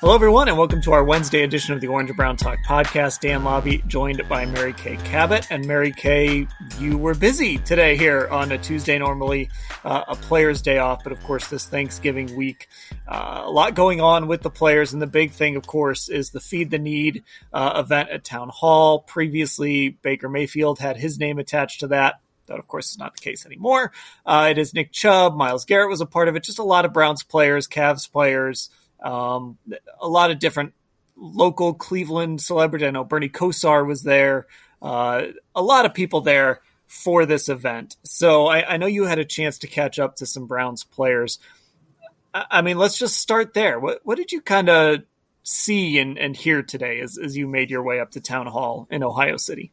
Hello, 0.00 0.14
everyone, 0.14 0.48
and 0.48 0.56
welcome 0.56 0.80
to 0.80 0.92
our 0.92 1.04
Wednesday 1.04 1.42
edition 1.42 1.74
of 1.74 1.82
the 1.82 1.86
Orange 1.86 2.08
and 2.08 2.16
Brown 2.16 2.34
Talk 2.34 2.58
podcast. 2.66 3.20
Dan 3.20 3.42
Labbe 3.42 3.86
joined 3.86 4.26
by 4.30 4.46
Mary 4.46 4.72
Kay 4.72 4.96
Cabot. 4.96 5.46
And 5.50 5.66
Mary 5.66 5.92
Kay, 5.92 6.46
you 6.78 6.96
were 6.96 7.12
busy 7.12 7.58
today 7.58 7.98
here 7.98 8.26
on 8.28 8.50
a 8.50 8.56
Tuesday, 8.56 8.98
normally 8.98 9.50
uh, 9.84 10.04
a 10.08 10.16
player's 10.16 10.62
day 10.62 10.78
off. 10.78 11.04
But 11.04 11.12
of 11.12 11.22
course, 11.24 11.48
this 11.48 11.66
Thanksgiving 11.66 12.34
week, 12.34 12.68
uh, 13.06 13.42
a 13.44 13.50
lot 13.50 13.74
going 13.74 14.00
on 14.00 14.26
with 14.26 14.40
the 14.40 14.48
players. 14.48 14.94
And 14.94 15.02
the 15.02 15.06
big 15.06 15.32
thing, 15.32 15.54
of 15.54 15.66
course, 15.66 16.08
is 16.08 16.30
the 16.30 16.40
Feed 16.40 16.70
the 16.70 16.78
Need 16.78 17.22
uh, 17.52 17.82
event 17.84 18.08
at 18.08 18.24
Town 18.24 18.48
Hall. 18.48 19.00
Previously, 19.00 19.90
Baker 19.90 20.30
Mayfield 20.30 20.78
had 20.78 20.96
his 20.96 21.18
name 21.18 21.38
attached 21.38 21.80
to 21.80 21.88
that. 21.88 22.22
That, 22.46 22.58
of 22.58 22.66
course, 22.68 22.90
is 22.90 22.98
not 22.98 23.16
the 23.16 23.20
case 23.20 23.44
anymore. 23.44 23.92
Uh, 24.24 24.48
it 24.50 24.56
is 24.56 24.72
Nick 24.72 24.92
Chubb. 24.92 25.36
Myles 25.36 25.66
Garrett 25.66 25.90
was 25.90 26.00
a 26.00 26.06
part 26.06 26.28
of 26.28 26.36
it. 26.36 26.42
Just 26.42 26.58
a 26.58 26.64
lot 26.64 26.86
of 26.86 26.94
Browns 26.94 27.22
players, 27.22 27.68
Cavs 27.68 28.10
players. 28.10 28.70
Um, 29.02 29.58
a 30.00 30.08
lot 30.08 30.30
of 30.30 30.38
different 30.38 30.74
local 31.16 31.74
Cleveland 31.74 32.40
celebrities. 32.40 32.88
I 32.88 32.90
know 32.90 33.04
Bernie 33.04 33.28
Kosar 33.28 33.86
was 33.86 34.02
there. 34.02 34.46
Uh, 34.82 35.26
a 35.54 35.62
lot 35.62 35.86
of 35.86 35.94
people 35.94 36.22
there 36.22 36.60
for 36.86 37.24
this 37.24 37.48
event. 37.48 37.96
So 38.02 38.46
I, 38.46 38.74
I, 38.74 38.76
know 38.76 38.86
you 38.86 39.04
had 39.04 39.20
a 39.20 39.24
chance 39.24 39.58
to 39.58 39.68
catch 39.68 40.00
up 40.00 40.16
to 40.16 40.26
some 40.26 40.46
Browns 40.46 40.82
players. 40.82 41.38
I, 42.34 42.46
I 42.50 42.62
mean, 42.62 42.78
let's 42.78 42.98
just 42.98 43.20
start 43.20 43.54
there. 43.54 43.78
What, 43.78 44.00
what 44.02 44.16
did 44.16 44.32
you 44.32 44.40
kind 44.40 44.68
of 44.68 45.02
see 45.42 45.98
and, 45.98 46.18
and 46.18 46.36
hear 46.36 46.62
today 46.62 47.00
as, 47.00 47.16
as 47.16 47.36
you 47.36 47.46
made 47.46 47.70
your 47.70 47.82
way 47.82 48.00
up 48.00 48.10
to 48.12 48.20
town 48.20 48.46
hall 48.46 48.88
in 48.90 49.04
Ohio 49.04 49.36
City? 49.36 49.70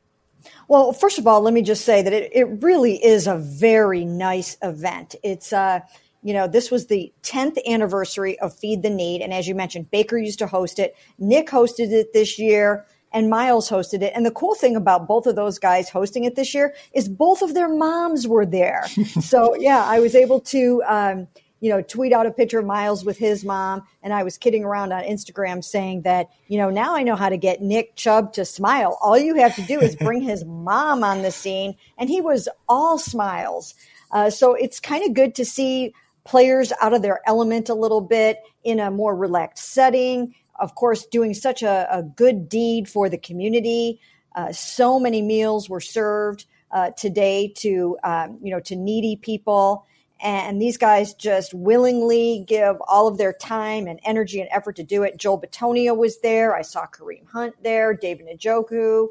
Well, 0.68 0.94
first 0.94 1.18
of 1.18 1.26
all, 1.26 1.42
let 1.42 1.54
me 1.54 1.64
just 1.64 1.86
say 1.86 2.04
that 2.04 2.14
it, 2.14 2.32
it 2.36 2.62
really 2.62 3.04
is 3.04 3.26
a 3.26 3.38
very 3.38 4.06
nice 4.06 4.56
event. 4.62 5.16
It's, 5.24 5.52
uh, 5.52 5.80
you 6.24 6.34
know, 6.34 6.48
this 6.48 6.72
was 6.72 6.88
the 6.88 7.14
10th 7.24 7.58
anniversary 7.66 8.40
of 8.40 8.58
Feed 8.58 8.82
the 8.82 8.90
Need. 8.90 9.22
And 9.22 9.34
as 9.34 9.48
you 9.48 9.56
mentioned, 9.56 9.92
Baker 9.92 10.18
used 10.18 10.40
to 10.40 10.48
host 10.48 10.80
it. 10.80 10.96
Nick 11.18 11.48
hosted 11.48 11.92
it 11.92 12.14
this 12.14 12.40
year 12.40 12.86
and 13.12 13.30
Myles 13.30 13.70
hosted 13.70 14.02
it. 14.02 14.14
And 14.16 14.26
the 14.26 14.32
cool 14.32 14.56
thing 14.56 14.76
about 14.76 15.08
both 15.08 15.28
of 15.28 15.36
those 15.36 15.60
guys 15.60 15.90
hosting 15.90 16.26
it 16.26 16.36
this 16.36 16.54
year 16.54 16.74
is 16.94 17.08
both 17.08 17.42
of 17.42 17.54
their 17.54 17.70
moms 17.70 18.28
were 18.28 18.46
there. 18.46 18.86
so 19.22 19.56
yeah, 19.56 19.84
I 19.84 20.00
was 20.00 20.16
able 20.16 20.42
to, 20.42 20.84
um, 20.88 21.28
you 21.60 21.72
know, 21.72 21.82
tweet 21.82 22.14
out 22.14 22.26
a 22.28 22.32
picture 22.32 22.60
of 22.60 22.66
Myles 22.66 23.04
with 23.04 23.18
his 23.18 23.44
mom. 23.44 23.84
And 24.04 24.14
I 24.14 24.24
was 24.24 24.38
kidding 24.38 24.64
around 24.64 24.92
on 24.92 25.04
Instagram 25.04 25.64
saying 25.64 26.04
that, 26.04 26.28
you 26.48 26.58
know, 26.58 26.70
now 26.70 26.96
I 26.96 27.04
know 27.04 27.16
how 27.16 27.30
to 27.30 27.38
get 27.38 27.62
Nick 27.62 27.96
Chubb 27.96 28.34
to 28.34 28.46
smile. 28.46 28.98
All 29.02 29.18
you 29.18 29.36
have 29.36 29.56
to 29.56 29.64
do 29.64 29.80
is 29.80 29.96
bring 29.96 30.22
his 30.22 30.46
mom 30.48 31.04
on 31.04 31.24
the 31.24 31.32
scene. 31.32 31.76
And 31.98 32.10
he 32.10 32.22
was 32.22 32.48
all 32.70 33.00
smiles. 33.00 33.74
Uh, 34.12 34.30
so 34.30 34.54
it's 34.54 34.80
kind 34.80 35.04
of 35.06 35.14
good 35.14 35.36
to 35.36 35.46
see 35.46 35.94
players 36.28 36.72
out 36.82 36.94
of 36.94 37.02
their 37.02 37.22
element 37.26 37.70
a 37.70 37.74
little 37.74 38.02
bit 38.02 38.40
in 38.64 38.80
a 38.80 38.92
more 38.92 39.16
relaxed 39.16 39.72
setting. 39.72 40.36
Of 40.60 40.76
course, 40.76 41.06
doing 41.06 41.34
such 41.34 41.64
a, 41.64 41.88
a 41.90 42.04
good 42.04 42.50
deed 42.50 42.90
for 42.90 43.10
the 43.10 43.18
community. 43.18 44.00
Uh, 44.36 44.52
so 44.52 45.00
many 45.00 45.22
meals 45.22 45.70
were 45.70 45.80
served 45.80 46.46
uh, 46.72 46.92
today 46.92 47.54
to 47.58 47.98
um, 48.04 48.40
you 48.42 48.52
know 48.52 48.60
to 48.62 48.76
needy 48.76 49.16
people, 49.16 49.88
and 50.22 50.62
these 50.62 50.78
guys 50.78 51.14
just 51.14 51.54
willingly 51.54 52.44
give 52.46 52.76
all 52.88 53.08
of 53.08 53.18
their 53.18 53.34
time 53.34 53.88
and 53.88 54.00
energy 54.04 54.42
and 54.42 54.50
effort 54.52 54.76
to 54.76 54.84
do 54.84 55.04
it. 55.04 55.18
Joel 55.18 55.42
Bitonio 55.42 55.96
was 55.96 56.20
there. 56.20 56.56
I 56.56 56.62
saw 56.62 56.86
Kareem 56.88 57.28
Hunt 57.28 57.56
there. 57.64 57.94
David 57.94 58.28
Njoku. 58.28 59.08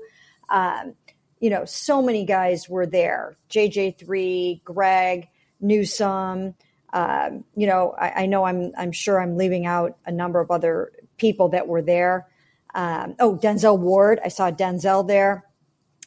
Um, 0.48 0.94
you 1.40 1.50
know, 1.50 1.64
so 1.64 2.02
many 2.02 2.24
guys 2.24 2.68
were 2.68 2.86
there. 2.86 3.36
JJ3, 3.50 4.64
Greg, 4.64 5.28
Newsome, 5.60 6.54
um, 6.96 7.44
you 7.54 7.66
know, 7.66 7.94
I, 7.98 8.22
I, 8.22 8.26
know 8.26 8.44
I'm 8.44 8.72
I'm 8.78 8.90
sure 8.90 9.20
I'm 9.20 9.36
leaving 9.36 9.66
out 9.66 9.98
a 10.06 10.10
number 10.10 10.40
of 10.40 10.50
other 10.50 10.92
people 11.18 11.50
that 11.50 11.68
were 11.68 11.82
there. 11.82 12.26
Um, 12.74 13.16
oh, 13.20 13.36
Denzel 13.36 13.78
Ward, 13.78 14.18
I 14.24 14.28
saw 14.28 14.50
Denzel 14.50 15.06
there, 15.06 15.44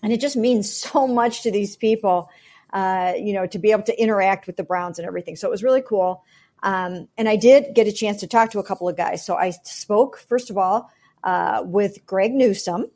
and 0.01 0.11
it 0.11 0.19
just 0.19 0.35
means 0.35 0.71
so 0.91 1.05
much 1.05 1.43
to 1.43 1.51
these 1.51 1.75
people, 1.75 2.27
uh, 2.73 3.13
you 3.15 3.33
know, 3.33 3.45
to 3.45 3.59
be 3.59 3.71
able 3.71 3.83
to 3.83 4.01
interact 4.01 4.47
with 4.47 4.57
the 4.57 4.63
Browns 4.63 4.97
and 4.97 5.07
everything. 5.07 5.35
So 5.35 5.47
it 5.47 5.51
was 5.51 5.61
really 5.61 5.83
cool. 5.83 6.23
Um, 6.63 7.07
and 7.19 7.29
I 7.29 7.35
did 7.35 7.75
get 7.75 7.85
a 7.85 7.91
chance 7.91 8.21
to 8.21 8.27
talk 8.27 8.49
to 8.51 8.59
a 8.59 8.63
couple 8.63 8.89
of 8.89 8.97
guys. 8.97 9.23
So 9.23 9.35
I 9.35 9.51
spoke 9.51 10.17
first 10.17 10.49
of 10.49 10.57
all 10.57 10.89
uh, 11.23 11.61
with 11.65 12.03
Greg 12.07 12.33
Newsome. 12.33 12.87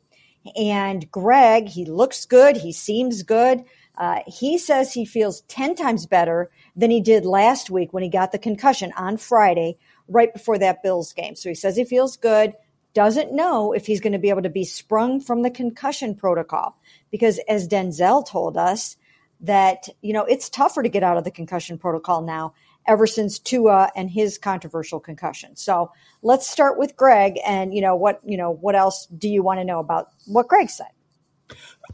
and 0.56 1.08
Greg, 1.12 1.68
he 1.68 1.84
looks 1.84 2.26
good, 2.26 2.56
he 2.56 2.72
seems 2.72 3.22
good. 3.22 3.64
Uh, 3.96 4.18
he 4.26 4.58
says 4.58 4.92
he 4.92 5.04
feels 5.04 5.42
10 5.42 5.76
times 5.76 6.06
better 6.06 6.50
than 6.76 6.90
he 6.90 7.00
did 7.00 7.24
last 7.24 7.70
week 7.70 7.92
when 7.92 8.02
he 8.02 8.08
got 8.08 8.32
the 8.32 8.38
concussion 8.38 8.92
on 8.96 9.16
Friday, 9.16 9.78
right 10.08 10.32
before 10.32 10.58
that 10.58 10.82
Bills 10.82 11.12
game. 11.12 11.36
So 11.36 11.48
he 11.48 11.54
says 11.54 11.76
he 11.76 11.84
feels 11.84 12.16
good, 12.16 12.54
doesn't 12.94 13.32
know 13.32 13.72
if 13.72 13.86
he's 13.86 14.00
going 14.00 14.12
to 14.12 14.18
be 14.18 14.30
able 14.30 14.42
to 14.42 14.50
be 14.50 14.64
sprung 14.64 15.20
from 15.20 15.42
the 15.42 15.50
concussion 15.50 16.14
protocol. 16.14 16.76
Because 17.10 17.40
as 17.48 17.68
Denzel 17.68 18.26
told 18.26 18.56
us, 18.56 18.96
that, 19.40 19.88
you 20.00 20.12
know, 20.12 20.24
it's 20.24 20.48
tougher 20.48 20.82
to 20.82 20.88
get 20.88 21.02
out 21.02 21.18
of 21.18 21.24
the 21.24 21.30
concussion 21.30 21.76
protocol 21.78 22.22
now 22.22 22.54
ever 22.86 23.06
since 23.06 23.38
Tua 23.38 23.90
and 23.94 24.10
his 24.10 24.38
controversial 24.38 25.00
concussion. 25.00 25.56
So 25.56 25.92
let's 26.22 26.48
start 26.48 26.78
with 26.78 26.96
Greg 26.96 27.38
and, 27.46 27.74
you 27.74 27.80
know, 27.80 27.96
what, 27.96 28.20
you 28.24 28.36
know, 28.36 28.50
what 28.50 28.74
else 28.74 29.06
do 29.06 29.28
you 29.28 29.42
want 29.42 29.60
to 29.60 29.64
know 29.64 29.80
about 29.80 30.08
what 30.26 30.48
Greg 30.48 30.70
said? 30.70 30.88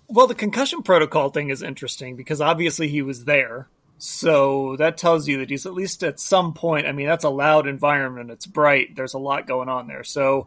Well, 0.08 0.26
the 0.26 0.34
concussion 0.34 0.82
protocol 0.82 1.30
thing 1.30 1.50
is 1.50 1.62
interesting 1.62 2.14
because 2.16 2.40
obviously 2.40 2.88
he 2.88 3.02
was 3.02 3.24
there. 3.24 3.68
So 4.02 4.76
that 4.76 4.96
tells 4.96 5.28
you 5.28 5.38
that 5.38 5.50
he's 5.50 5.66
at 5.66 5.74
least 5.74 6.02
at 6.02 6.18
some 6.18 6.54
point. 6.54 6.86
I 6.86 6.92
mean, 6.92 7.06
that's 7.06 7.24
a 7.24 7.28
loud 7.30 7.66
environment. 7.66 8.30
It's 8.30 8.46
bright. 8.46 8.96
There's 8.96 9.12
a 9.12 9.18
lot 9.18 9.46
going 9.46 9.68
on 9.68 9.88
there. 9.88 10.04
So 10.04 10.46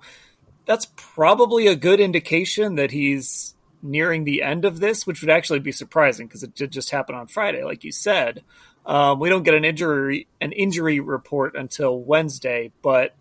that's 0.65 0.87
probably 0.95 1.67
a 1.67 1.75
good 1.75 1.99
indication 1.99 2.75
that 2.75 2.89
he's 2.89 3.53
nearing 3.83 4.23
the 4.23 4.41
end 4.41 4.65
of 4.65 4.79
this, 4.79 5.05
which 5.05 5.21
would 5.21 5.29
actually 5.29 5.59
be 5.59 5.71
surprising 5.71 6.25
because 6.25 6.41
it 6.41 6.55
did 6.55 6.71
just 6.71 6.89
happen 6.89 7.13
on 7.13 7.27
Friday, 7.27 7.63
like 7.63 7.83
you 7.83 7.91
said. 7.91 8.41
Um, 8.87 9.19
we 9.19 9.29
don't 9.29 9.43
get 9.43 9.53
an 9.53 9.65
injury 9.65 10.25
an 10.41 10.51
injury 10.51 10.99
report 10.99 11.55
until 11.55 11.99
Wednesday, 11.99 12.71
but 12.81 13.13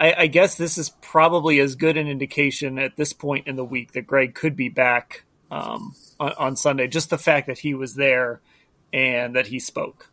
I, 0.00 0.14
I, 0.18 0.26
guess 0.26 0.56
this 0.56 0.76
is 0.76 0.90
probably 0.90 1.60
as 1.60 1.76
good 1.76 1.96
an 1.96 2.08
indication 2.08 2.78
at 2.78 2.96
this 2.96 3.12
point 3.12 3.46
in 3.46 3.56
the 3.56 3.64
week 3.64 3.92
that 3.92 4.06
Greg 4.06 4.34
could 4.34 4.54
be 4.56 4.68
back 4.68 5.24
um, 5.50 5.94
on, 6.20 6.32
on 6.32 6.56
Sunday. 6.56 6.88
Just 6.88 7.08
the 7.08 7.16
fact 7.16 7.46
that 7.46 7.60
he 7.60 7.72
was 7.72 7.94
there 7.94 8.40
and 8.92 9.34
that 9.34 9.46
he 9.46 9.58
spoke. 9.58 10.08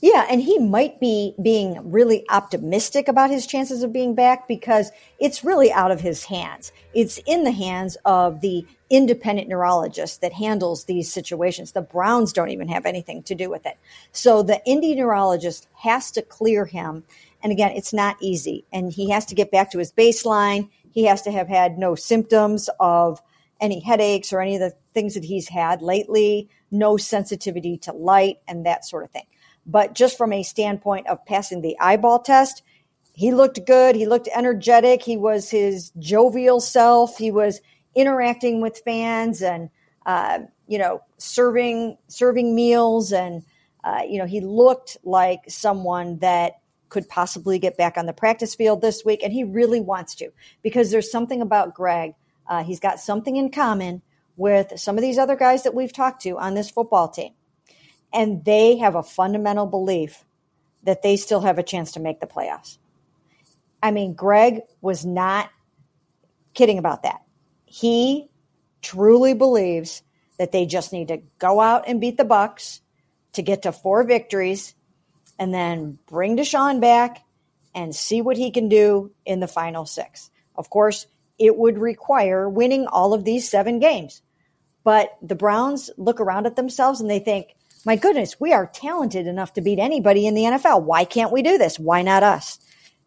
Yeah, 0.00 0.26
and 0.30 0.40
he 0.40 0.60
might 0.60 1.00
be 1.00 1.34
being 1.42 1.90
really 1.90 2.24
optimistic 2.28 3.08
about 3.08 3.30
his 3.30 3.48
chances 3.48 3.82
of 3.82 3.92
being 3.92 4.14
back 4.14 4.46
because 4.46 4.92
it's 5.18 5.42
really 5.42 5.72
out 5.72 5.90
of 5.90 6.00
his 6.00 6.24
hands. 6.24 6.70
It's 6.94 7.18
in 7.26 7.42
the 7.42 7.50
hands 7.50 7.96
of 8.04 8.40
the 8.40 8.64
independent 8.90 9.48
neurologist 9.48 10.20
that 10.20 10.32
handles 10.32 10.84
these 10.84 11.12
situations. 11.12 11.72
The 11.72 11.82
Browns 11.82 12.32
don't 12.32 12.50
even 12.50 12.68
have 12.68 12.86
anything 12.86 13.24
to 13.24 13.34
do 13.34 13.50
with 13.50 13.66
it. 13.66 13.76
So 14.12 14.42
the 14.42 14.64
Indy 14.64 14.94
neurologist 14.94 15.66
has 15.74 16.12
to 16.12 16.22
clear 16.22 16.64
him. 16.64 17.02
And 17.42 17.50
again, 17.50 17.72
it's 17.72 17.92
not 17.92 18.16
easy. 18.20 18.64
And 18.72 18.92
he 18.92 19.10
has 19.10 19.26
to 19.26 19.34
get 19.34 19.50
back 19.50 19.72
to 19.72 19.78
his 19.78 19.92
baseline. 19.92 20.68
He 20.92 21.04
has 21.04 21.22
to 21.22 21.32
have 21.32 21.48
had 21.48 21.76
no 21.76 21.96
symptoms 21.96 22.70
of 22.78 23.20
any 23.60 23.80
headaches 23.80 24.32
or 24.32 24.40
any 24.40 24.54
of 24.54 24.60
the 24.60 24.74
things 24.94 25.14
that 25.14 25.24
he's 25.24 25.48
had 25.48 25.82
lately, 25.82 26.48
no 26.70 26.96
sensitivity 26.96 27.76
to 27.78 27.92
light 27.92 28.36
and 28.46 28.66
that 28.66 28.84
sort 28.84 29.04
of 29.04 29.10
thing. 29.10 29.26
But 29.66 29.94
just 29.94 30.16
from 30.16 30.32
a 30.32 30.42
standpoint 30.42 31.06
of 31.08 31.24
passing 31.26 31.60
the 31.60 31.76
eyeball 31.80 32.20
test, 32.20 32.62
he 33.12 33.32
looked 33.32 33.66
good. 33.66 33.96
He 33.96 34.06
looked 34.06 34.28
energetic. 34.34 35.02
He 35.02 35.16
was 35.16 35.50
his 35.50 35.90
jovial 35.98 36.60
self. 36.60 37.18
He 37.18 37.30
was 37.30 37.60
interacting 37.94 38.60
with 38.60 38.80
fans 38.84 39.42
and, 39.42 39.70
uh, 40.06 40.40
you 40.68 40.78
know, 40.78 41.02
serving 41.18 41.98
serving 42.06 42.54
meals, 42.54 43.12
and 43.12 43.42
uh, 43.82 44.02
you 44.08 44.18
know, 44.18 44.26
he 44.26 44.40
looked 44.40 44.96
like 45.02 45.40
someone 45.48 46.18
that 46.18 46.60
could 46.88 47.08
possibly 47.08 47.58
get 47.58 47.76
back 47.76 47.98
on 47.98 48.06
the 48.06 48.12
practice 48.12 48.54
field 48.54 48.80
this 48.80 49.04
week, 49.04 49.22
and 49.22 49.32
he 49.32 49.44
really 49.44 49.80
wants 49.80 50.14
to 50.14 50.30
because 50.62 50.90
there's 50.90 51.10
something 51.10 51.42
about 51.42 51.74
Greg. 51.74 52.14
Uh, 52.48 52.64
he's 52.64 52.80
got 52.80 53.00
something 53.00 53.36
in 53.36 53.50
common 53.50 54.02
with 54.36 54.78
some 54.78 54.96
of 54.96 55.02
these 55.02 55.18
other 55.18 55.36
guys 55.36 55.64
that 55.64 55.74
we've 55.74 55.92
talked 55.92 56.22
to 56.22 56.38
on 56.38 56.54
this 56.54 56.70
football 56.70 57.08
team, 57.08 57.32
and 58.12 58.44
they 58.44 58.78
have 58.78 58.94
a 58.94 59.02
fundamental 59.02 59.66
belief 59.66 60.24
that 60.84 61.02
they 61.02 61.16
still 61.16 61.40
have 61.40 61.58
a 61.58 61.62
chance 61.62 61.92
to 61.92 62.00
make 62.00 62.20
the 62.20 62.26
playoffs. 62.26 62.78
I 63.82 63.90
mean, 63.90 64.14
Greg 64.14 64.62
was 64.80 65.04
not 65.04 65.50
kidding 66.54 66.78
about 66.78 67.02
that. 67.02 67.22
He 67.64 68.28
truly 68.80 69.34
believes 69.34 70.02
that 70.38 70.52
they 70.52 70.66
just 70.66 70.92
need 70.92 71.08
to 71.08 71.18
go 71.38 71.60
out 71.60 71.84
and 71.86 72.00
beat 72.00 72.16
the 72.16 72.24
Bucs 72.24 72.80
to 73.32 73.42
get 73.42 73.62
to 73.62 73.72
four 73.72 74.04
victories 74.04 74.74
and 75.38 75.52
then 75.52 75.98
bring 76.06 76.36
Deshaun 76.36 76.80
back 76.80 77.24
and 77.74 77.94
see 77.94 78.22
what 78.22 78.36
he 78.36 78.50
can 78.50 78.68
do 78.68 79.12
in 79.24 79.40
the 79.40 79.48
final 79.48 79.84
six. 79.84 80.30
Of 80.56 80.70
course, 80.70 81.06
it 81.38 81.56
would 81.56 81.78
require 81.78 82.48
winning 82.48 82.86
all 82.86 83.14
of 83.14 83.24
these 83.24 83.48
seven 83.48 83.78
games. 83.78 84.22
But 84.84 85.16
the 85.22 85.34
Browns 85.34 85.90
look 85.96 86.20
around 86.20 86.46
at 86.46 86.56
themselves 86.56 87.00
and 87.00 87.10
they 87.10 87.18
think, 87.18 87.54
my 87.84 87.96
goodness, 87.96 88.40
we 88.40 88.52
are 88.52 88.66
talented 88.66 89.26
enough 89.26 89.52
to 89.54 89.60
beat 89.60 89.78
anybody 89.78 90.26
in 90.26 90.34
the 90.34 90.42
NFL. 90.42 90.82
Why 90.82 91.04
can't 91.04 91.32
we 91.32 91.42
do 91.42 91.58
this? 91.58 91.78
Why 91.78 92.02
not 92.02 92.22
us? 92.22 92.58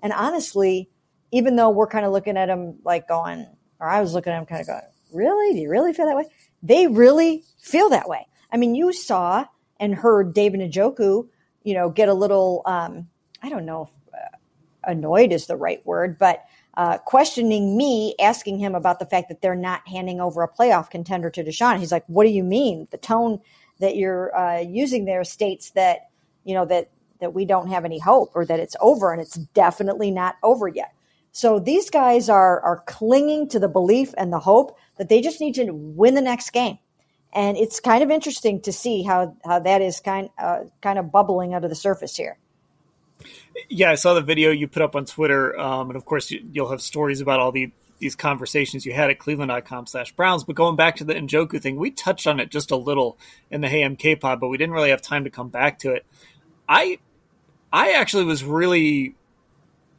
And 0.01 0.13
honestly, 0.13 0.89
even 1.31 1.55
though 1.55 1.69
we're 1.69 1.87
kind 1.87 2.05
of 2.05 2.11
looking 2.11 2.37
at 2.37 2.47
them 2.47 2.79
like 2.83 3.07
going, 3.07 3.47
or 3.79 3.87
I 3.87 4.01
was 4.01 4.13
looking 4.13 4.33
at 4.33 4.37
them 4.37 4.45
kind 4.45 4.61
of 4.61 4.67
going, 4.67 4.81
really? 5.11 5.53
Do 5.53 5.59
you 5.59 5.69
really 5.69 5.93
feel 5.93 6.05
that 6.05 6.15
way? 6.15 6.25
They 6.63 6.87
really 6.87 7.43
feel 7.59 7.89
that 7.89 8.07
way. 8.07 8.27
I 8.51 8.57
mean, 8.57 8.75
you 8.75 8.93
saw 8.93 9.45
and 9.79 9.95
heard 9.95 10.33
David 10.33 10.59
Njoku, 10.59 11.27
you 11.63 11.73
know, 11.73 11.89
get 11.89 12.09
a 12.09 12.13
little, 12.13 12.61
um, 12.65 13.07
I 13.41 13.49
don't 13.49 13.65
know 13.65 13.83
if 13.83 14.13
uh, 14.13 14.91
annoyed 14.91 15.31
is 15.31 15.47
the 15.47 15.57
right 15.57 15.85
word, 15.85 16.17
but 16.19 16.43
uh, 16.75 16.97
questioning 16.99 17.75
me, 17.75 18.15
asking 18.19 18.59
him 18.59 18.75
about 18.75 18.99
the 18.99 19.05
fact 19.05 19.29
that 19.29 19.41
they're 19.41 19.55
not 19.55 19.87
handing 19.87 20.21
over 20.21 20.41
a 20.41 20.51
playoff 20.51 20.89
contender 20.89 21.29
to 21.29 21.43
Deshaun. 21.43 21.79
He's 21.79 21.91
like, 21.91 22.05
"What 22.07 22.23
do 22.23 22.29
you 22.29 22.43
mean? 22.43 22.87
The 22.91 22.97
tone 22.97 23.39
that 23.79 23.95
you're 23.95 24.35
uh, 24.35 24.59
using 24.59 25.05
there 25.05 25.23
states 25.23 25.71
that 25.71 26.09
you 26.43 26.53
know 26.53 26.65
that 26.65 26.89
that 27.19 27.33
we 27.33 27.45
don't 27.45 27.67
have 27.67 27.85
any 27.85 27.99
hope 27.99 28.31
or 28.35 28.45
that 28.45 28.59
it's 28.59 28.75
over, 28.79 29.11
and 29.11 29.21
it's 29.21 29.35
definitely 29.35 30.11
not 30.11 30.35
over 30.43 30.67
yet." 30.67 30.93
So 31.31 31.59
these 31.59 31.89
guys 31.89 32.29
are 32.29 32.61
are 32.61 32.83
clinging 32.85 33.49
to 33.49 33.59
the 33.59 33.69
belief 33.69 34.13
and 34.17 34.31
the 34.31 34.39
hope 34.39 34.77
that 34.97 35.09
they 35.09 35.21
just 35.21 35.41
need 35.41 35.55
to 35.55 35.71
win 35.71 36.15
the 36.15 36.21
next 36.21 36.51
game. 36.51 36.77
And 37.33 37.57
it's 37.57 37.79
kind 37.79 38.03
of 38.03 38.11
interesting 38.11 38.61
to 38.63 38.73
see 38.73 39.03
how, 39.03 39.37
how 39.45 39.59
that 39.59 39.81
is 39.81 39.99
kind 40.01 40.29
uh, 40.37 40.65
kind 40.81 40.99
of 40.99 41.11
bubbling 41.11 41.53
of 41.53 41.63
the 41.63 41.75
surface 41.75 42.15
here. 42.15 42.37
Yeah, 43.69 43.91
I 43.91 43.95
saw 43.95 44.13
the 44.13 44.21
video 44.21 44.51
you 44.51 44.67
put 44.67 44.81
up 44.81 44.95
on 44.95 45.05
Twitter, 45.05 45.57
um, 45.59 45.89
and 45.89 45.97
of 45.97 46.05
course 46.05 46.31
you, 46.31 46.41
will 46.55 46.69
have 46.69 46.81
stories 46.81 47.21
about 47.21 47.39
all 47.39 47.51
the 47.51 47.71
these 47.99 48.15
conversations 48.15 48.83
you 48.83 48.91
had 48.93 49.11
at 49.11 49.19
cleveland.com 49.19 49.85
slash 49.85 50.11
browns 50.13 50.43
but 50.43 50.55
going 50.55 50.75
back 50.75 50.95
to 50.95 51.03
the 51.03 51.13
njoku 51.13 51.61
thing 51.61 51.75
we 51.75 51.91
touched 51.91 52.25
on 52.25 52.39
it 52.39 52.49
just 52.49 52.71
a 52.71 52.75
little 52.75 53.15
in 53.51 53.61
the 53.61 53.69
hey 53.69 53.83
mk 53.83 54.19
pod 54.19 54.39
but 54.39 54.47
we 54.47 54.57
didn't 54.57 54.73
really 54.73 54.89
have 54.89 55.03
time 55.03 55.23
to 55.23 55.29
come 55.29 55.49
back 55.49 55.77
to 55.77 55.91
it 55.91 56.03
i 56.67 56.97
i 57.71 57.91
actually 57.91 58.23
was 58.23 58.43
really 58.43 59.13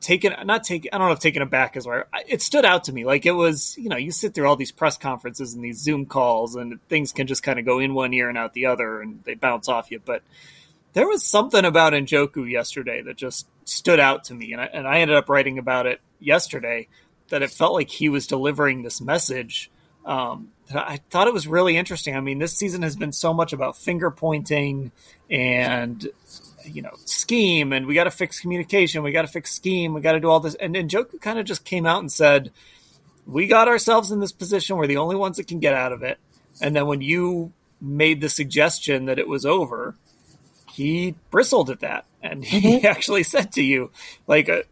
taken 0.02 0.34
not 0.44 0.64
taken 0.64 0.90
I 0.92 0.98
don't 0.98 1.06
know 1.06 1.12
if 1.12 1.20
taken 1.20 1.40
aback 1.42 1.76
is 1.76 1.86
right. 1.86 2.04
It 2.28 2.42
stood 2.42 2.64
out 2.64 2.84
to 2.84 2.92
me 2.92 3.04
like 3.04 3.24
it 3.24 3.32
was 3.32 3.76
you 3.78 3.88
know 3.88 3.96
you 3.96 4.10
sit 4.10 4.34
through 4.34 4.48
all 4.48 4.56
these 4.56 4.72
press 4.72 4.98
conferences 4.98 5.54
and 5.54 5.64
these 5.64 5.78
Zoom 5.78 6.04
calls 6.04 6.56
and 6.56 6.78
things 6.88 7.12
can 7.12 7.26
just 7.26 7.42
kind 7.42 7.58
of 7.58 7.64
go 7.64 7.78
in 7.78 7.94
one 7.94 8.12
ear 8.12 8.28
and 8.28 8.36
out 8.36 8.52
the 8.52 8.66
other 8.66 9.00
and 9.00 9.22
they 9.24 9.34
bounce 9.34 9.68
off 9.68 9.90
you. 9.90 10.00
But 10.04 10.22
there 10.92 11.06
was 11.06 11.24
something 11.24 11.64
about 11.64 11.92
Njoku 11.92 12.50
yesterday 12.50 13.02
that 13.02 13.16
just 13.16 13.46
stood 13.64 14.00
out 14.00 14.24
to 14.24 14.34
me, 14.34 14.52
and 14.52 14.60
I, 14.60 14.64
and 14.66 14.86
I 14.86 15.00
ended 15.00 15.16
up 15.16 15.28
writing 15.28 15.58
about 15.58 15.86
it 15.86 16.00
yesterday 16.20 16.88
that 17.28 17.42
it 17.42 17.50
felt 17.50 17.72
like 17.72 17.88
he 17.88 18.08
was 18.08 18.26
delivering 18.26 18.82
this 18.82 19.00
message. 19.00 19.70
Um, 20.04 20.48
I 20.74 20.98
thought 21.10 21.28
it 21.28 21.32
was 21.32 21.46
really 21.46 21.76
interesting. 21.76 22.16
I 22.16 22.20
mean, 22.20 22.38
this 22.38 22.54
season 22.54 22.82
has 22.82 22.96
been 22.96 23.12
so 23.12 23.32
much 23.32 23.52
about 23.52 23.76
finger 23.76 24.10
pointing 24.10 24.92
and 25.30 26.08
you 26.64 26.82
know 26.82 26.92
scheme 27.04 27.72
and 27.72 27.86
we 27.86 27.94
got 27.94 28.04
to 28.04 28.10
fix 28.10 28.38
communication 28.38 29.02
we 29.02 29.10
got 29.10 29.22
to 29.22 29.28
fix 29.28 29.52
scheme 29.52 29.94
we 29.94 30.00
got 30.00 30.12
to 30.12 30.20
do 30.20 30.28
all 30.28 30.40
this 30.40 30.54
and 30.54 30.74
then 30.74 30.88
Njoku 30.88 31.20
kind 31.20 31.38
of 31.38 31.44
just 31.44 31.64
came 31.64 31.86
out 31.86 32.00
and 32.00 32.12
said 32.12 32.52
we 33.26 33.46
got 33.46 33.68
ourselves 33.68 34.10
in 34.10 34.20
this 34.20 34.32
position 34.32 34.76
we're 34.76 34.86
the 34.86 34.96
only 34.96 35.16
ones 35.16 35.38
that 35.38 35.48
can 35.48 35.58
get 35.58 35.74
out 35.74 35.92
of 35.92 36.02
it 36.02 36.18
and 36.60 36.76
then 36.76 36.86
when 36.86 37.00
you 37.00 37.52
made 37.80 38.20
the 38.20 38.28
suggestion 38.28 39.06
that 39.06 39.18
it 39.18 39.26
was 39.26 39.44
over 39.44 39.96
he 40.72 41.14
bristled 41.30 41.70
at 41.70 41.80
that 41.80 42.04
and 42.22 42.44
he 42.44 42.78
mm-hmm. 42.78 42.86
actually 42.94 43.22
said 43.22 43.52
to 43.52 43.62
you 43.62 43.90
like 44.26 44.48
uh, 44.48 44.62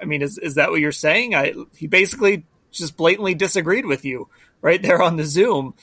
i 0.00 0.04
mean 0.04 0.22
is, 0.22 0.38
is 0.38 0.54
that 0.56 0.70
what 0.70 0.80
you're 0.80 0.92
saying 0.92 1.34
i 1.34 1.52
he 1.76 1.86
basically 1.86 2.44
just 2.70 2.96
blatantly 2.96 3.34
disagreed 3.34 3.86
with 3.86 4.04
you 4.04 4.28
right 4.60 4.82
there 4.82 5.02
on 5.02 5.16
the 5.16 5.24
zoom 5.24 5.74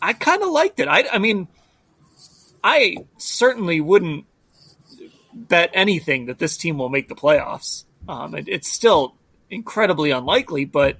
i 0.00 0.12
kind 0.12 0.42
of 0.42 0.50
liked 0.50 0.80
it 0.80 0.88
i 0.88 1.04
i 1.12 1.18
mean 1.18 1.48
i 2.62 2.96
certainly 3.18 3.80
wouldn't 3.80 4.24
bet 5.34 5.70
anything 5.74 6.26
that 6.26 6.38
this 6.38 6.56
team 6.56 6.78
will 6.78 6.88
make 6.88 7.08
the 7.08 7.14
playoffs. 7.14 7.84
Um, 8.08 8.34
it, 8.34 8.48
it's 8.48 8.68
still 8.68 9.16
incredibly 9.50 10.10
unlikely, 10.10 10.64
but 10.64 10.98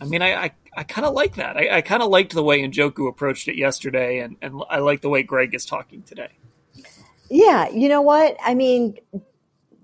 I 0.00 0.06
mean, 0.06 0.22
I, 0.22 0.34
I, 0.34 0.50
I 0.76 0.82
kind 0.84 1.06
of 1.06 1.14
like 1.14 1.36
that. 1.36 1.56
I, 1.56 1.76
I 1.76 1.80
kind 1.82 2.02
of 2.02 2.08
liked 2.08 2.32
the 2.32 2.42
way 2.42 2.62
Njoku 2.62 3.08
approached 3.08 3.48
it 3.48 3.56
yesterday, 3.56 4.18
and, 4.18 4.36
and 4.42 4.62
I 4.68 4.78
like 4.78 5.02
the 5.02 5.08
way 5.08 5.22
Greg 5.22 5.54
is 5.54 5.66
talking 5.66 6.02
today. 6.02 6.30
Yeah, 7.34 7.68
you 7.70 7.88
know 7.88 8.00
what? 8.00 8.36
I 8.44 8.54
mean, 8.54 8.94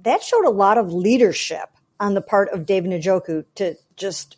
that 0.02 0.22
showed 0.22 0.44
a 0.44 0.50
lot 0.50 0.78
of 0.78 0.92
leadership 0.92 1.68
on 1.98 2.14
the 2.14 2.20
part 2.20 2.48
of 2.50 2.64
David 2.64 2.92
Njoku 2.92 3.44
to 3.56 3.74
just 3.96 4.36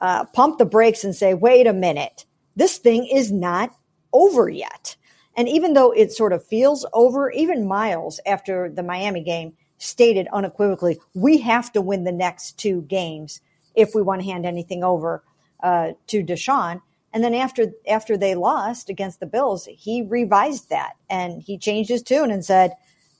uh, 0.00 0.24
pump 0.24 0.58
the 0.58 0.64
brakes 0.64 1.04
and 1.04 1.14
say, 1.14 1.34
wait 1.34 1.68
a 1.68 1.72
minute, 1.72 2.24
this 2.56 2.78
thing 2.78 3.06
is 3.06 3.30
not 3.30 3.70
over 4.12 4.48
yet. 4.48 4.96
And 5.36 5.48
even 5.48 5.74
though 5.74 5.92
it 5.92 6.10
sort 6.10 6.32
of 6.32 6.44
feels 6.44 6.84
over, 6.92 7.30
even 7.30 7.68
Myles 7.68 8.18
after 8.26 8.68
the 8.68 8.82
Miami 8.82 9.22
game 9.22 9.52
stated 9.78 10.26
unequivocally, 10.32 10.98
we 11.14 11.38
have 11.38 11.70
to 11.74 11.80
win 11.80 12.02
the 12.02 12.10
next 12.10 12.58
two 12.58 12.82
games 12.82 13.40
if 13.76 13.94
we 13.94 14.02
want 14.02 14.20
to 14.22 14.26
hand 14.26 14.44
anything 14.44 14.82
over 14.82 15.22
uh, 15.62 15.92
to 16.08 16.24
Deshaun. 16.24 16.82
And 17.12 17.24
then 17.24 17.34
after 17.34 17.72
after 17.88 18.16
they 18.16 18.34
lost 18.34 18.90
against 18.90 19.20
the 19.20 19.26
Bills, 19.26 19.66
he 19.70 20.02
revised 20.02 20.70
that 20.70 20.94
and 21.08 21.42
he 21.42 21.58
changed 21.58 21.90
his 21.90 22.02
tune 22.02 22.30
and 22.30 22.44
said, 22.44 22.72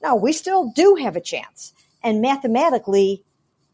"No, 0.03 0.15
we 0.15 0.33
still 0.33 0.71
do 0.75 0.97
have 0.97 1.17
a 1.17 1.21
chance." 1.21 1.73
And 2.03 2.21
mathematically, 2.21 3.25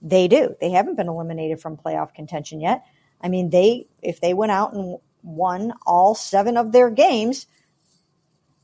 they 0.00 0.28
do. 0.28 0.54
They 0.61 0.71
haven't 0.71 0.97
been 0.97 1.09
eliminated 1.09 1.61
from 1.61 1.76
playoff 1.76 2.14
contention 2.14 2.61
yet. 2.61 2.85
I 3.21 3.28
mean, 3.28 3.50
they 3.50 3.87
if 4.02 4.21
they 4.21 4.35
went 4.35 4.52
out 4.52 4.73
and 4.73 4.99
won 5.23 5.73
all 5.87 6.14
seven 6.14 6.56
of 6.56 6.73
their 6.73 6.90
games, 6.90 7.47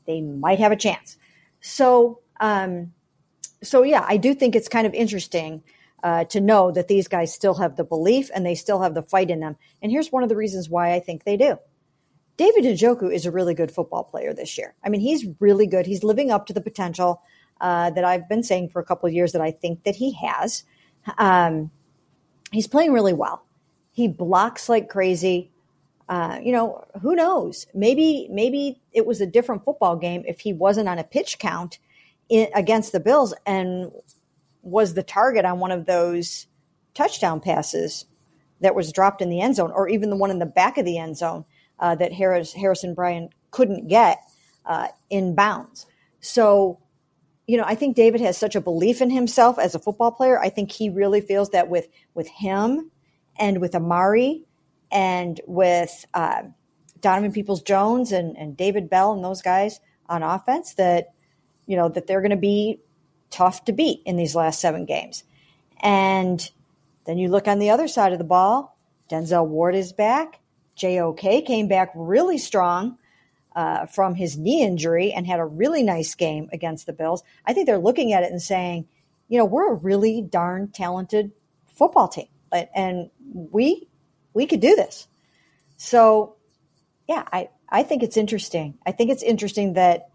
they 0.05 0.21
might 0.21 0.59
have 0.59 0.71
a 0.71 0.77
chance. 0.77 1.17
So, 1.59 2.19
um, 2.39 2.93
so 3.61 3.83
yeah, 3.83 4.05
I 4.07 4.17
do 4.17 4.33
think 4.33 4.55
it's 4.55 4.69
kind 4.69 4.87
of 4.87 4.93
interesting 4.93 5.63
uh, 6.03 6.23
to 6.25 6.41
know 6.41 6.71
that 6.71 6.87
these 6.87 7.07
guys 7.07 7.33
still 7.33 7.55
have 7.55 7.75
the 7.75 7.83
belief 7.83 8.29
and 8.33 8.45
they 8.45 8.55
still 8.55 8.81
have 8.81 8.93
the 8.93 9.03
fight 9.03 9.29
in 9.29 9.39
them. 9.39 9.55
And 9.81 9.91
here's 9.91 10.11
one 10.11 10.23
of 10.23 10.29
the 10.29 10.35
reasons 10.35 10.69
why 10.69 10.93
I 10.93 10.99
think 10.99 11.23
they 11.23 11.37
do. 11.37 11.57
David 12.37 12.63
Njoku 12.63 13.13
is 13.13 13.25
a 13.25 13.31
really 13.31 13.53
good 13.53 13.71
football 13.71 14.03
player 14.03 14.33
this 14.33 14.57
year. 14.57 14.73
I 14.83 14.89
mean, 14.89 15.01
he's 15.01 15.27
really 15.39 15.67
good. 15.67 15.85
He's 15.85 16.03
living 16.03 16.31
up 16.31 16.47
to 16.47 16.53
the 16.53 16.61
potential 16.61 17.21
uh, 17.59 17.91
that 17.91 18.03
I've 18.03 18.27
been 18.27 18.43
saying 18.43 18.69
for 18.69 18.81
a 18.81 18.85
couple 18.85 19.07
of 19.07 19.13
years 19.13 19.33
that 19.33 19.41
I 19.41 19.51
think 19.51 19.83
that 19.83 19.95
he 19.95 20.13
has. 20.13 20.63
Um, 21.17 21.69
he's 22.51 22.67
playing 22.67 22.93
really 22.93 23.13
well. 23.13 23.45
He 23.91 24.07
blocks 24.07 24.69
like 24.69 24.89
crazy. 24.89 25.51
Uh, 26.09 26.39
you 26.41 26.51
know, 26.51 26.83
who 27.01 27.15
knows? 27.15 27.67
Maybe 27.73 28.27
maybe 28.31 28.81
it 28.91 29.05
was 29.05 29.21
a 29.21 29.25
different 29.27 29.63
football 29.63 29.95
game 29.95 30.23
if 30.27 30.39
he 30.39 30.51
wasn't 30.51 30.89
on 30.89 30.97
a 30.97 31.03
pitch 31.03 31.39
count 31.39 31.77
in, 32.27 32.47
against 32.55 32.91
the 32.91 32.99
Bills 32.99 33.33
and 33.45 33.91
was 34.61 34.93
the 34.93 35.03
target 35.03 35.45
on 35.45 35.59
one 35.59 35.71
of 35.71 35.85
those 35.85 36.47
touchdown 36.93 37.39
passes 37.39 38.05
that 38.59 38.75
was 38.75 38.91
dropped 38.91 39.21
in 39.21 39.29
the 39.29 39.41
end 39.41 39.55
zone, 39.55 39.71
or 39.73 39.89
even 39.89 40.09
the 40.09 40.15
one 40.15 40.31
in 40.31 40.39
the 40.39 40.45
back 40.45 40.77
of 40.77 40.85
the 40.85 40.97
end 40.97 41.17
zone 41.17 41.45
uh, 41.79 41.95
that 41.95 42.13
Harris, 42.13 42.53
Harrison 42.53 42.93
Bryant 42.93 43.31
couldn't 43.49 43.87
get 43.87 44.19
uh, 44.65 44.87
in 45.09 45.35
bounds. 45.35 45.87
So, 46.19 46.79
you 47.47 47.57
know, 47.57 47.63
I 47.65 47.75
think 47.75 47.95
David 47.95 48.21
has 48.21 48.37
such 48.37 48.55
a 48.55 48.61
belief 48.61 49.01
in 49.01 49.09
himself 49.09 49.57
as 49.57 49.73
a 49.73 49.79
football 49.79 50.11
player. 50.11 50.39
I 50.39 50.49
think 50.49 50.71
he 50.71 50.89
really 50.89 51.21
feels 51.21 51.49
that 51.49 51.69
with 51.69 51.87
with 52.13 52.27
him 52.27 52.91
and 53.37 53.59
with 53.59 53.73
Amari 53.73 54.45
and 54.91 55.41
with 55.47 56.05
uh, 56.13 56.43
Donovan 56.99 57.31
Peoples 57.31 57.63
Jones 57.63 58.11
and, 58.11 58.37
and 58.37 58.55
David 58.55 58.89
Bell 58.89 59.13
and 59.13 59.23
those 59.23 59.41
guys 59.41 59.79
on 60.07 60.21
offense, 60.21 60.75
that 60.75 61.07
you 61.65 61.75
know 61.75 61.89
that 61.89 62.05
they're 62.05 62.21
going 62.21 62.29
to 62.29 62.37
be 62.37 62.79
tough 63.31 63.65
to 63.65 63.71
beat 63.71 64.01
in 64.05 64.17
these 64.17 64.35
last 64.35 64.59
seven 64.59 64.85
games. 64.85 65.23
And 65.81 66.47
then 67.05 67.17
you 67.17 67.29
look 67.29 67.47
on 67.47 67.59
the 67.59 67.71
other 67.71 67.87
side 67.87 68.11
of 68.11 68.19
the 68.19 68.23
ball. 68.23 68.77
Denzel 69.09 69.47
Ward 69.47 69.75
is 69.75 69.93
back. 69.93 70.39
JOK 70.75 71.45
came 71.45 71.67
back 71.67 71.91
really 71.95 72.37
strong 72.37 72.97
uh, 73.55 73.85
from 73.85 74.15
his 74.15 74.37
knee 74.37 74.63
injury 74.63 75.11
and 75.11 75.27
had 75.27 75.39
a 75.39 75.45
really 75.45 75.83
nice 75.83 76.15
game 76.15 76.49
against 76.53 76.85
the 76.85 76.93
Bills. 76.93 77.23
I 77.45 77.53
think 77.53 77.65
they're 77.65 77.77
looking 77.77 78.13
at 78.13 78.23
it 78.23 78.31
and 78.31 78.41
saying, 78.41 78.87
you 79.27 79.37
know, 79.37 79.45
we're 79.45 79.73
a 79.73 79.75
really 79.75 80.21
darn 80.21 80.69
talented 80.69 81.31
football 81.73 82.07
team, 82.07 82.27
and 82.75 83.09
we 83.33 83.87
we 84.33 84.45
could 84.45 84.59
do 84.59 84.75
this. 84.75 85.07
So, 85.77 86.35
yeah, 87.07 87.23
I 87.31 87.49
I 87.69 87.83
think 87.83 88.03
it's 88.03 88.17
interesting. 88.17 88.77
I 88.85 88.91
think 88.91 89.09
it's 89.09 89.23
interesting 89.23 89.73
that 89.73 90.09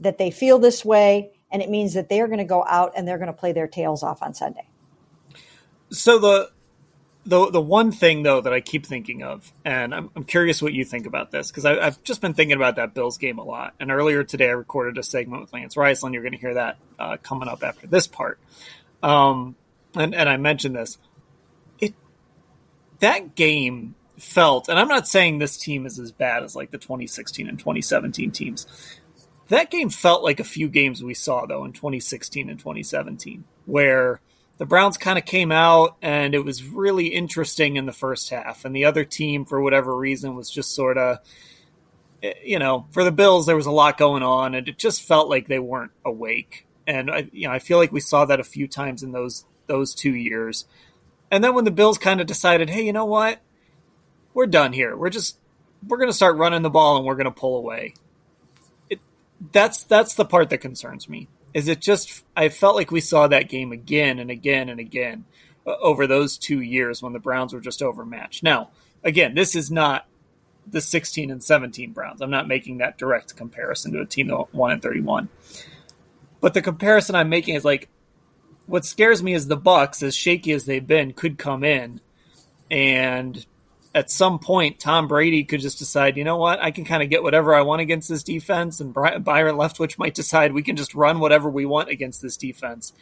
that 0.00 0.18
they 0.18 0.30
feel 0.30 0.58
this 0.58 0.84
way, 0.84 1.32
and 1.52 1.62
it 1.62 1.70
means 1.70 1.94
that 1.94 2.08
they 2.08 2.20
are 2.20 2.26
going 2.26 2.38
to 2.38 2.44
go 2.44 2.64
out 2.66 2.92
and 2.96 3.06
they're 3.06 3.18
going 3.18 3.26
to 3.28 3.32
play 3.32 3.52
their 3.52 3.66
tails 3.66 4.02
off 4.02 4.22
on 4.22 4.34
Sunday. 4.34 4.66
So 5.90 6.18
the 6.18 6.50
the 7.26 7.50
the 7.50 7.60
one 7.60 7.92
thing 7.92 8.22
though 8.22 8.40
that 8.40 8.52
I 8.52 8.60
keep 8.60 8.86
thinking 8.86 9.22
of, 9.22 9.52
and 9.64 9.94
I'm, 9.94 10.10
I'm 10.16 10.24
curious 10.24 10.62
what 10.62 10.72
you 10.72 10.84
think 10.84 11.06
about 11.06 11.30
this 11.30 11.50
because 11.50 11.66
I've 11.66 12.02
just 12.02 12.20
been 12.20 12.34
thinking 12.34 12.56
about 12.56 12.76
that 12.76 12.94
Bills 12.94 13.18
game 13.18 13.38
a 13.38 13.44
lot. 13.44 13.74
And 13.78 13.90
earlier 13.90 14.24
today, 14.24 14.48
I 14.48 14.52
recorded 14.52 14.98
a 14.98 15.02
segment 15.02 15.42
with 15.42 15.52
Lance 15.52 15.74
Reisland. 15.74 16.14
You're 16.14 16.22
going 16.22 16.32
to 16.32 16.38
hear 16.38 16.54
that 16.54 16.78
uh, 16.98 17.16
coming 17.22 17.48
up 17.48 17.62
after 17.62 17.86
this 17.86 18.06
part. 18.06 18.38
Um, 19.02 19.56
and 19.94 20.14
and 20.14 20.28
I 20.28 20.36
mentioned 20.36 20.76
this. 20.76 20.98
It 21.78 21.94
that 23.00 23.34
game 23.34 23.94
felt, 24.18 24.68
and 24.68 24.78
I'm 24.78 24.88
not 24.88 25.08
saying 25.08 25.38
this 25.38 25.56
team 25.56 25.86
is 25.86 25.98
as 25.98 26.12
bad 26.12 26.42
as 26.42 26.54
like 26.54 26.70
the 26.70 26.78
2016 26.78 27.48
and 27.48 27.58
2017 27.58 28.30
teams. 28.30 28.66
That 29.50 29.68
game 29.68 29.90
felt 29.90 30.22
like 30.22 30.38
a 30.38 30.44
few 30.44 30.68
games 30.68 31.02
we 31.02 31.12
saw 31.12 31.44
though 31.44 31.64
in 31.64 31.72
2016 31.72 32.48
and 32.48 32.58
2017, 32.58 33.44
where 33.66 34.20
the 34.58 34.66
Browns 34.66 34.96
kind 34.96 35.18
of 35.18 35.24
came 35.24 35.50
out 35.50 35.96
and 36.00 36.36
it 36.36 36.44
was 36.44 36.62
really 36.62 37.08
interesting 37.08 37.74
in 37.74 37.84
the 37.84 37.92
first 37.92 38.30
half. 38.30 38.64
And 38.64 38.74
the 38.76 38.84
other 38.84 39.04
team, 39.04 39.44
for 39.44 39.60
whatever 39.60 39.96
reason, 39.96 40.36
was 40.36 40.50
just 40.50 40.72
sort 40.72 40.98
of, 40.98 41.18
you 42.44 42.60
know, 42.60 42.86
for 42.92 43.02
the 43.02 43.10
Bills, 43.10 43.46
there 43.46 43.56
was 43.56 43.66
a 43.66 43.72
lot 43.72 43.98
going 43.98 44.22
on 44.22 44.54
and 44.54 44.68
it 44.68 44.78
just 44.78 45.02
felt 45.02 45.28
like 45.28 45.48
they 45.48 45.58
weren't 45.58 45.92
awake. 46.04 46.66
And 46.86 47.10
I, 47.10 47.28
you 47.32 47.48
know, 47.48 47.52
I 47.52 47.58
feel 47.58 47.78
like 47.78 47.90
we 47.90 48.00
saw 48.00 48.24
that 48.26 48.38
a 48.38 48.44
few 48.44 48.68
times 48.68 49.02
in 49.02 49.10
those 49.10 49.44
those 49.66 49.94
two 49.96 50.14
years. 50.14 50.64
And 51.28 51.42
then 51.42 51.54
when 51.54 51.64
the 51.64 51.70
Bills 51.72 51.98
kind 51.98 52.20
of 52.20 52.28
decided, 52.28 52.70
hey, 52.70 52.84
you 52.84 52.92
know 52.92 53.04
what, 53.04 53.40
we're 54.32 54.46
done 54.46 54.72
here. 54.72 54.96
We're 54.96 55.10
just 55.10 55.38
we're 55.88 55.98
going 55.98 56.10
to 56.10 56.14
start 56.14 56.36
running 56.36 56.62
the 56.62 56.70
ball 56.70 56.98
and 56.98 57.04
we're 57.04 57.16
going 57.16 57.24
to 57.24 57.32
pull 57.32 57.56
away. 57.56 57.94
That's 59.52 59.84
that's 59.84 60.14
the 60.14 60.24
part 60.24 60.50
that 60.50 60.58
concerns 60.58 61.08
me 61.08 61.28
is 61.54 61.68
it 61.68 61.80
just 61.80 62.24
I 62.36 62.48
felt 62.48 62.76
like 62.76 62.90
we 62.90 63.00
saw 63.00 63.26
that 63.28 63.48
game 63.48 63.72
again 63.72 64.18
and 64.18 64.30
again 64.30 64.68
and 64.68 64.80
again 64.80 65.24
uh, 65.66 65.74
over 65.80 66.06
those 66.06 66.38
two 66.38 66.60
years 66.60 67.02
when 67.02 67.12
the 67.12 67.18
Browns 67.18 67.52
were 67.52 67.60
just 67.60 67.82
overmatched. 67.82 68.42
Now, 68.42 68.70
again, 69.02 69.34
this 69.34 69.54
is 69.54 69.70
not 69.70 70.06
the 70.66 70.80
16 70.80 71.30
and 71.30 71.42
17 71.42 71.92
Browns. 71.92 72.20
I'm 72.20 72.30
not 72.30 72.46
making 72.46 72.78
that 72.78 72.98
direct 72.98 73.36
comparison 73.36 73.92
to 73.92 74.00
a 74.00 74.06
team 74.06 74.28
that 74.28 74.54
won 74.54 74.72
in 74.72 74.80
31. 74.80 75.28
But 76.40 76.54
the 76.54 76.62
comparison 76.62 77.14
I'm 77.14 77.28
making 77.28 77.56
is 77.56 77.64
like 77.64 77.88
what 78.66 78.84
scares 78.84 79.22
me 79.22 79.34
is 79.34 79.48
the 79.48 79.56
Bucs, 79.56 80.02
as 80.02 80.14
shaky 80.14 80.52
as 80.52 80.64
they've 80.64 80.86
been, 80.86 81.12
could 81.12 81.38
come 81.38 81.64
in 81.64 82.00
and 82.70 83.44
at 83.94 84.10
some 84.10 84.38
point, 84.38 84.78
Tom 84.78 85.08
Brady 85.08 85.42
could 85.44 85.60
just 85.60 85.78
decide, 85.78 86.16
you 86.16 86.24
know 86.24 86.36
what, 86.36 86.62
I 86.62 86.70
can 86.70 86.84
kind 86.84 87.02
of 87.02 87.10
get 87.10 87.22
whatever 87.22 87.54
I 87.54 87.62
want 87.62 87.80
against 87.80 88.08
this 88.08 88.22
defense, 88.22 88.80
and 88.80 88.94
Byron 88.94 89.56
Leftwich 89.56 89.98
might 89.98 90.14
decide 90.14 90.52
we 90.52 90.62
can 90.62 90.76
just 90.76 90.94
run 90.94 91.18
whatever 91.18 91.50
we 91.50 91.66
want 91.66 91.88
against 91.88 92.22
this 92.22 92.36
defense. 92.36 92.92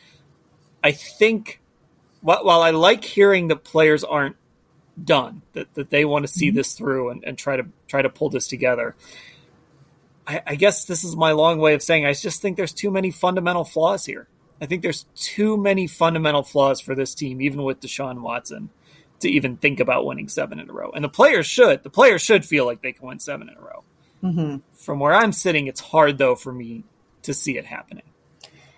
I 0.82 0.92
think, 0.92 1.60
while 2.22 2.62
I 2.62 2.70
like 2.70 3.04
hearing 3.04 3.48
that 3.48 3.64
players 3.64 4.02
aren't 4.02 4.36
done, 5.02 5.42
that, 5.52 5.72
that 5.74 5.90
they 5.90 6.04
want 6.04 6.26
to 6.26 6.32
see 6.32 6.48
mm-hmm. 6.48 6.56
this 6.56 6.72
through 6.72 7.10
and, 7.10 7.22
and 7.24 7.36
try 7.36 7.56
to 7.56 7.66
try 7.86 8.00
to 8.00 8.08
pull 8.08 8.30
this 8.30 8.48
together. 8.48 8.96
I, 10.26 10.42
I 10.46 10.54
guess 10.54 10.86
this 10.86 11.04
is 11.04 11.16
my 11.16 11.32
long 11.32 11.58
way 11.58 11.74
of 11.74 11.82
saying 11.82 12.06
I 12.06 12.12
just 12.14 12.40
think 12.40 12.56
there's 12.56 12.72
too 12.72 12.90
many 12.90 13.10
fundamental 13.10 13.64
flaws 13.64 14.06
here. 14.06 14.26
I 14.60 14.66
think 14.66 14.82
there's 14.82 15.04
too 15.14 15.56
many 15.56 15.86
fundamental 15.86 16.42
flaws 16.42 16.80
for 16.80 16.94
this 16.94 17.14
team, 17.14 17.40
even 17.42 17.62
with 17.62 17.80
Deshaun 17.80 18.20
Watson 18.22 18.70
to 19.20 19.28
even 19.28 19.56
think 19.56 19.80
about 19.80 20.06
winning 20.06 20.28
seven 20.28 20.60
in 20.60 20.70
a 20.70 20.72
row. 20.72 20.90
And 20.90 21.04
the 21.04 21.08
players 21.08 21.46
should. 21.46 21.82
The 21.82 21.90
players 21.90 22.22
should 22.22 22.44
feel 22.44 22.64
like 22.66 22.82
they 22.82 22.92
can 22.92 23.06
win 23.06 23.18
seven 23.18 23.48
in 23.48 23.56
a 23.56 23.60
row. 23.60 23.84
Mm-hmm. 24.22 24.56
From 24.74 25.00
where 25.00 25.14
I'm 25.14 25.32
sitting, 25.32 25.66
it's 25.66 25.80
hard 25.80 26.18
though 26.18 26.34
for 26.34 26.52
me 26.52 26.84
to 27.22 27.34
see 27.34 27.56
it 27.56 27.66
happening. 27.66 28.04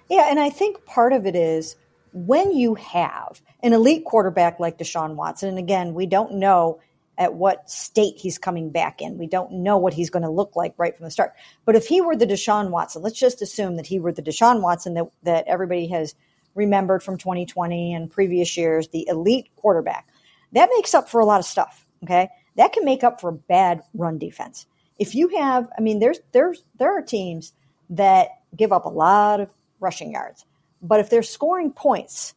Yeah, 0.09 0.27
and 0.29 0.41
I 0.41 0.51
think 0.51 0.85
part 0.87 1.13
of 1.13 1.27
it 1.27 1.37
is 1.37 1.77
when 2.13 2.53
you 2.53 2.75
have 2.75 3.41
an 3.63 3.73
elite 3.73 4.05
quarterback 4.05 4.59
like 4.59 4.79
Deshaun 4.79 5.15
Watson, 5.15 5.49
and 5.49 5.59
again, 5.59 5.95
we 5.95 6.07
don't 6.07 6.35
know 6.35 6.81
at 7.17 7.35
what 7.35 7.71
state 7.71 8.17
he's 8.17 8.39
coming 8.39 8.71
back 8.71 9.03
in. 9.03 9.19
We 9.19 9.27
don't 9.27 9.53
know 9.53 9.77
what 9.77 9.93
he's 9.93 10.11
going 10.11 10.23
to 10.23 10.31
look 10.31 10.57
like 10.57 10.75
right 10.79 10.97
from 10.97 11.05
the 11.05 11.11
start. 11.11 11.35
But 11.67 11.77
if 11.77 11.87
he 11.87 12.01
were 12.01 12.17
the 12.17 12.27
Deshaun 12.27 12.71
Watson, 12.71 13.03
let's 13.03 13.19
just 13.19 13.43
assume 13.43 13.77
that 13.77 13.87
he 13.87 14.01
were 14.01 14.11
the 14.11 14.23
Deshaun 14.23 14.63
Watson 14.63 14.95
that, 14.95 15.11
that 15.25 15.47
everybody 15.47 15.87
has 15.89 16.15
remembered 16.55 17.03
from 17.03 17.19
2020 17.19 17.95
and 17.95 18.11
previous 18.11 18.57
years, 18.57 18.89
the 18.89 19.07
elite 19.07 19.51
quarterback 19.57 20.09
that 20.53 20.71
makes 20.75 20.95
up 20.95 21.09
for 21.09 21.21
a 21.21 21.25
lot 21.25 21.41
of 21.41 21.47
stuff. 21.47 21.87
Okay. 22.05 22.29
That 22.57 22.73
can 22.73 22.85
make 22.85 23.05
up 23.05 23.21
for 23.21 23.33
bad 23.33 23.83
run 23.95 24.19
defense. 24.19 24.67
If 24.99 25.15
you 25.15 25.29
have, 25.39 25.69
I 25.79 25.81
mean, 25.81 25.99
there's, 25.99 26.21
there's, 26.33 26.63
there 26.79 26.97
are 26.97 27.03
teams 27.03 27.53
that 27.91 28.41
give 28.57 28.73
up 28.73 28.85
a 28.85 28.91
lot 28.91 29.41
of 29.41 29.51
rushing 29.79 30.13
yards, 30.13 30.45
but 30.83 31.01
if 31.01 31.09
they're 31.09 31.23
scoring 31.23 31.73
points 31.73 32.35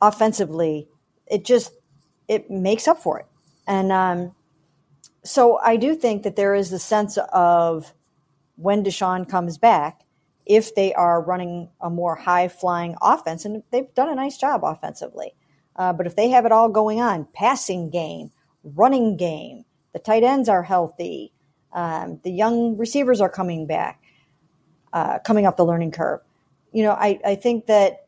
offensively, 0.00 0.88
it 1.26 1.44
just, 1.44 1.72
it 2.28 2.50
makes 2.50 2.88
up 2.88 2.98
for 2.98 3.18
it. 3.18 3.26
And, 3.66 3.92
um, 3.92 4.34
so 5.24 5.58
I 5.58 5.76
do 5.76 5.94
think 5.94 6.22
that 6.22 6.36
there 6.36 6.54
is 6.54 6.70
the 6.70 6.78
sense 6.78 7.18
of 7.32 7.92
when 8.56 8.82
Deshaun 8.84 9.28
comes 9.28 9.58
back, 9.58 10.00
if 10.46 10.74
they 10.74 10.94
are 10.94 11.20
running 11.20 11.68
a 11.80 11.90
more 11.90 12.14
high 12.14 12.48
flying 12.48 12.96
offense, 13.02 13.44
and 13.44 13.62
they've 13.70 13.92
done 13.94 14.08
a 14.08 14.14
nice 14.14 14.38
job 14.38 14.64
offensively, 14.64 15.34
uh, 15.78 15.92
but 15.92 16.06
if 16.06 16.16
they 16.16 16.30
have 16.30 16.44
it 16.44 16.52
all 16.52 16.68
going 16.68 17.00
on, 17.00 17.26
passing 17.32 17.88
game, 17.88 18.32
running 18.64 19.16
game, 19.16 19.64
the 19.92 20.00
tight 20.00 20.24
ends 20.24 20.48
are 20.48 20.64
healthy, 20.64 21.32
um, 21.72 22.20
the 22.24 22.32
young 22.32 22.76
receivers 22.76 23.20
are 23.20 23.28
coming 23.28 23.66
back, 23.66 24.02
uh, 24.92 25.20
coming 25.20 25.46
up 25.46 25.56
the 25.56 25.64
learning 25.64 25.92
curve. 25.92 26.20
You 26.72 26.82
know, 26.82 26.92
I, 26.92 27.20
I 27.24 27.34
think 27.36 27.66
that 27.66 28.06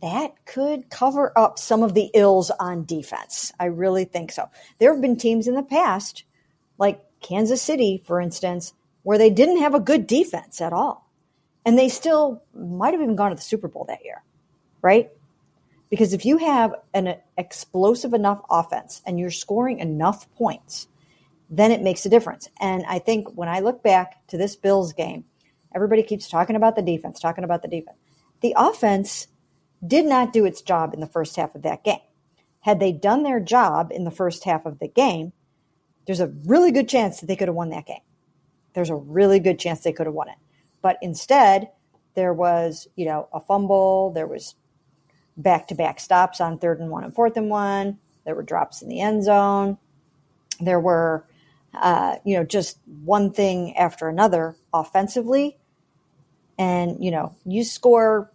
that 0.00 0.44
could 0.46 0.88
cover 0.88 1.36
up 1.36 1.58
some 1.58 1.82
of 1.82 1.94
the 1.94 2.10
ills 2.14 2.50
on 2.50 2.84
defense. 2.84 3.52
I 3.58 3.66
really 3.66 4.04
think 4.04 4.30
so. 4.30 4.48
There 4.78 4.92
have 4.92 5.02
been 5.02 5.16
teams 5.16 5.48
in 5.48 5.54
the 5.54 5.62
past, 5.62 6.24
like 6.78 7.02
Kansas 7.20 7.60
City, 7.60 8.02
for 8.06 8.20
instance, 8.20 8.72
where 9.02 9.18
they 9.18 9.30
didn't 9.30 9.58
have 9.58 9.74
a 9.74 9.80
good 9.80 10.06
defense 10.06 10.60
at 10.60 10.72
all. 10.72 11.10
And 11.64 11.76
they 11.76 11.88
still 11.88 12.42
might 12.54 12.92
have 12.92 13.02
even 13.02 13.16
gone 13.16 13.30
to 13.30 13.36
the 13.36 13.42
Super 13.42 13.68
Bowl 13.68 13.84
that 13.88 14.04
year, 14.04 14.22
right? 14.80 15.10
Because 15.90 16.12
if 16.12 16.24
you 16.24 16.38
have 16.38 16.74
an 16.92 17.16
explosive 17.36 18.12
enough 18.12 18.42
offense 18.50 19.00
and 19.06 19.18
you're 19.18 19.30
scoring 19.30 19.78
enough 19.78 20.30
points, 20.34 20.88
then 21.50 21.70
it 21.72 21.82
makes 21.82 22.04
a 22.04 22.10
difference. 22.10 22.48
And 22.60 22.84
I 22.86 22.98
think 22.98 23.28
when 23.34 23.48
I 23.48 23.60
look 23.60 23.82
back 23.82 24.26
to 24.28 24.36
this 24.36 24.54
Bills 24.54 24.92
game, 24.92 25.24
everybody 25.74 26.02
keeps 26.02 26.28
talking 26.28 26.56
about 26.56 26.76
the 26.76 26.82
defense, 26.82 27.20
talking 27.20 27.44
about 27.44 27.62
the 27.62 27.68
defense. 27.68 27.98
The 28.42 28.54
offense 28.56 29.28
did 29.86 30.04
not 30.04 30.32
do 30.32 30.44
its 30.44 30.60
job 30.60 30.92
in 30.92 31.00
the 31.00 31.06
first 31.06 31.36
half 31.36 31.54
of 31.54 31.62
that 31.62 31.84
game. 31.84 32.00
Had 32.60 32.80
they 32.80 32.92
done 32.92 33.22
their 33.22 33.40
job 33.40 33.90
in 33.92 34.04
the 34.04 34.10
first 34.10 34.44
half 34.44 34.66
of 34.66 34.78
the 34.78 34.88
game, 34.88 35.32
there's 36.06 36.20
a 36.20 36.32
really 36.44 36.70
good 36.70 36.88
chance 36.88 37.20
that 37.20 37.26
they 37.26 37.36
could 37.36 37.48
have 37.48 37.54
won 37.54 37.70
that 37.70 37.86
game. 37.86 38.00
There's 38.74 38.90
a 38.90 38.96
really 38.96 39.40
good 39.40 39.58
chance 39.58 39.80
they 39.80 39.92
could 39.92 40.06
have 40.06 40.14
won 40.14 40.28
it. 40.28 40.36
But 40.82 40.98
instead, 41.00 41.70
there 42.14 42.34
was, 42.34 42.88
you 42.96 43.06
know, 43.06 43.28
a 43.32 43.40
fumble, 43.40 44.12
there 44.12 44.26
was 44.26 44.54
back 45.38 45.68
to 45.68 45.74
back 45.74 46.00
stops 46.00 46.40
on 46.40 46.58
third 46.58 46.80
and 46.80 46.90
one 46.90 47.04
and 47.04 47.14
fourth 47.14 47.36
and 47.36 47.48
one. 47.48 47.98
There 48.24 48.34
were 48.34 48.42
drops 48.42 48.82
in 48.82 48.88
the 48.88 49.00
end 49.00 49.24
zone. 49.24 49.78
There 50.60 50.80
were, 50.80 51.24
uh, 51.72 52.16
you 52.24 52.36
know, 52.36 52.44
just 52.44 52.76
one 53.04 53.32
thing 53.32 53.76
after 53.76 54.08
another 54.08 54.56
offensively. 54.74 55.56
And, 56.58 57.02
you 57.02 57.12
know, 57.12 57.36
you 57.46 57.64
score 57.64 58.30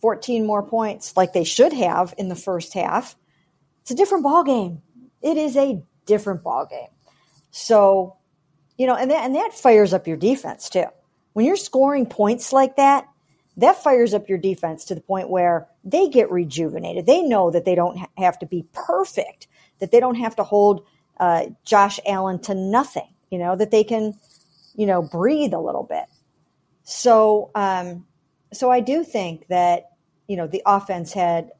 14 0.00 0.44
more 0.44 0.62
points 0.62 1.16
like 1.16 1.32
they 1.32 1.44
should 1.44 1.72
have 1.72 2.12
in 2.18 2.28
the 2.28 2.34
first 2.34 2.74
half. 2.74 3.16
It's 3.82 3.92
a 3.92 3.94
different 3.94 4.24
ball 4.24 4.42
game. 4.42 4.82
It 5.22 5.36
is 5.36 5.56
a 5.56 5.82
different 6.06 6.42
ball 6.42 6.66
game. 6.66 6.88
So, 7.52 8.16
you 8.76 8.86
know, 8.88 8.96
and 8.96 9.10
that, 9.10 9.24
and 9.24 9.36
that 9.36 9.54
fires 9.54 9.94
up 9.94 10.08
your 10.08 10.16
defense 10.16 10.68
too. 10.68 10.86
When 11.34 11.46
you're 11.46 11.56
scoring 11.56 12.06
points 12.06 12.52
like 12.52 12.76
that, 12.76 13.08
that 13.56 13.82
fires 13.82 14.14
up 14.14 14.28
your 14.28 14.38
defense 14.38 14.84
to 14.86 14.94
the 14.94 15.00
point 15.00 15.30
where 15.30 15.68
they 15.84 16.08
get 16.08 16.30
rejuvenated. 16.30 17.06
They 17.06 17.22
know 17.22 17.50
that 17.50 17.64
they 17.64 17.74
don't 17.74 17.98
have 18.18 18.38
to 18.40 18.46
be 18.46 18.66
perfect, 18.72 19.46
that 19.78 19.92
they 19.92 20.00
don't 20.00 20.16
have 20.16 20.36
to 20.36 20.44
hold 20.44 20.86
uh, 21.20 21.46
Josh 21.64 22.00
Allen 22.06 22.40
to 22.42 22.54
nothing, 22.54 23.08
you 23.30 23.38
know, 23.38 23.54
that 23.56 23.70
they 23.70 23.84
can, 23.84 24.14
you 24.74 24.86
know, 24.86 25.02
breathe 25.02 25.54
a 25.54 25.60
little 25.60 25.84
bit. 25.84 26.06
So, 26.82 27.50
um, 27.54 28.06
so 28.52 28.70
I 28.70 28.80
do 28.80 29.04
think 29.04 29.46
that, 29.48 29.90
you 30.26 30.36
know, 30.36 30.46
the 30.46 30.62
offense 30.66 31.12
had 31.12 31.52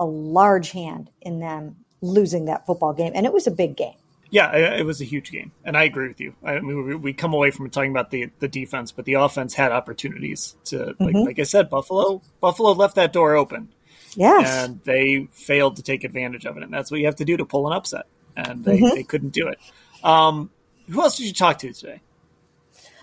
a 0.00 0.04
large 0.04 0.70
hand 0.70 1.10
in 1.20 1.40
them 1.40 1.76
losing 2.00 2.46
that 2.46 2.66
football 2.66 2.92
game, 2.92 3.12
and 3.14 3.26
it 3.26 3.32
was 3.32 3.46
a 3.46 3.50
big 3.50 3.76
game. 3.76 3.96
Yeah, 4.34 4.50
it 4.56 4.84
was 4.84 5.00
a 5.00 5.04
huge 5.04 5.30
game, 5.30 5.52
and 5.64 5.76
I 5.76 5.84
agree 5.84 6.08
with 6.08 6.20
you. 6.20 6.34
I 6.42 6.58
mean, 6.58 7.02
we 7.02 7.12
come 7.12 7.34
away 7.34 7.52
from 7.52 7.70
talking 7.70 7.92
about 7.92 8.10
the 8.10 8.30
the 8.40 8.48
defense, 8.48 8.90
but 8.90 9.04
the 9.04 9.14
offense 9.14 9.54
had 9.54 9.70
opportunities 9.70 10.56
to, 10.64 10.96
like, 10.98 11.14
mm-hmm. 11.14 11.18
like 11.18 11.38
I 11.38 11.44
said, 11.44 11.70
Buffalo 11.70 12.20
Buffalo 12.40 12.72
left 12.72 12.96
that 12.96 13.12
door 13.12 13.36
open. 13.36 13.68
Yes, 14.16 14.64
and 14.64 14.80
they 14.82 15.28
failed 15.30 15.76
to 15.76 15.84
take 15.84 16.02
advantage 16.02 16.46
of 16.46 16.56
it, 16.56 16.64
and 16.64 16.74
that's 16.74 16.90
what 16.90 16.98
you 16.98 17.06
have 17.06 17.14
to 17.16 17.24
do 17.24 17.36
to 17.36 17.44
pull 17.44 17.68
an 17.68 17.74
upset, 17.74 18.06
and 18.36 18.64
they, 18.64 18.80
mm-hmm. 18.80 18.96
they 18.96 19.04
couldn't 19.04 19.34
do 19.34 19.46
it. 19.46 19.60
Um, 20.02 20.50
who 20.90 21.00
else 21.00 21.16
did 21.16 21.28
you 21.28 21.32
talk 21.32 21.58
to 21.58 21.72
today? 21.72 22.00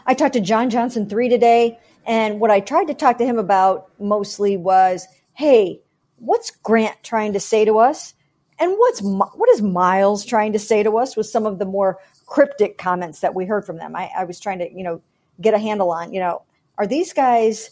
I 0.05 0.15
talked 0.15 0.33
to 0.33 0.41
John 0.41 0.69
Johnson 0.69 1.07
three 1.07 1.29
today, 1.29 1.79
and 2.05 2.41
what 2.41 2.51
I 2.51 2.59
tried 2.59 2.87
to 2.87 2.93
talk 2.93 3.19
to 3.19 3.25
him 3.25 3.39
about 3.39 3.89
mostly 4.01 4.57
was, 4.57 5.07
hey, 5.31 5.79
what's 6.17 6.51
Grant 6.51 7.01
trying 7.03 7.31
to 7.31 7.39
say 7.39 7.63
to 7.63 7.79
us? 7.79 8.15
And 8.61 8.73
what's 8.77 9.01
what 9.01 9.49
is 9.49 9.63
Myles 9.63 10.23
trying 10.23 10.53
to 10.53 10.59
say 10.59 10.83
to 10.83 10.99
us 10.99 11.17
with 11.17 11.25
some 11.25 11.47
of 11.47 11.57
the 11.57 11.65
more 11.65 11.97
cryptic 12.27 12.77
comments 12.77 13.21
that 13.21 13.33
we 13.33 13.45
heard 13.45 13.65
from 13.65 13.77
them? 13.77 13.95
I, 13.95 14.11
I 14.15 14.23
was 14.23 14.39
trying 14.39 14.59
to, 14.59 14.71
you 14.71 14.83
know, 14.83 15.01
get 15.41 15.55
a 15.55 15.57
handle 15.57 15.89
on, 15.89 16.13
you 16.13 16.19
know, 16.19 16.43
are 16.77 16.85
these 16.85 17.11
guys 17.11 17.71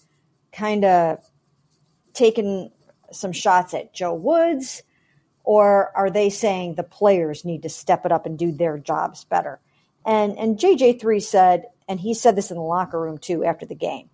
kind 0.52 0.84
of 0.84 1.20
taking 2.14 2.72
some 3.12 3.32
shots 3.32 3.76
at 3.76 3.94
Joe 3.94 4.16
Woods, 4.16 4.82
or 5.44 5.96
are 5.96 6.10
they 6.10 6.32
saying 6.32 6.74
the 6.74 6.84
players 6.84 7.46
need 7.46 7.62
to 7.62 7.70
step 7.70 8.04
it 8.04 8.12
up 8.12 8.26
and 8.26 8.38
do 8.38 8.52
their 8.52 8.80
jobs 8.80 9.26
better? 9.26 9.60
And 10.08 10.40
and 10.40 10.58
JJ 10.58 11.00
three 11.00 11.20
said, 11.20 11.66
and 11.88 12.00
he 12.00 12.16
said 12.16 12.36
this 12.36 12.50
in 12.50 12.58
the 12.58 12.64
locker 12.64 13.00
room 13.00 13.20
too 13.20 13.46
after 13.46 13.68
the 13.68 13.76
game, 13.76 14.10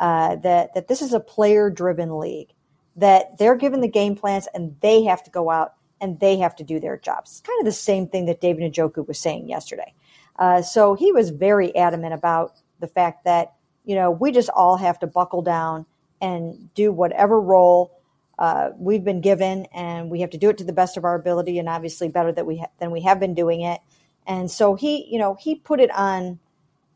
uh, 0.00 0.34
that 0.34 0.74
that 0.74 0.88
this 0.88 1.00
is 1.00 1.12
a 1.12 1.20
player 1.20 1.70
driven 1.70 2.18
league 2.18 2.48
that 2.96 3.38
they're 3.38 3.54
given 3.54 3.80
the 3.80 3.88
game 3.88 4.16
plans 4.16 4.48
and 4.52 4.74
they 4.80 5.04
have 5.04 5.22
to 5.22 5.30
go 5.30 5.50
out 5.50 5.74
and 6.00 6.20
they 6.20 6.38
have 6.38 6.56
to 6.56 6.64
do 6.64 6.80
their 6.80 6.96
jobs. 6.96 7.42
Kind 7.46 7.60
of 7.60 7.64
the 7.64 7.72
same 7.72 8.08
thing 8.08 8.26
that 8.26 8.40
David 8.40 8.72
Njoku 8.72 9.06
was 9.06 9.18
saying 9.18 9.48
yesterday. 9.48 9.94
Uh, 10.38 10.62
so 10.62 10.94
he 10.94 11.12
was 11.12 11.30
very 11.30 11.74
adamant 11.74 12.14
about 12.14 12.52
the 12.80 12.86
fact 12.86 13.24
that, 13.24 13.54
you 13.84 13.94
know, 13.94 14.10
we 14.10 14.30
just 14.30 14.50
all 14.50 14.76
have 14.76 14.98
to 15.00 15.06
buckle 15.06 15.42
down 15.42 15.86
and 16.20 16.72
do 16.74 16.92
whatever 16.92 17.40
role 17.40 17.98
uh, 18.38 18.70
we've 18.78 19.02
been 19.02 19.20
given, 19.20 19.66
and 19.74 20.10
we 20.10 20.20
have 20.20 20.30
to 20.30 20.38
do 20.38 20.48
it 20.48 20.58
to 20.58 20.64
the 20.64 20.72
best 20.72 20.96
of 20.96 21.04
our 21.04 21.16
ability, 21.16 21.58
and 21.58 21.68
obviously 21.68 22.08
better 22.08 22.30
that 22.30 22.46
we 22.46 22.58
ha- 22.58 22.70
than 22.78 22.92
we 22.92 23.00
have 23.00 23.18
been 23.18 23.34
doing 23.34 23.62
it. 23.62 23.80
And 24.26 24.48
so 24.48 24.76
he, 24.76 25.08
you 25.10 25.18
know, 25.18 25.34
he 25.34 25.56
put 25.56 25.80
it 25.80 25.90
on, 25.90 26.38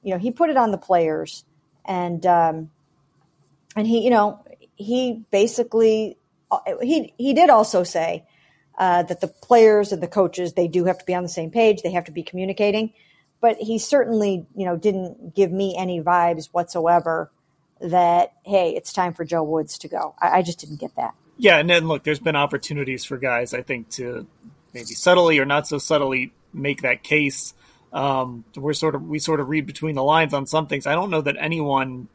you 0.04 0.12
know, 0.12 0.18
he 0.18 0.30
put 0.30 0.50
it 0.50 0.56
on 0.56 0.70
the 0.70 0.78
players, 0.78 1.44
and 1.84 2.24
um, 2.26 2.70
and 3.74 3.88
he, 3.88 4.04
you 4.04 4.10
know, 4.10 4.44
he 4.76 5.24
basically 5.32 6.16
uh, 6.50 6.60
he 6.80 7.12
he 7.18 7.34
did 7.34 7.50
also 7.50 7.82
say 7.82 8.24
uh, 8.78 9.02
that 9.04 9.20
the 9.20 9.28
players 9.28 9.92
and 9.92 10.02
the 10.02 10.08
coaches 10.08 10.54
they 10.54 10.68
do 10.68 10.84
have 10.84 10.98
to 10.98 11.04
be 11.04 11.14
on 11.14 11.22
the 11.22 11.28
same 11.28 11.50
page. 11.50 11.82
They 11.82 11.92
have 11.92 12.04
to 12.04 12.12
be 12.12 12.22
communicating, 12.22 12.92
but 13.40 13.56
he 13.58 13.78
certainly 13.78 14.46
you 14.56 14.64
know 14.64 14.76
didn't 14.76 15.34
give 15.34 15.52
me 15.52 15.76
any 15.76 16.00
vibes 16.00 16.48
whatsoever 16.52 17.30
that 17.80 18.32
hey 18.44 18.74
it's 18.74 18.92
time 18.92 19.12
for 19.12 19.24
Joe 19.24 19.42
Woods 19.42 19.78
to 19.78 19.88
go. 19.88 20.14
I, 20.20 20.38
I 20.38 20.42
just 20.42 20.60
didn't 20.60 20.80
get 20.80 20.94
that. 20.96 21.14
Yeah, 21.38 21.58
and 21.58 21.68
then 21.68 21.88
look, 21.88 22.04
there's 22.04 22.20
been 22.20 22.36
opportunities 22.36 23.04
for 23.04 23.16
guys 23.16 23.54
I 23.54 23.62
think 23.62 23.90
to 23.90 24.26
maybe 24.72 24.86
subtly 24.86 25.38
or 25.38 25.44
not 25.44 25.66
so 25.66 25.78
subtly 25.78 26.32
make 26.52 26.82
that 26.82 27.02
case. 27.02 27.54
Um, 27.92 28.44
we're 28.56 28.72
sort 28.72 28.94
of 28.94 29.02
we 29.02 29.18
sort 29.18 29.40
of 29.40 29.48
read 29.48 29.66
between 29.66 29.94
the 29.94 30.02
lines 30.02 30.32
on 30.32 30.46
some 30.46 30.66
things. 30.66 30.86
I 30.86 30.94
don't 30.94 31.10
know 31.10 31.20
that 31.20 31.36
anyone 31.38 32.08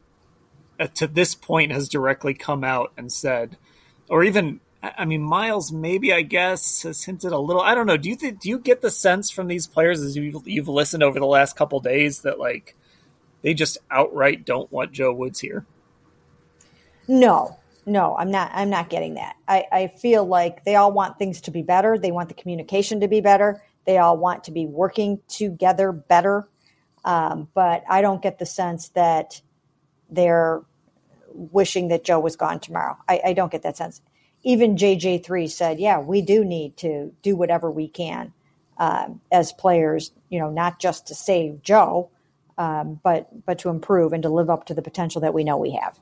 uh, 0.80 0.88
to 0.94 1.06
this 1.06 1.34
point 1.34 1.72
has 1.72 1.88
directly 1.88 2.34
come 2.34 2.64
out 2.64 2.92
and 2.96 3.12
said, 3.12 3.56
or 4.08 4.24
even 4.24 4.60
I 4.82 5.04
mean, 5.06 5.22
Myles 5.22 5.72
maybe 5.72 6.12
I 6.12 6.22
guess 6.22 6.82
has 6.82 7.02
hinted 7.04 7.32
a 7.32 7.38
little. 7.38 7.62
I 7.62 7.74
don't 7.74 7.86
know. 7.86 7.96
Do 7.96 8.10
you? 8.10 8.16
Do 8.16 8.48
you 8.48 8.58
get 8.58 8.80
the 8.80 8.90
sense 8.90 9.30
from 9.30 9.48
these 9.48 9.66
players 9.66 10.00
as 10.00 10.16
you've, 10.16 10.46
you've 10.46 10.68
listened 10.68 11.02
over 11.02 11.18
the 11.18 11.26
last 11.26 11.56
couple 11.56 11.80
days 11.80 12.20
that 12.22 12.38
like 12.38 12.76
they 13.42 13.54
just 13.54 13.78
outright 13.90 14.44
don't 14.44 14.70
want 14.70 14.92
Joe 14.92 15.12
Woods 15.12 15.40
here? 15.40 15.66
No, 17.08 17.58
no, 17.86 18.14
I'm 18.16 18.30
not. 18.30 18.52
I'm 18.54 18.70
not 18.70 18.88
getting 18.88 19.14
that. 19.14 19.34
I, 19.48 19.64
I 19.72 19.86
feel 19.88 20.24
like 20.24 20.64
they 20.64 20.76
all 20.76 20.92
want 20.92 21.18
things 21.18 21.40
to 21.42 21.50
be 21.50 21.62
better. 21.62 21.98
They 21.98 22.12
want 22.12 22.28
the 22.28 22.34
communication 22.34 23.00
to 23.00 23.08
be 23.08 23.20
better. 23.20 23.62
They 23.84 23.98
all 23.98 24.16
want 24.16 24.44
to 24.44 24.52
be 24.52 24.66
working 24.66 25.20
together 25.26 25.90
better. 25.90 26.48
Um, 27.04 27.48
but 27.54 27.82
I 27.88 28.02
don't 28.02 28.22
get 28.22 28.38
the 28.38 28.46
sense 28.46 28.90
that 28.90 29.40
they're 30.10 30.62
wishing 31.32 31.88
that 31.88 32.04
Joe 32.04 32.20
was 32.20 32.36
gone 32.36 32.60
tomorrow. 32.60 32.96
I, 33.08 33.20
I 33.26 33.32
don't 33.32 33.50
get 33.50 33.62
that 33.62 33.76
sense. 33.76 34.02
Even 34.42 34.76
JJ3 34.76 35.50
said, 35.50 35.80
yeah, 35.80 35.98
we 35.98 36.22
do 36.22 36.44
need 36.44 36.76
to 36.78 37.12
do 37.22 37.36
whatever 37.36 37.70
we 37.70 37.88
can 37.88 38.32
um, 38.78 39.20
as 39.32 39.52
players, 39.52 40.12
you 40.28 40.38
know, 40.38 40.50
not 40.50 40.78
just 40.78 41.08
to 41.08 41.14
save 41.14 41.62
Joe, 41.62 42.10
um, 42.56 43.00
but 43.02 43.28
but 43.46 43.58
to 43.60 43.68
improve 43.68 44.12
and 44.12 44.22
to 44.22 44.28
live 44.28 44.50
up 44.50 44.66
to 44.66 44.74
the 44.74 44.82
potential 44.82 45.20
that 45.20 45.34
we 45.34 45.44
know 45.44 45.56
we 45.56 45.72
have. 45.72 45.98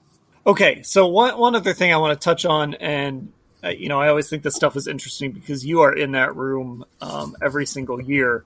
Okay, 0.46 0.82
so 0.82 1.06
one 1.06 1.38
one 1.38 1.54
other 1.54 1.74
thing 1.74 1.92
I 1.92 1.96
want 1.96 2.18
to 2.18 2.24
touch 2.24 2.44
on, 2.44 2.74
and 2.74 3.32
uh, 3.64 3.68
you 3.68 3.88
know, 3.88 4.00
I 4.00 4.08
always 4.08 4.28
think 4.28 4.42
this 4.42 4.54
stuff 4.54 4.76
is 4.76 4.86
interesting 4.86 5.32
because 5.32 5.64
you 5.64 5.80
are 5.80 5.92
in 5.92 6.12
that 6.12 6.36
room 6.36 6.84
um, 7.00 7.36
every 7.42 7.66
single 7.66 8.00
year. 8.00 8.44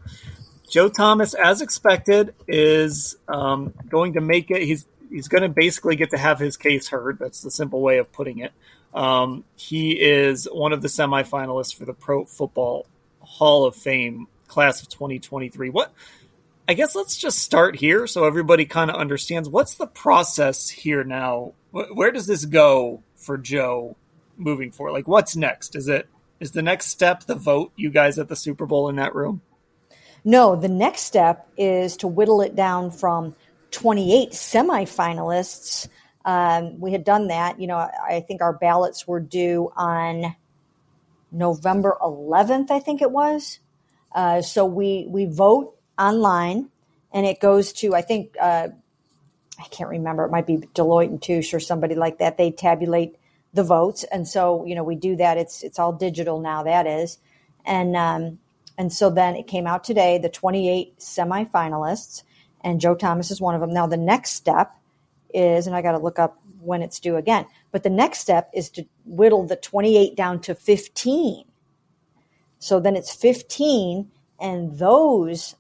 Joe 0.68 0.88
Thomas, 0.88 1.35
as 1.35 1.62
expected, 1.62 2.35
is 2.46 3.16
um, 3.29 3.74
going 3.88 4.14
to 4.14 4.20
make 4.20 4.50
it. 4.50 4.62
He's 4.62 4.87
he's 5.11 5.29
going 5.29 5.42
to 5.42 5.48
basically 5.48 5.96
get 5.96 6.11
to 6.11 6.18
have 6.18 6.38
his 6.38 6.57
case 6.57 6.88
heard. 6.88 7.18
That's 7.18 7.42
the 7.42 7.50
simple 7.50 7.81
way 7.81 7.98
of 7.98 8.11
putting 8.12 8.38
it. 8.38 8.53
Um, 8.92 9.44
he 9.57 9.92
is 9.92 10.48
one 10.50 10.72
of 10.72 10.83
the 10.83 10.88
semifinalists 10.88 11.74
for 11.74 11.85
the 11.85 11.92
Pro 11.92 12.24
Football 12.24 12.87
Hall 13.20 13.64
of 13.64 13.76
Fame 13.76 14.26
class 14.48 14.83
of 14.83 14.88
2023. 14.88 15.70
What? 15.70 15.92
I 16.68 16.74
guess 16.74 16.94
let's 16.94 17.16
just 17.16 17.38
start 17.38 17.76
here 17.76 18.07
so 18.07 18.24
everybody 18.24 18.64
kind 18.64 18.90
of 18.90 18.96
understands 18.96 19.48
what's 19.48 19.74
the 19.74 19.87
process 19.87 20.68
here 20.68 21.03
now. 21.03 21.53
Where 21.72 22.12
does 22.12 22.26
this 22.26 22.44
go 22.44 23.03
for 23.16 23.38
Joe 23.38 23.96
moving 24.37 24.70
forward? 24.70 24.92
Like, 24.92 25.09
what's 25.09 25.37
next? 25.37 25.74
Is 25.74 25.88
it 25.88 26.09
is 26.38 26.53
the 26.53 26.62
next 26.62 26.87
step 26.87 27.24
the 27.24 27.35
vote? 27.35 27.72
You 27.76 27.90
guys 27.90 28.18
at 28.18 28.29
the 28.29 28.37
Super 28.37 28.66
Bowl 28.66 28.88
in 28.88 28.96
that 28.96 29.14
room? 29.14 29.42
No, 30.24 30.57
the 30.57 30.68
next 30.68 31.03
step 31.03 31.48
is 31.57 31.96
to 31.98 32.09
whittle 32.09 32.40
it 32.40 32.55
down 32.55 32.90
from 32.90 33.35
28 33.70 34.31
semifinalists. 34.31 35.88
Um, 36.24 36.80
we 36.80 36.92
had 36.92 37.04
done 37.04 37.28
that. 37.28 37.61
You 37.61 37.66
know, 37.66 37.76
I 37.76 38.24
think 38.26 38.42
our 38.42 38.52
ballots 38.52 39.06
were 39.06 39.20
due 39.20 39.72
on 39.76 40.37
November 41.33 41.96
11th, 42.02 42.70
I 42.70 42.80
think 42.80 43.02
it 43.02 43.11
was. 43.11 43.61
Uh, 44.12 44.42
so 44.42 44.64
we 44.64 45.06
we 45.09 45.24
vote 45.26 45.76
online, 45.96 46.68
and 47.12 47.24
it 47.24 47.38
goes 47.38 47.72
to 47.74 47.94
I 47.94 48.02
think 48.02 48.35
uh, 48.40 48.68
I 49.59 49.64
can't 49.70 49.88
remember. 49.88 50.24
It 50.24 50.33
might 50.33 50.46
be 50.46 50.56
Deloitte 50.56 51.09
and 51.09 51.22
Touche 51.22 51.54
or 51.54 51.61
somebody 51.61 51.94
like 51.94 52.18
that. 52.18 52.37
They 52.37 52.50
tabulate 52.50 53.14
the 53.54 53.62
votes, 53.62 54.02
and 54.02 54.26
so 54.26 54.64
you 54.64 54.74
know 54.74 54.83
we 54.83 54.96
do 54.96 55.14
that. 55.16 55.38
It's 55.38 55.62
it's 55.62 55.78
all 55.78 55.92
digital 55.92 56.40
now. 56.40 56.64
That 56.64 56.88
is, 56.88 57.18
and 57.64 57.96
um, 57.96 58.40
and 58.76 58.92
so 58.92 59.11
then 59.11 59.37
it 59.37 59.46
came 59.46 59.68
out 59.68 59.85
today. 59.85 60.18
The 60.18 60.28
28 60.28 60.98
semifinalists 60.98 62.24
and 62.62 62.80
Joe 62.80 62.94
Thomas 62.94 63.30
is 63.30 63.40
one 63.40 63.54
of 63.54 63.61
them. 63.61 63.72
Now, 63.72 63.87
the 63.87 63.96
next 63.96 64.30
step 64.30 64.74
is, 65.35 65.66
and 65.66 65.75
I 65.75 65.83
got 65.83 65.93
to 65.93 65.99
look 65.99 66.19
up 66.19 66.38
when 66.61 66.83
it's 66.83 67.01
due 67.01 67.16
again, 67.16 67.47
but 67.73 67.83
the 67.83 67.90
next 67.90 68.21
step 68.21 68.51
is 68.55 68.69
to 68.71 68.85
whittle 69.05 69.47
the 69.47 69.57
28 69.57 70.14
down 70.14 70.40
to 70.43 70.55
15. 70.55 71.45
So 72.59 72.81
then 72.81 72.97
it's 72.97 73.14
15, 73.14 74.11
and 74.38 74.79
those 74.79 75.57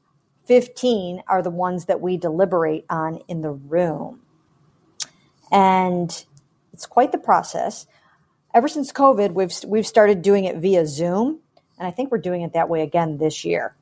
15 0.46 1.22
are 1.28 1.42
the 1.42 1.50
ones 1.50 1.86
that 1.86 2.00
we 2.00 2.16
deliberate 2.16 2.84
on 2.90 3.20
in 3.28 3.40
the 3.40 3.52
room. 3.52 4.20
And 5.50 6.24
it's 6.72 6.86
quite 6.86 7.12
the 7.12 7.18
process. 7.18 7.86
Ever 8.52 8.68
since 8.68 8.92
COVID, 8.92 9.32
we've, 9.32 9.52
we've 9.66 9.86
started 9.86 10.22
doing 10.22 10.44
it 10.44 10.56
via 10.56 10.86
Zoom, 10.86 11.40
and 11.78 11.86
I 11.86 11.90
think 11.90 12.10
we're 12.10 12.18
doing 12.18 12.42
it 12.42 12.52
that 12.52 12.68
way 12.68 12.82
again 12.82 13.18
this 13.18 13.44
year. 13.44 13.74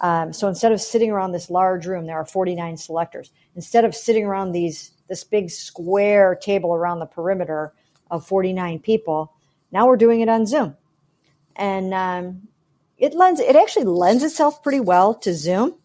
Um, 0.00 0.32
so 0.32 0.48
instead 0.48 0.72
of 0.72 0.80
sitting 0.80 1.10
around 1.10 1.32
this 1.32 1.50
large 1.50 1.86
room, 1.86 2.06
there 2.06 2.16
are 2.16 2.26
49 2.26 2.76
selectors. 2.76 3.30
Instead 3.56 3.84
of 3.84 3.94
sitting 3.94 4.24
around 4.24 4.52
these 4.52 4.90
this 5.08 5.24
big 5.24 5.50
square 5.50 6.34
table 6.34 6.74
around 6.74 7.00
the 7.00 7.06
perimeter 7.06 7.72
of 8.10 8.26
49 8.26 8.80
people, 8.80 9.32
now 9.72 9.86
we're 9.86 9.96
doing 9.96 10.20
it 10.20 10.28
on 10.28 10.46
Zoom, 10.46 10.76
and 11.56 11.94
um, 11.94 12.48
it 12.98 13.14
lends 13.14 13.40
it 13.40 13.56
actually 13.56 13.86
lends 13.86 14.22
itself 14.22 14.62
pretty 14.62 14.80
well 14.80 15.14
to 15.16 15.34
Zoom. 15.34 15.76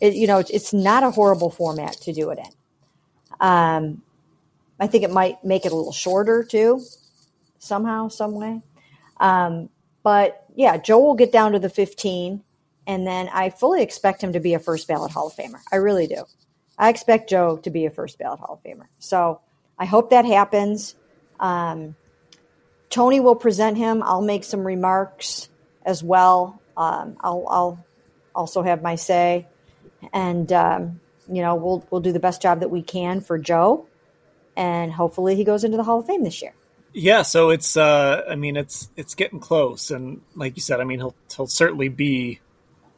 It, 0.00 0.14
you 0.14 0.26
know, 0.26 0.38
it's 0.38 0.72
not 0.72 1.02
a 1.04 1.10
horrible 1.10 1.50
format 1.50 1.94
to 2.02 2.12
do 2.12 2.30
it 2.30 2.38
in. 2.38 2.52
Um, 3.40 4.02
I 4.80 4.86
think 4.86 5.04
it 5.04 5.10
might 5.10 5.42
make 5.44 5.64
it 5.66 5.72
a 5.72 5.76
little 5.76 5.92
shorter 5.92 6.44
too, 6.44 6.82
somehow, 7.58 8.08
some 8.08 8.34
way. 8.34 8.62
Um, 9.18 9.70
but 10.02 10.44
yeah, 10.54 10.76
Joe 10.76 11.00
will 11.00 11.14
get 11.14 11.32
down 11.32 11.52
to 11.52 11.58
the 11.58 11.70
15 11.70 12.44
And 12.86 13.06
then 13.06 13.28
I 13.32 13.50
fully 13.50 13.82
expect 13.82 14.22
him 14.22 14.32
to 14.34 14.40
be 14.40 14.54
a 14.54 14.58
first 14.58 14.88
ballot 14.88 15.12
Hall 15.12 15.28
of 15.28 15.34
Famer. 15.34 15.60
I 15.72 15.76
really 15.76 16.06
do. 16.06 16.24
I 16.78 16.90
expect 16.90 17.30
Joe 17.30 17.56
to 17.58 17.70
be 17.70 17.86
a 17.86 17.90
first 17.90 18.18
ballot 18.18 18.40
Hall 18.40 18.60
of 18.62 18.62
Famer. 18.62 18.86
So 18.98 19.40
I 19.78 19.84
hope 19.84 20.10
that 20.10 20.24
happens. 20.24 20.94
Um, 21.40 21.96
Tony 22.90 23.20
will 23.20 23.34
present 23.34 23.76
him. 23.76 24.02
I'll 24.02 24.22
make 24.22 24.44
some 24.44 24.66
remarks 24.66 25.48
as 25.84 26.02
well. 26.02 26.60
Um, 26.76 27.16
I'll, 27.20 27.46
I'll, 27.48 27.86
also 28.36 28.62
have 28.62 28.82
my 28.82 28.94
say, 28.94 29.46
and 30.12 30.52
um, 30.52 31.00
you 31.26 31.42
know 31.42 31.56
we'll 31.56 31.84
we'll 31.90 32.02
do 32.02 32.12
the 32.12 32.20
best 32.20 32.42
job 32.42 32.60
that 32.60 32.68
we 32.68 32.82
can 32.82 33.20
for 33.20 33.38
Joe, 33.38 33.86
and 34.56 34.92
hopefully 34.92 35.34
he 35.34 35.42
goes 35.42 35.64
into 35.64 35.76
the 35.76 35.82
Hall 35.82 36.00
of 36.00 36.06
Fame 36.06 36.22
this 36.22 36.42
year. 36.42 36.52
Yeah, 36.92 37.22
so 37.22 37.50
it's 37.50 37.76
uh, 37.76 38.22
I 38.28 38.36
mean 38.36 38.56
it's 38.56 38.90
it's 38.94 39.14
getting 39.14 39.40
close, 39.40 39.90
and 39.90 40.20
like 40.34 40.56
you 40.56 40.62
said, 40.62 40.80
I 40.80 40.84
mean 40.84 40.98
he'll 40.98 41.14
he'll 41.34 41.46
certainly 41.46 41.88
be 41.88 42.40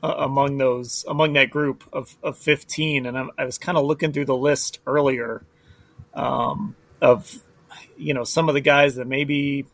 uh, 0.02 0.14
among 0.18 0.58
those 0.58 1.04
among 1.08 1.32
that 1.34 1.50
group 1.50 1.84
of, 1.92 2.16
of 2.22 2.38
15 2.38 3.06
and 3.06 3.18
I'm, 3.18 3.30
i 3.38 3.44
was 3.44 3.58
kind 3.58 3.76
of 3.76 3.84
looking 3.84 4.12
through 4.12 4.26
the 4.26 4.36
list 4.36 4.78
earlier 4.86 5.44
um, 6.14 6.76
of 7.00 7.42
you 7.96 8.14
know 8.14 8.24
some 8.24 8.48
of 8.48 8.54
the 8.54 8.60
guys 8.60 8.96
that 8.96 9.06
maybe 9.06 9.66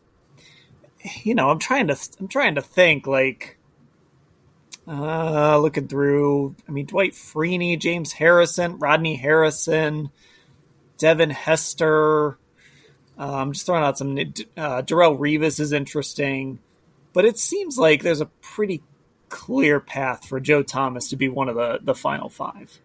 you 1.23 1.35
know 1.35 1.49
i'm 1.49 1.59
trying 1.59 1.87
to 1.87 1.97
i'm 2.19 2.27
trying 2.27 2.55
to 2.55 2.61
think 2.61 3.07
like 3.07 3.57
uh 4.87 5.57
looking 5.59 5.87
through 5.87 6.55
i 6.67 6.71
mean 6.71 6.85
dwight 6.85 7.13
freeney 7.13 7.77
james 7.79 8.13
harrison 8.13 8.77
rodney 8.79 9.15
harrison 9.15 10.09
devin 10.97 11.29
hester 11.29 12.37
uh, 13.19 13.35
i'm 13.35 13.53
just 13.53 13.65
throwing 13.65 13.83
out 13.83 13.97
some 13.97 14.17
uh, 14.17 14.81
darrelle 14.81 15.17
revis 15.17 15.59
is 15.59 15.71
interesting 15.71 16.59
but 17.13 17.25
it 17.25 17.37
seems 17.37 17.77
like 17.77 18.01
there's 18.01 18.21
a 18.21 18.25
pretty 18.41 18.81
clear 19.35 19.81
path 19.81 20.25
for 20.25 20.39
Joe 20.39 20.63
Thomas 20.63 21.09
to 21.09 21.17
be 21.17 21.27
one 21.27 21.49
of 21.49 21.55
the 21.55 21.79
the 21.83 21.93
final 21.93 22.29
five. 22.29 22.79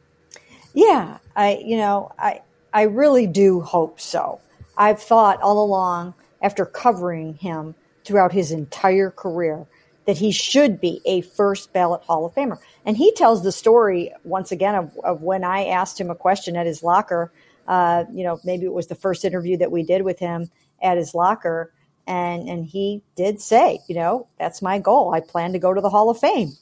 Yeah, 0.75 1.19
I 1.37 1.63
you 1.65 1.77
know 1.77 2.11
I 2.19 2.43
I 2.73 2.83
really 2.83 3.29
do 3.29 3.61
hope 3.61 4.01
so. 4.01 4.41
I've 4.77 5.01
thought 5.01 5.41
all 5.43 5.65
along 5.65 6.15
after 6.43 6.67
covering 6.67 7.35
him 7.35 7.77
throughout 8.05 8.33
his 8.33 8.51
entire 8.51 9.11
career 9.11 9.67
that 10.07 10.19
he 10.19 10.33
should 10.33 10.81
be 10.81 11.01
a 11.05 11.21
first 11.21 11.73
ballot 11.73 12.03
Hall 12.03 12.27
of 12.27 12.35
Famer. 12.35 12.59
And 12.85 12.97
he 12.97 13.13
tells 13.13 13.45
the 13.45 13.53
story 13.53 14.13
once 14.25 14.51
again 14.51 14.75
of, 14.75 14.99
of 15.05 15.23
when 15.23 15.45
I 15.45 15.67
asked 15.67 16.01
him 16.01 16.11
a 16.11 16.17
question 16.17 16.57
at 16.57 16.67
his 16.67 16.83
locker. 16.83 17.31
Uh, 17.69 18.05
you 18.13 18.25
know, 18.25 18.41
maybe 18.43 18.65
it 18.65 18.73
was 18.73 18.89
the 18.89 18.95
first 18.97 19.25
interview 19.25 19.57
that 19.59 19.71
we 19.71 19.85
did 19.85 20.03
with 20.03 20.19
him 20.19 20.51
at 20.83 20.97
his 20.97 21.15
locker 21.15 21.73
and 22.11 22.49
and 22.49 22.67
he 22.67 23.03
did 23.15 23.41
say, 23.41 23.81
you 23.89 23.95
know, 23.95 24.27
that's 24.39 24.61
my 24.61 24.81
goal. 24.81 25.15
I 25.15 25.21
plan 25.21 25.53
to 25.53 25.61
go 25.61 25.73
to 25.73 25.81
the 25.81 25.89
Hall 25.89 26.11
of 26.11 26.19
Fame. 26.19 26.53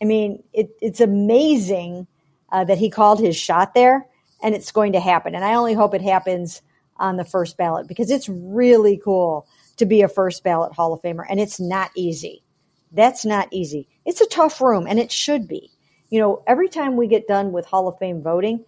I 0.00 0.04
mean, 0.04 0.42
it, 0.52 0.70
it's 0.80 1.00
amazing 1.00 2.06
uh, 2.50 2.62
that 2.64 2.78
he 2.78 2.90
called 2.90 3.18
his 3.18 3.36
shot 3.36 3.74
there, 3.74 4.06
and 4.42 4.54
it's 4.54 4.70
going 4.70 4.92
to 4.92 5.00
happen. 5.00 5.34
And 5.34 5.44
I 5.44 5.54
only 5.54 5.74
hope 5.74 5.94
it 5.94 6.02
happens 6.02 6.62
on 6.98 7.16
the 7.16 7.24
first 7.24 7.56
ballot 7.56 7.88
because 7.88 8.08
it's 8.08 8.28
really 8.28 9.00
cool 9.04 9.48
to 9.78 9.84
be 9.84 10.02
a 10.02 10.08
first 10.08 10.44
ballot 10.44 10.72
Hall 10.72 10.92
of 10.92 11.02
Famer, 11.02 11.24
and 11.28 11.40
it's 11.40 11.58
not 11.58 11.90
easy. 11.96 12.44
That's 12.92 13.24
not 13.24 13.48
easy. 13.50 13.88
It's 14.06 14.20
a 14.20 14.28
tough 14.28 14.60
room, 14.60 14.86
and 14.86 15.00
it 15.00 15.10
should 15.10 15.48
be. 15.48 15.72
You 16.10 16.20
know, 16.20 16.44
every 16.46 16.68
time 16.68 16.96
we 16.96 17.08
get 17.08 17.26
done 17.26 17.50
with 17.50 17.66
Hall 17.66 17.88
of 17.88 17.98
Fame 17.98 18.22
voting, 18.22 18.64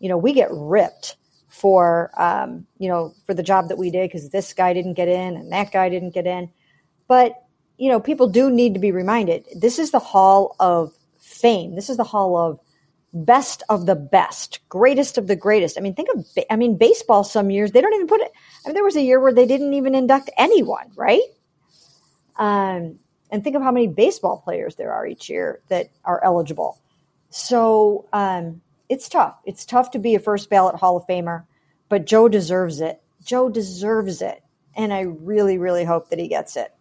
you 0.00 0.08
know, 0.08 0.18
we 0.18 0.32
get 0.32 0.48
ripped 0.50 1.16
for 1.48 2.10
um, 2.16 2.66
you 2.78 2.88
know 2.88 3.14
for 3.26 3.34
the 3.34 3.42
job 3.42 3.68
that 3.68 3.78
we 3.78 3.90
did 3.90 4.08
because 4.08 4.28
this 4.30 4.52
guy 4.52 4.72
didn't 4.72 4.94
get 4.94 5.08
in 5.08 5.36
and 5.36 5.52
that 5.52 5.72
guy 5.72 5.88
didn't 5.88 6.14
get 6.14 6.26
in. 6.26 6.50
But 7.08 7.42
you 7.78 7.90
know 7.90 8.00
people 8.00 8.28
do 8.28 8.50
need 8.50 8.74
to 8.74 8.80
be 8.80 8.92
reminded 8.92 9.46
this 9.56 9.78
is 9.78 9.90
the 9.90 9.98
hall 9.98 10.54
of 10.60 10.92
fame. 11.18 11.74
This 11.74 11.88
is 11.88 11.96
the 11.96 12.04
hall 12.04 12.36
of 12.36 12.60
best 13.14 13.62
of 13.70 13.86
the 13.86 13.94
best 13.94 14.60
greatest 14.68 15.16
of 15.16 15.26
the 15.26 15.36
greatest. 15.36 15.78
I 15.78 15.80
mean 15.80 15.94
think 15.94 16.08
of 16.14 16.26
i 16.50 16.56
mean 16.56 16.76
baseball 16.76 17.24
some 17.24 17.50
years 17.50 17.72
they 17.72 17.80
don't 17.80 17.94
even 17.94 18.06
put 18.06 18.20
it 18.20 18.30
i 18.64 18.68
mean 18.68 18.74
there 18.74 18.84
was 18.84 18.96
a 18.96 19.02
year 19.02 19.18
where 19.18 19.32
they 19.32 19.46
didn't 19.46 19.72
even 19.72 19.94
induct 19.94 20.30
anyone 20.36 20.92
right? 20.94 21.22
Um, 22.36 22.98
and 23.30 23.42
think 23.42 23.56
of 23.56 23.62
how 23.62 23.72
many 23.72 23.88
baseball 23.88 24.40
players 24.44 24.76
there 24.76 24.92
are 24.92 25.06
each 25.06 25.28
year 25.28 25.60
that 25.68 25.88
are 26.04 26.22
eligible. 26.24 26.78
So 27.30 28.06
um, 28.12 28.60
it's 28.88 29.08
tough. 29.08 29.38
It's 29.44 29.64
tough 29.64 29.90
to 29.92 29.98
be 29.98 30.14
a 30.14 30.20
first 30.20 30.50
ballot 30.50 30.76
Hall 30.76 30.96
of 30.96 31.06
Famer, 31.06 31.44
but 31.88 32.06
Joe 32.06 32.28
deserves 32.28 32.80
it. 32.80 33.00
Joe 33.24 33.48
deserves 33.48 34.22
it. 34.22 34.42
And 34.74 34.92
I 34.92 35.00
really, 35.00 35.58
really 35.58 35.84
hope 35.84 36.10
that 36.10 36.18
he 36.18 36.28
gets 36.28 36.56
it. 36.56 36.72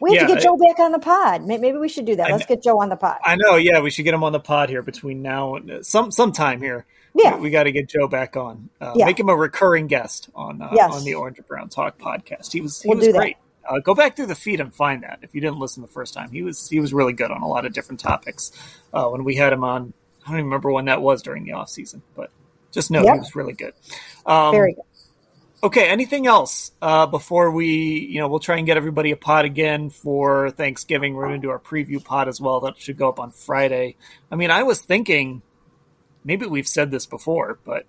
We 0.00 0.14
have 0.14 0.22
yeah, 0.22 0.26
to 0.28 0.34
get 0.34 0.42
Joe 0.42 0.56
back 0.56 0.78
on 0.78 0.92
the 0.92 0.98
pod. 0.98 1.44
Maybe 1.44 1.72
we 1.72 1.88
should 1.88 2.04
do 2.04 2.16
that. 2.16 2.30
Let's 2.30 2.46
get 2.46 2.62
Joe 2.62 2.80
on 2.80 2.88
the 2.88 2.96
pod. 2.96 3.18
I 3.24 3.36
know. 3.36 3.56
Yeah, 3.56 3.80
we 3.80 3.90
should 3.90 4.04
get 4.04 4.14
him 4.14 4.22
on 4.22 4.32
the 4.32 4.40
pod 4.40 4.68
here 4.68 4.82
between 4.82 5.22
now 5.22 5.56
and 5.56 5.84
some 5.84 6.10
sometime 6.12 6.60
here. 6.60 6.86
Yeah, 7.14 7.36
we, 7.36 7.42
we 7.42 7.50
got 7.50 7.64
to 7.64 7.72
get 7.72 7.88
Joe 7.88 8.06
back 8.06 8.36
on. 8.36 8.68
Uh, 8.80 8.92
yeah. 8.94 9.06
Make 9.06 9.18
him 9.18 9.28
a 9.28 9.36
recurring 9.36 9.88
guest 9.88 10.28
on 10.34 10.62
uh, 10.62 10.70
yes. 10.72 10.94
on 10.94 11.04
the 11.04 11.14
Orange 11.14 11.38
and 11.38 11.46
Brown 11.46 11.68
Talk 11.68 11.98
podcast. 11.98 12.52
He 12.52 12.60
was 12.60 12.80
he 12.80 12.88
we'll 12.88 12.98
was 12.98 13.08
great. 13.08 13.36
Uh, 13.68 13.80
go 13.80 13.94
back 13.94 14.16
through 14.16 14.26
the 14.26 14.34
feed 14.34 14.60
and 14.60 14.72
find 14.72 15.02
that 15.02 15.18
if 15.22 15.34
you 15.34 15.40
didn't 15.40 15.58
listen 15.58 15.82
the 15.82 15.88
first 15.88 16.14
time. 16.14 16.30
He 16.30 16.42
was 16.42 16.68
he 16.68 16.80
was 16.80 16.92
really 16.92 17.12
good 17.12 17.30
on 17.30 17.42
a 17.42 17.48
lot 17.48 17.66
of 17.66 17.72
different 17.72 18.00
topics 18.00 18.52
uh, 18.92 19.08
when 19.08 19.24
we 19.24 19.34
had 19.34 19.52
him 19.52 19.64
on 19.64 19.92
I 20.28 20.32
don't 20.32 20.40
even 20.40 20.46
remember 20.46 20.70
when 20.70 20.84
that 20.84 21.00
was 21.00 21.22
during 21.22 21.44
the 21.44 21.52
off 21.52 21.70
season, 21.70 22.02
but 22.14 22.30
just 22.70 22.90
know 22.90 23.02
yep. 23.02 23.14
he 23.14 23.18
was 23.20 23.34
really 23.34 23.54
good. 23.54 23.72
Um, 24.26 24.52
Very 24.52 24.74
good. 24.74 24.82
Okay, 25.62 25.88
anything 25.88 26.26
else 26.26 26.70
uh, 26.82 27.06
before 27.06 27.50
we, 27.50 27.98
you 28.10 28.20
know, 28.20 28.28
we'll 28.28 28.40
try 28.40 28.58
and 28.58 28.66
get 28.66 28.76
everybody 28.76 29.10
a 29.10 29.16
pod 29.16 29.46
again 29.46 29.88
for 29.88 30.50
Thanksgiving. 30.50 31.14
We're 31.14 31.28
going 31.28 31.40
to 31.40 31.46
do 31.46 31.50
our 31.50 31.58
preview 31.58 32.04
pod 32.04 32.28
as 32.28 32.40
well. 32.40 32.60
That 32.60 32.78
should 32.78 32.98
go 32.98 33.08
up 33.08 33.18
on 33.18 33.30
Friday. 33.30 33.96
I 34.30 34.36
mean, 34.36 34.50
I 34.50 34.64
was 34.64 34.82
thinking, 34.82 35.40
maybe 36.22 36.44
we've 36.44 36.68
said 36.68 36.90
this 36.90 37.06
before, 37.06 37.58
but 37.64 37.86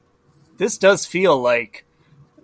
this 0.57 0.77
does 0.77 1.05
feel 1.05 1.39
like 1.39 1.85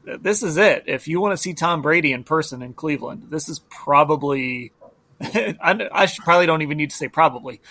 this 0.03 0.43
is 0.43 0.58
it. 0.58 0.84
If 0.88 1.08
you 1.08 1.21
want 1.21 1.31
to 1.31 1.38
see 1.38 1.53
Tom 1.53 1.81
Brady 1.81 2.12
in 2.12 2.25
person 2.25 2.62
in 2.62 2.73
Cleveland, 2.73 3.27
this 3.29 3.47
is 3.47 3.60
probably. 3.69 4.73
I, 5.21 5.88
I 5.91 6.05
should 6.05 6.25
probably 6.25 6.47
don't 6.47 6.62
even 6.63 6.77
need 6.77 6.89
to 6.89 6.95
say 6.95 7.08
probably. 7.08 7.62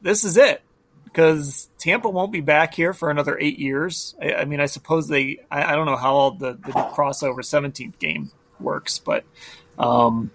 This 0.00 0.22
is 0.22 0.36
it 0.36 0.62
because 1.12 1.68
Tampa 1.78 2.08
won't 2.08 2.32
be 2.32 2.40
back 2.40 2.74
here 2.74 2.92
for 2.92 3.10
another 3.10 3.38
eight 3.38 3.58
years. 3.58 4.14
I, 4.20 4.34
I 4.34 4.44
mean, 4.44 4.60
I 4.60 4.66
suppose 4.66 5.08
they. 5.08 5.40
I, 5.50 5.72
I, 5.72 5.76
don't 5.76 5.86
know 5.86 5.96
how 5.96 6.14
all 6.14 6.30
the, 6.32 6.52
the 6.52 6.72
crossover 6.72 7.44
seventeenth 7.44 7.98
game 7.98 8.30
works, 8.60 8.98
but 8.98 9.24
um, 9.78 10.30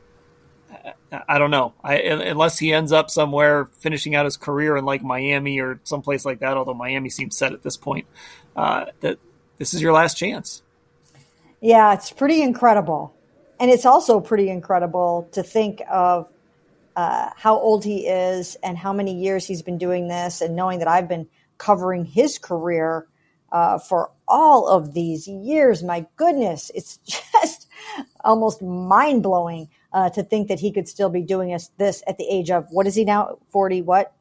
I, 1.12 1.22
I, 1.30 1.38
don't 1.38 1.52
know. 1.52 1.74
I, 1.84 1.98
unless 1.98 2.58
he 2.58 2.74
ends 2.74 2.92
up 2.92 3.10
somewhere 3.10 3.66
finishing 3.80 4.16
out 4.16 4.26
his 4.26 4.38
career 4.38 4.76
in 4.76 4.86
like 4.86 5.04
Miami 5.04 5.60
or 5.60 5.80
someplace 5.84 6.26
like 6.26 6.40
that. 6.40 6.58
Although 6.58 6.74
Miami 6.74 7.10
seems 7.10 7.38
set 7.38 7.54
at 7.54 7.62
this 7.62 7.78
point, 7.78 8.08
uh, 8.56 8.86
that 9.02 9.20
this 9.58 9.74
is 9.74 9.82
your 9.82 9.94
last 9.94 10.18
chance. 10.18 10.64
Yeah, 11.62 11.94
it's 11.94 12.12
pretty 12.12 12.42
incredible, 12.42 13.16
and 13.60 13.72
it's 13.72 13.86
also 13.86 14.20
pretty 14.20 14.50
incredible 14.50 15.30
to 15.34 15.44
think 15.44 15.82
of 15.90 16.28
uh, 16.96 17.30
how 17.36 17.58
old 17.58 17.84
he 17.84 18.08
is 18.08 18.56
and 18.64 18.78
how 18.78 18.94
many 18.94 19.14
years 19.16 19.46
he's 19.46 19.62
been 19.62 19.78
doing 19.78 20.08
this, 20.08 20.42
and 20.42 20.56
knowing 20.56 20.80
that 20.80 20.88
I've 20.88 21.08
been 21.08 21.28
covering 21.58 22.06
his 22.06 22.38
career 22.38 23.08
uh, 23.52 23.78
for 23.78 24.12
all 24.28 24.68
of 24.68 24.94
these 24.94 25.28
years. 25.28 25.84
My 25.84 26.06
goodness, 26.18 26.72
it's 26.74 26.98
just 27.06 27.70
almost 28.24 28.62
mind 28.62 29.24
blowing 29.24 29.70
uh, 29.94 30.10
to 30.12 30.24
think 30.24 30.48
that 30.48 30.60
he 30.60 30.72
could 30.72 30.88
still 30.88 31.10
be 31.10 31.22
doing 31.22 31.54
us 31.54 31.70
this 31.78 32.04
at 32.08 32.18
the 32.18 32.26
age 32.30 32.50
of 32.50 32.68
what 32.72 32.88
is 32.88 32.96
he 32.96 33.06
now? 33.06 33.38
Forty? 33.52 33.82
What? 33.82 34.14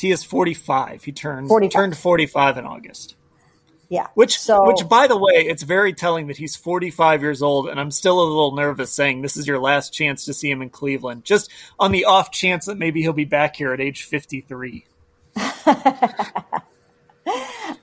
He 0.00 0.10
is 0.10 0.22
forty 0.22 0.54
five. 0.54 1.04
He 1.04 1.12
turned 1.12 1.48
45. 1.48 1.72
turned 1.72 1.96
forty 1.98 2.26
five 2.26 2.58
in 2.58 2.64
August. 2.64 3.15
Yeah. 3.88 4.08
Which, 4.14 4.38
so, 4.38 4.66
which, 4.66 4.88
by 4.88 5.06
the 5.06 5.16
way, 5.16 5.46
it's 5.46 5.62
very 5.62 5.92
telling 5.92 6.26
that 6.26 6.36
he's 6.36 6.56
45 6.56 7.22
years 7.22 7.42
old, 7.42 7.68
and 7.68 7.78
I'm 7.78 7.90
still 7.90 8.20
a 8.20 8.26
little 8.26 8.54
nervous 8.54 8.92
saying 8.92 9.22
this 9.22 9.36
is 9.36 9.46
your 9.46 9.60
last 9.60 9.92
chance 9.92 10.24
to 10.24 10.34
see 10.34 10.50
him 10.50 10.62
in 10.62 10.70
Cleveland, 10.70 11.24
just 11.24 11.50
on 11.78 11.92
the 11.92 12.06
off 12.06 12.32
chance 12.32 12.66
that 12.66 12.78
maybe 12.78 13.00
he'll 13.02 13.12
be 13.12 13.24
back 13.24 13.54
here 13.56 13.72
at 13.72 13.80
age 13.80 14.02
53. 14.04 14.84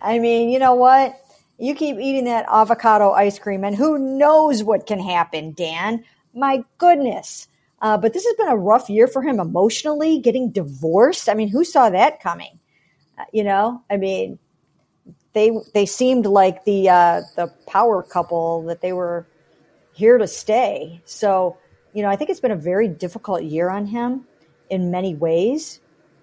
I 0.02 0.20
mean, 0.20 0.50
you 0.50 0.60
know 0.60 0.76
what? 0.76 1.20
You 1.58 1.76
keep 1.76 1.98
eating 1.98 2.26
that 2.26 2.46
avocado 2.52 3.12
ice 3.12 3.40
cream, 3.40 3.64
and 3.64 3.76
who 3.76 3.98
knows 3.98 4.64
what 4.64 4.88
can 4.88 5.00
happen, 5.00 5.54
Dan? 5.54 6.04
My 6.34 6.64
goodness. 6.78 7.48
Uh, 7.82 7.98
but 7.98 8.14
this 8.14 8.26
has 8.26 8.36
been 8.36 8.50
a 8.50 8.58
rough 8.58 8.90
year 8.90 9.08
for 9.08 9.22
him 9.22 9.40
emotionally, 9.40 10.20
getting 10.20 10.52
divorced. 10.52 11.30
I 11.30 11.34
mean, 11.34 11.50
who 11.50 11.64
saw 11.64 11.90
that 11.90 12.22
coming? 12.22 12.60
Uh, 13.18 13.26
you 13.32 13.44
know, 13.44 13.84
I 13.90 13.98
mean, 13.98 14.40
they 15.34 15.52
they 15.74 15.86
seemed 15.86 16.26
like 16.26 16.64
the 16.64 16.90
uh, 16.90 17.22
the 17.36 17.48
power 17.68 18.04
couple 18.04 18.64
that 18.64 18.82
they 18.82 18.94
were 18.94 19.26
here 19.94 20.18
to 20.18 20.28
stay. 20.28 21.02
So 21.06 21.58
you 21.94 22.02
know, 22.02 22.10
I 22.10 22.16
think 22.16 22.30
it's 22.30 22.40
been 22.40 22.52
a 22.52 22.56
very 22.56 22.88
difficult 22.88 23.44
year 23.44 23.70
on 23.70 23.88
him 23.88 24.26
in 24.70 24.92
many 24.92 25.14
ways. 25.16 25.80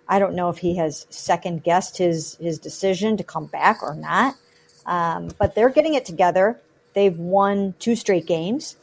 I 0.09 0.19
don't 0.19 0.35
know 0.35 0.49
if 0.49 0.59
he 0.59 0.77
has 0.77 1.07
second 1.11 1.63
guessed 1.63 1.99
his 1.99 2.37
his 2.41 2.59
decision 2.59 3.17
to 3.17 3.25
come 3.25 3.47
back 3.47 3.83
or 3.83 3.95
not. 3.95 4.35
Um, 4.87 5.31
but 5.39 5.55
they're 5.55 5.71
getting 5.71 5.95
it 5.95 6.05
together. 6.05 6.61
They've 6.95 7.17
won 7.17 7.75
two 7.79 7.95
straight 7.95 8.27
games 8.27 8.77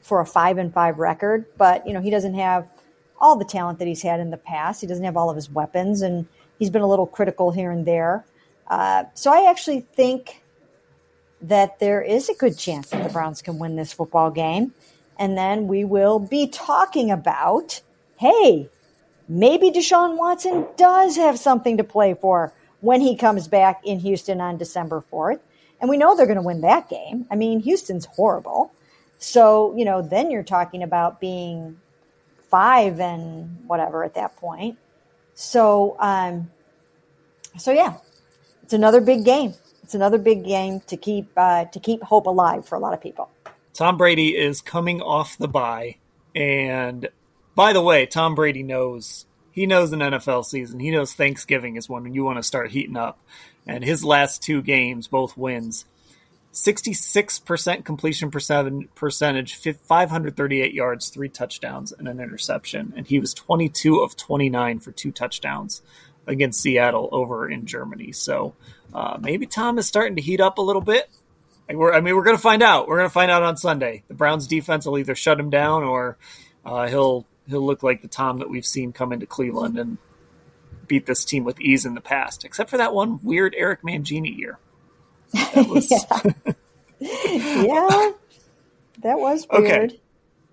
for 0.00 0.20
a 0.20 0.26
five 0.26 0.58
and 0.58 0.72
five 0.72 0.98
record, 0.98 1.46
but 1.56 1.86
you 1.86 1.92
know 1.92 2.00
he 2.00 2.10
doesn't 2.10 2.34
have 2.34 2.66
all 3.20 3.36
the 3.36 3.44
talent 3.44 3.78
that 3.78 3.86
he's 3.86 4.02
had 4.02 4.18
in 4.18 4.30
the 4.30 4.36
past. 4.36 4.80
He 4.80 4.86
doesn't 4.86 5.04
have 5.04 5.16
all 5.16 5.30
of 5.30 5.36
his 5.36 5.48
weapons, 5.50 6.02
and 6.02 6.26
he's 6.58 6.70
been 6.70 6.82
a 6.82 6.88
little 6.88 7.06
critical 7.06 7.52
here 7.52 7.70
and 7.70 7.86
there. 7.86 8.24
Uh, 8.68 9.04
so 9.14 9.32
I 9.32 9.50
actually 9.50 9.80
think 9.80 10.42
that 11.42 11.78
there 11.80 12.00
is 12.00 12.28
a 12.28 12.34
good 12.34 12.56
chance 12.56 12.90
that 12.90 13.02
the 13.02 13.10
Browns 13.10 13.42
can 13.42 13.58
win 13.58 13.76
this 13.76 13.92
football 13.92 14.30
game. 14.30 14.72
And 15.18 15.36
then 15.36 15.66
we 15.68 15.84
will 15.84 16.18
be 16.18 16.46
talking 16.46 17.10
about 17.10 17.82
hey, 18.18 18.68
maybe 19.28 19.72
Deshaun 19.72 20.16
Watson 20.16 20.64
does 20.76 21.16
have 21.16 21.40
something 21.40 21.76
to 21.78 21.82
play 21.82 22.14
for 22.14 22.52
when 22.80 23.00
he 23.00 23.16
comes 23.16 23.48
back 23.48 23.80
in 23.84 23.98
Houston 23.98 24.40
on 24.40 24.58
December 24.58 25.02
4th. 25.12 25.40
And 25.80 25.90
we 25.90 25.96
know 25.96 26.14
they're 26.14 26.26
going 26.26 26.36
to 26.36 26.42
win 26.42 26.60
that 26.60 26.88
game. 26.88 27.26
I 27.32 27.34
mean, 27.34 27.58
Houston's 27.58 28.04
horrible. 28.04 28.72
So, 29.18 29.76
you 29.76 29.84
know, 29.84 30.02
then 30.02 30.30
you're 30.30 30.44
talking 30.44 30.84
about 30.84 31.20
being 31.20 31.80
five 32.48 33.00
and 33.00 33.64
whatever 33.66 34.04
at 34.04 34.14
that 34.14 34.36
point. 34.36 34.78
So, 35.34 35.96
um, 35.98 36.50
so 37.58 37.72
yeah, 37.72 37.96
it's 38.62 38.72
another 38.72 39.00
big 39.00 39.24
game. 39.24 39.54
It's 39.82 39.94
another 39.94 40.18
big 40.18 40.44
game 40.44 40.80
to 40.86 40.96
keep 40.96 41.30
uh, 41.36 41.66
to 41.66 41.80
keep 41.80 42.02
hope 42.02 42.26
alive 42.26 42.66
for 42.66 42.76
a 42.76 42.78
lot 42.78 42.94
of 42.94 43.00
people. 43.00 43.30
Tom 43.74 43.96
Brady 43.96 44.36
is 44.36 44.60
coming 44.60 45.00
off 45.00 45.38
the 45.38 45.48
bye, 45.48 45.96
and 46.34 47.08
by 47.54 47.72
the 47.72 47.82
way, 47.82 48.06
Tom 48.06 48.34
Brady 48.34 48.62
knows 48.62 49.26
he 49.52 49.66
knows 49.66 49.92
an 49.92 50.00
NFL 50.00 50.44
season. 50.44 50.80
He 50.80 50.90
knows 50.90 51.12
Thanksgiving 51.12 51.76
is 51.76 51.88
when 51.88 52.12
you 52.14 52.24
want 52.24 52.38
to 52.38 52.42
start 52.42 52.70
heating 52.70 52.96
up. 52.96 53.20
And 53.66 53.84
his 53.84 54.02
last 54.02 54.42
two 54.42 54.62
games, 54.62 55.06
both 55.06 55.36
wins, 55.36 55.84
66% 56.52 57.84
completion 57.84 58.30
percentage, 58.30 59.54
538 59.54 60.74
yards, 60.74 61.08
three 61.08 61.28
touchdowns, 61.28 61.92
and 61.92 62.08
an 62.08 62.18
interception. 62.18 62.92
And 62.96 63.06
he 63.06 63.20
was 63.20 63.32
22 63.34 64.00
of 64.00 64.16
29 64.16 64.80
for 64.80 64.90
two 64.90 65.12
touchdowns 65.12 65.82
against 66.26 66.60
Seattle 66.60 67.08
over 67.12 67.48
in 67.48 67.66
Germany. 67.66 68.12
So 68.12 68.54
uh, 68.94 69.18
maybe 69.20 69.46
Tom 69.46 69.78
is 69.78 69.86
starting 69.86 70.16
to 70.16 70.22
heat 70.22 70.40
up 70.40 70.58
a 70.58 70.62
little 70.62 70.82
bit. 70.82 71.08
I 71.68 71.72
mean, 71.72 72.14
we're 72.16 72.24
going 72.24 72.36
to 72.36 72.42
find 72.42 72.62
out. 72.62 72.86
We're 72.88 72.98
going 72.98 73.08
to 73.08 73.12
find 73.14 73.30
out 73.30 73.42
on 73.42 73.56
Sunday. 73.56 74.02
The 74.08 74.14
Browns 74.14 74.46
defense 74.46 74.84
will 74.84 74.98
either 74.98 75.14
shut 75.14 75.40
him 75.40 75.48
down 75.48 75.84
or 75.84 76.18
uh, 76.66 76.88
he'll 76.88 77.26
he'll 77.48 77.64
look 77.64 77.82
like 77.82 78.02
the 78.02 78.08
Tom 78.08 78.38
that 78.38 78.50
we've 78.50 78.66
seen 78.66 78.92
come 78.92 79.12
into 79.12 79.26
Cleveland 79.26 79.78
and 79.78 79.98
beat 80.86 81.06
this 81.06 81.24
team 81.24 81.44
with 81.44 81.60
ease 81.60 81.86
in 81.86 81.94
the 81.94 82.00
past, 82.00 82.44
except 82.44 82.68
for 82.68 82.76
that 82.76 82.92
one 82.92 83.20
weird 83.22 83.54
Eric 83.56 83.82
Mangini 83.82 84.36
year. 84.36 84.58
That 85.32 85.66
was... 85.68 85.90
yeah. 85.90 86.52
yeah, 87.62 88.10
that 89.02 89.18
was 89.18 89.46
weird. 89.50 89.64
Okay. 89.64 90.00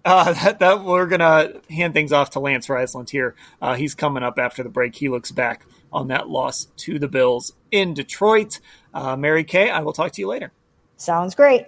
Uh, 0.09 0.33
that, 0.43 0.59
that 0.59 0.83
we're 0.83 1.05
gonna 1.05 1.53
hand 1.69 1.93
things 1.93 2.11
off 2.11 2.31
to 2.31 2.39
Lance 2.39 2.67
Reisland 2.67 3.09
here. 3.09 3.35
Uh, 3.61 3.75
he's 3.75 3.93
coming 3.93 4.23
up 4.23 4.39
after 4.39 4.63
the 4.63 4.69
break. 4.69 4.95
He 4.95 5.07
looks 5.07 5.31
back 5.31 5.65
on 5.93 6.07
that 6.07 6.29
loss 6.29 6.65
to 6.77 6.97
the 6.97 7.07
Bills 7.07 7.53
in 7.71 7.93
Detroit. 7.93 8.59
Uh, 8.93 9.15
Mary 9.15 9.43
Kay, 9.43 9.69
I 9.69 9.81
will 9.81 9.93
talk 9.93 10.11
to 10.13 10.21
you 10.21 10.27
later. 10.27 10.51
Sounds 10.97 11.35
great. 11.35 11.67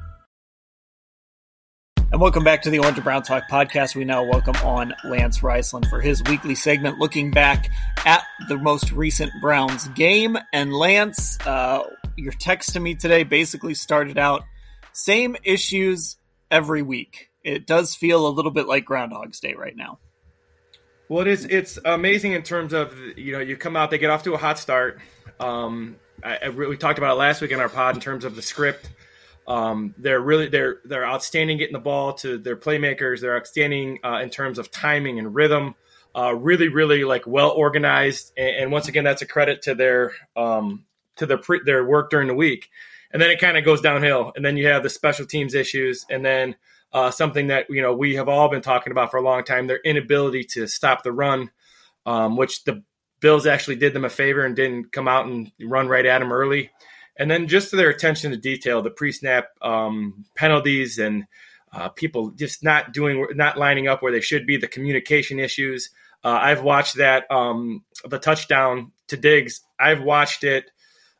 And 2.11 2.19
welcome 2.19 2.43
back 2.43 2.61
to 2.63 2.69
the 2.69 2.79
Orange 2.79 2.97
and 2.97 3.05
Brown 3.05 3.23
Talk 3.23 3.47
podcast. 3.49 3.95
We 3.95 4.03
now 4.03 4.21
welcome 4.25 4.55
on 4.65 4.93
Lance 5.05 5.39
Reisland 5.39 5.89
for 5.89 6.01
his 6.01 6.21
weekly 6.23 6.55
segment 6.55 6.99
looking 6.99 7.31
back 7.31 7.69
at 8.05 8.25
the 8.49 8.57
most 8.57 8.91
recent 8.91 9.31
Browns 9.39 9.87
game. 9.89 10.37
And 10.51 10.73
Lance, 10.73 11.39
uh, 11.47 11.83
your 12.17 12.33
text 12.33 12.73
to 12.73 12.81
me 12.81 12.95
today 12.95 13.23
basically 13.23 13.75
started 13.75 14.17
out 14.17 14.43
same 14.91 15.37
issues 15.45 16.17
every 16.51 16.81
week. 16.81 17.29
It 17.45 17.65
does 17.65 17.95
feel 17.95 18.27
a 18.27 18.29
little 18.29 18.51
bit 18.51 18.67
like 18.67 18.83
Groundhog's 18.83 19.39
Day 19.39 19.53
right 19.53 19.77
now. 19.77 19.99
Well, 21.07 21.21
it 21.21 21.27
is. 21.27 21.45
It's 21.45 21.79
amazing 21.85 22.33
in 22.33 22.43
terms 22.43 22.73
of 22.73 22.93
you 23.15 23.31
know 23.31 23.39
you 23.39 23.55
come 23.55 23.77
out, 23.77 23.89
they 23.89 23.97
get 23.97 24.09
off 24.09 24.23
to 24.23 24.33
a 24.33 24.37
hot 24.37 24.59
start. 24.59 24.99
Um, 25.39 25.95
I, 26.21 26.39
I, 26.43 26.49
we 26.49 26.75
talked 26.75 26.97
about 26.97 27.13
it 27.13 27.19
last 27.19 27.39
week 27.41 27.51
in 27.51 27.61
our 27.61 27.69
pod 27.69 27.95
in 27.95 28.01
terms 28.01 28.25
of 28.25 28.35
the 28.35 28.41
script 28.41 28.89
um, 29.47 29.95
they're 29.97 30.21
really 30.21 30.47
they're 30.47 30.79
they're 30.85 31.05
outstanding 31.05 31.57
getting 31.57 31.73
the 31.73 31.79
ball 31.79 32.13
to 32.15 32.37
their 32.37 32.55
playmakers. 32.55 33.21
They're 33.21 33.35
outstanding 33.35 33.99
uh, 34.03 34.19
in 34.21 34.29
terms 34.29 34.59
of 34.59 34.71
timing 34.71 35.19
and 35.19 35.33
rhythm. 35.33 35.75
Uh, 36.13 36.33
really, 36.33 36.67
really 36.67 37.05
like 37.05 37.25
well 37.25 37.51
organized. 37.51 38.33
And, 38.37 38.55
and, 38.63 38.71
once 38.71 38.89
again, 38.89 39.05
that's 39.05 39.21
a 39.21 39.25
credit 39.25 39.61
to 39.63 39.75
their 39.75 40.11
um, 40.35 40.85
to 41.15 41.25
their 41.25 41.37
pre- 41.37 41.61
their 41.65 41.85
work 41.85 42.09
during 42.09 42.27
the 42.27 42.35
week. 42.35 42.69
And 43.13 43.21
then 43.21 43.29
it 43.29 43.39
kind 43.39 43.57
of 43.57 43.63
goes 43.63 43.81
downhill. 43.81 44.33
And 44.35 44.43
then 44.43 44.57
you 44.57 44.67
have 44.67 44.83
the 44.83 44.89
special 44.89 45.25
teams 45.25 45.55
issues, 45.55 46.05
and 46.09 46.23
then 46.23 46.55
uh, 46.93 47.11
something 47.11 47.47
that 47.47 47.67
you 47.69 47.81
know 47.81 47.93
we 47.93 48.15
have 48.15 48.27
all 48.27 48.49
been 48.49 48.61
talking 48.61 48.91
about 48.91 49.09
for 49.09 49.17
a 49.17 49.23
long 49.23 49.43
time: 49.43 49.67
their 49.67 49.81
inability 49.83 50.43
to 50.51 50.67
stop 50.67 51.03
the 51.03 51.13
run, 51.13 51.49
um, 52.05 52.35
which 52.37 52.63
the 52.65 52.83
Bills 53.21 53.45
actually 53.45 53.77
did 53.77 53.93
them 53.93 54.03
a 54.03 54.09
favor 54.09 54.43
and 54.43 54.55
didn't 54.55 54.91
come 54.91 55.07
out 55.07 55.27
and 55.27 55.51
run 55.61 55.87
right 55.87 56.05
at 56.05 56.19
them 56.19 56.33
early 56.33 56.71
and 57.21 57.29
then 57.29 57.47
just 57.47 57.69
to 57.69 57.75
their 57.75 57.91
attention 57.91 58.31
to 58.31 58.37
detail, 58.37 58.81
the 58.81 58.89
pre-snap 58.89 59.49
um, 59.61 60.25
penalties 60.35 60.97
and 60.97 61.25
uh, 61.71 61.87
people 61.89 62.31
just 62.31 62.63
not 62.63 62.93
doing, 62.93 63.27
not 63.35 63.59
lining 63.59 63.87
up 63.87 64.01
where 64.01 64.11
they 64.11 64.21
should 64.21 64.47
be, 64.47 64.57
the 64.57 64.67
communication 64.67 65.39
issues. 65.39 65.91
Uh, 66.23 66.39
I've 66.41 66.63
watched 66.63 66.95
that 66.95 67.29
um, 67.29 67.83
the 68.03 68.17
touchdown 68.17 68.91
to 69.09 69.17
Diggs. 69.17 69.61
I've 69.79 70.01
watched 70.01 70.43
it 70.43 70.71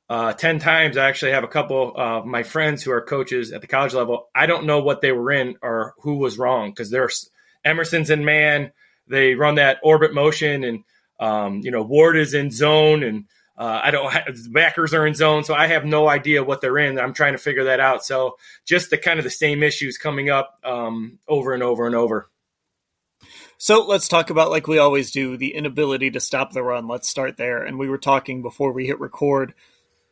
uh, 0.09 0.33
ten 0.33 0.57
times. 0.57 0.97
I 0.97 1.07
actually 1.07 1.33
have 1.33 1.43
a 1.43 1.47
couple 1.47 1.93
of 1.95 2.25
my 2.25 2.41
friends 2.41 2.81
who 2.81 2.91
are 2.91 3.01
coaches 3.01 3.51
at 3.51 3.61
the 3.61 3.67
college 3.67 3.93
level. 3.93 4.27
I 4.33 4.47
don't 4.47 4.65
know 4.65 4.81
what 4.81 5.01
they 5.01 5.11
were 5.11 5.31
in 5.31 5.55
or 5.61 5.93
who 5.99 6.15
was 6.15 6.39
wrong 6.39 6.71
because 6.71 6.89
there's 6.89 7.29
Emerson's 7.63 8.09
in 8.09 8.25
man. 8.25 8.71
They 9.07 9.35
run 9.35 9.55
that 9.55 9.77
orbit 9.83 10.15
motion, 10.15 10.63
and 10.63 10.83
um, 11.19 11.59
you 11.63 11.69
know 11.69 11.83
Ward 11.83 12.17
is 12.17 12.33
in 12.33 12.49
zone, 12.49 13.03
and 13.03 13.25
uh, 13.61 13.79
I 13.83 13.91
don't. 13.91 14.11
The 14.11 14.49
backers 14.49 14.91
are 14.95 15.05
in 15.05 15.13
zone, 15.13 15.43
so 15.43 15.53
I 15.53 15.67
have 15.67 15.85
no 15.85 16.09
idea 16.09 16.43
what 16.43 16.61
they're 16.61 16.79
in. 16.79 16.97
I'm 16.97 17.13
trying 17.13 17.33
to 17.33 17.37
figure 17.37 17.65
that 17.65 17.79
out. 17.79 18.03
So 18.03 18.37
just 18.65 18.89
the 18.89 18.97
kind 18.97 19.19
of 19.19 19.23
the 19.23 19.29
same 19.29 19.61
issues 19.61 19.99
coming 19.99 20.31
up 20.31 20.57
um, 20.63 21.19
over 21.27 21.53
and 21.53 21.61
over 21.61 21.85
and 21.85 21.93
over. 21.93 22.27
So 23.59 23.85
let's 23.85 24.07
talk 24.07 24.31
about, 24.31 24.49
like 24.49 24.67
we 24.67 24.79
always 24.79 25.11
do, 25.11 25.37
the 25.37 25.53
inability 25.53 26.09
to 26.09 26.19
stop 26.19 26.53
the 26.53 26.63
run. 26.63 26.87
Let's 26.87 27.07
start 27.07 27.37
there. 27.37 27.61
And 27.61 27.77
we 27.77 27.87
were 27.87 27.99
talking 27.99 28.41
before 28.41 28.71
we 28.71 28.87
hit 28.87 28.99
record. 28.99 29.53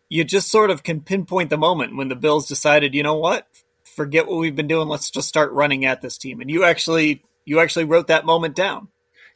You 0.10 0.24
just 0.24 0.52
sort 0.52 0.70
of 0.70 0.84
can 0.84 1.02
pinpoint 1.02 1.50
the 1.50 1.58
moment 1.58 1.98
when 1.98 2.10
the 2.10 2.16
Bills 2.16 2.48
decided, 2.48 2.94
you 2.94 3.02
know 3.02 3.18
what, 3.18 3.48
forget 3.96 4.28
what 4.28 4.38
we've 4.38 4.56
been 4.56 4.68
doing. 4.68 4.88
Let's 4.88 5.10
just 5.10 5.28
start 5.28 5.52
running 5.54 5.86
at 5.86 6.02
this 6.02 6.20
team. 6.20 6.40
And 6.40 6.52
you 6.52 6.66
actually, 6.66 7.24
you 7.46 7.60
actually 7.60 7.86
wrote 7.86 8.08
that 8.08 8.28
moment 8.28 8.56
down. 8.56 8.90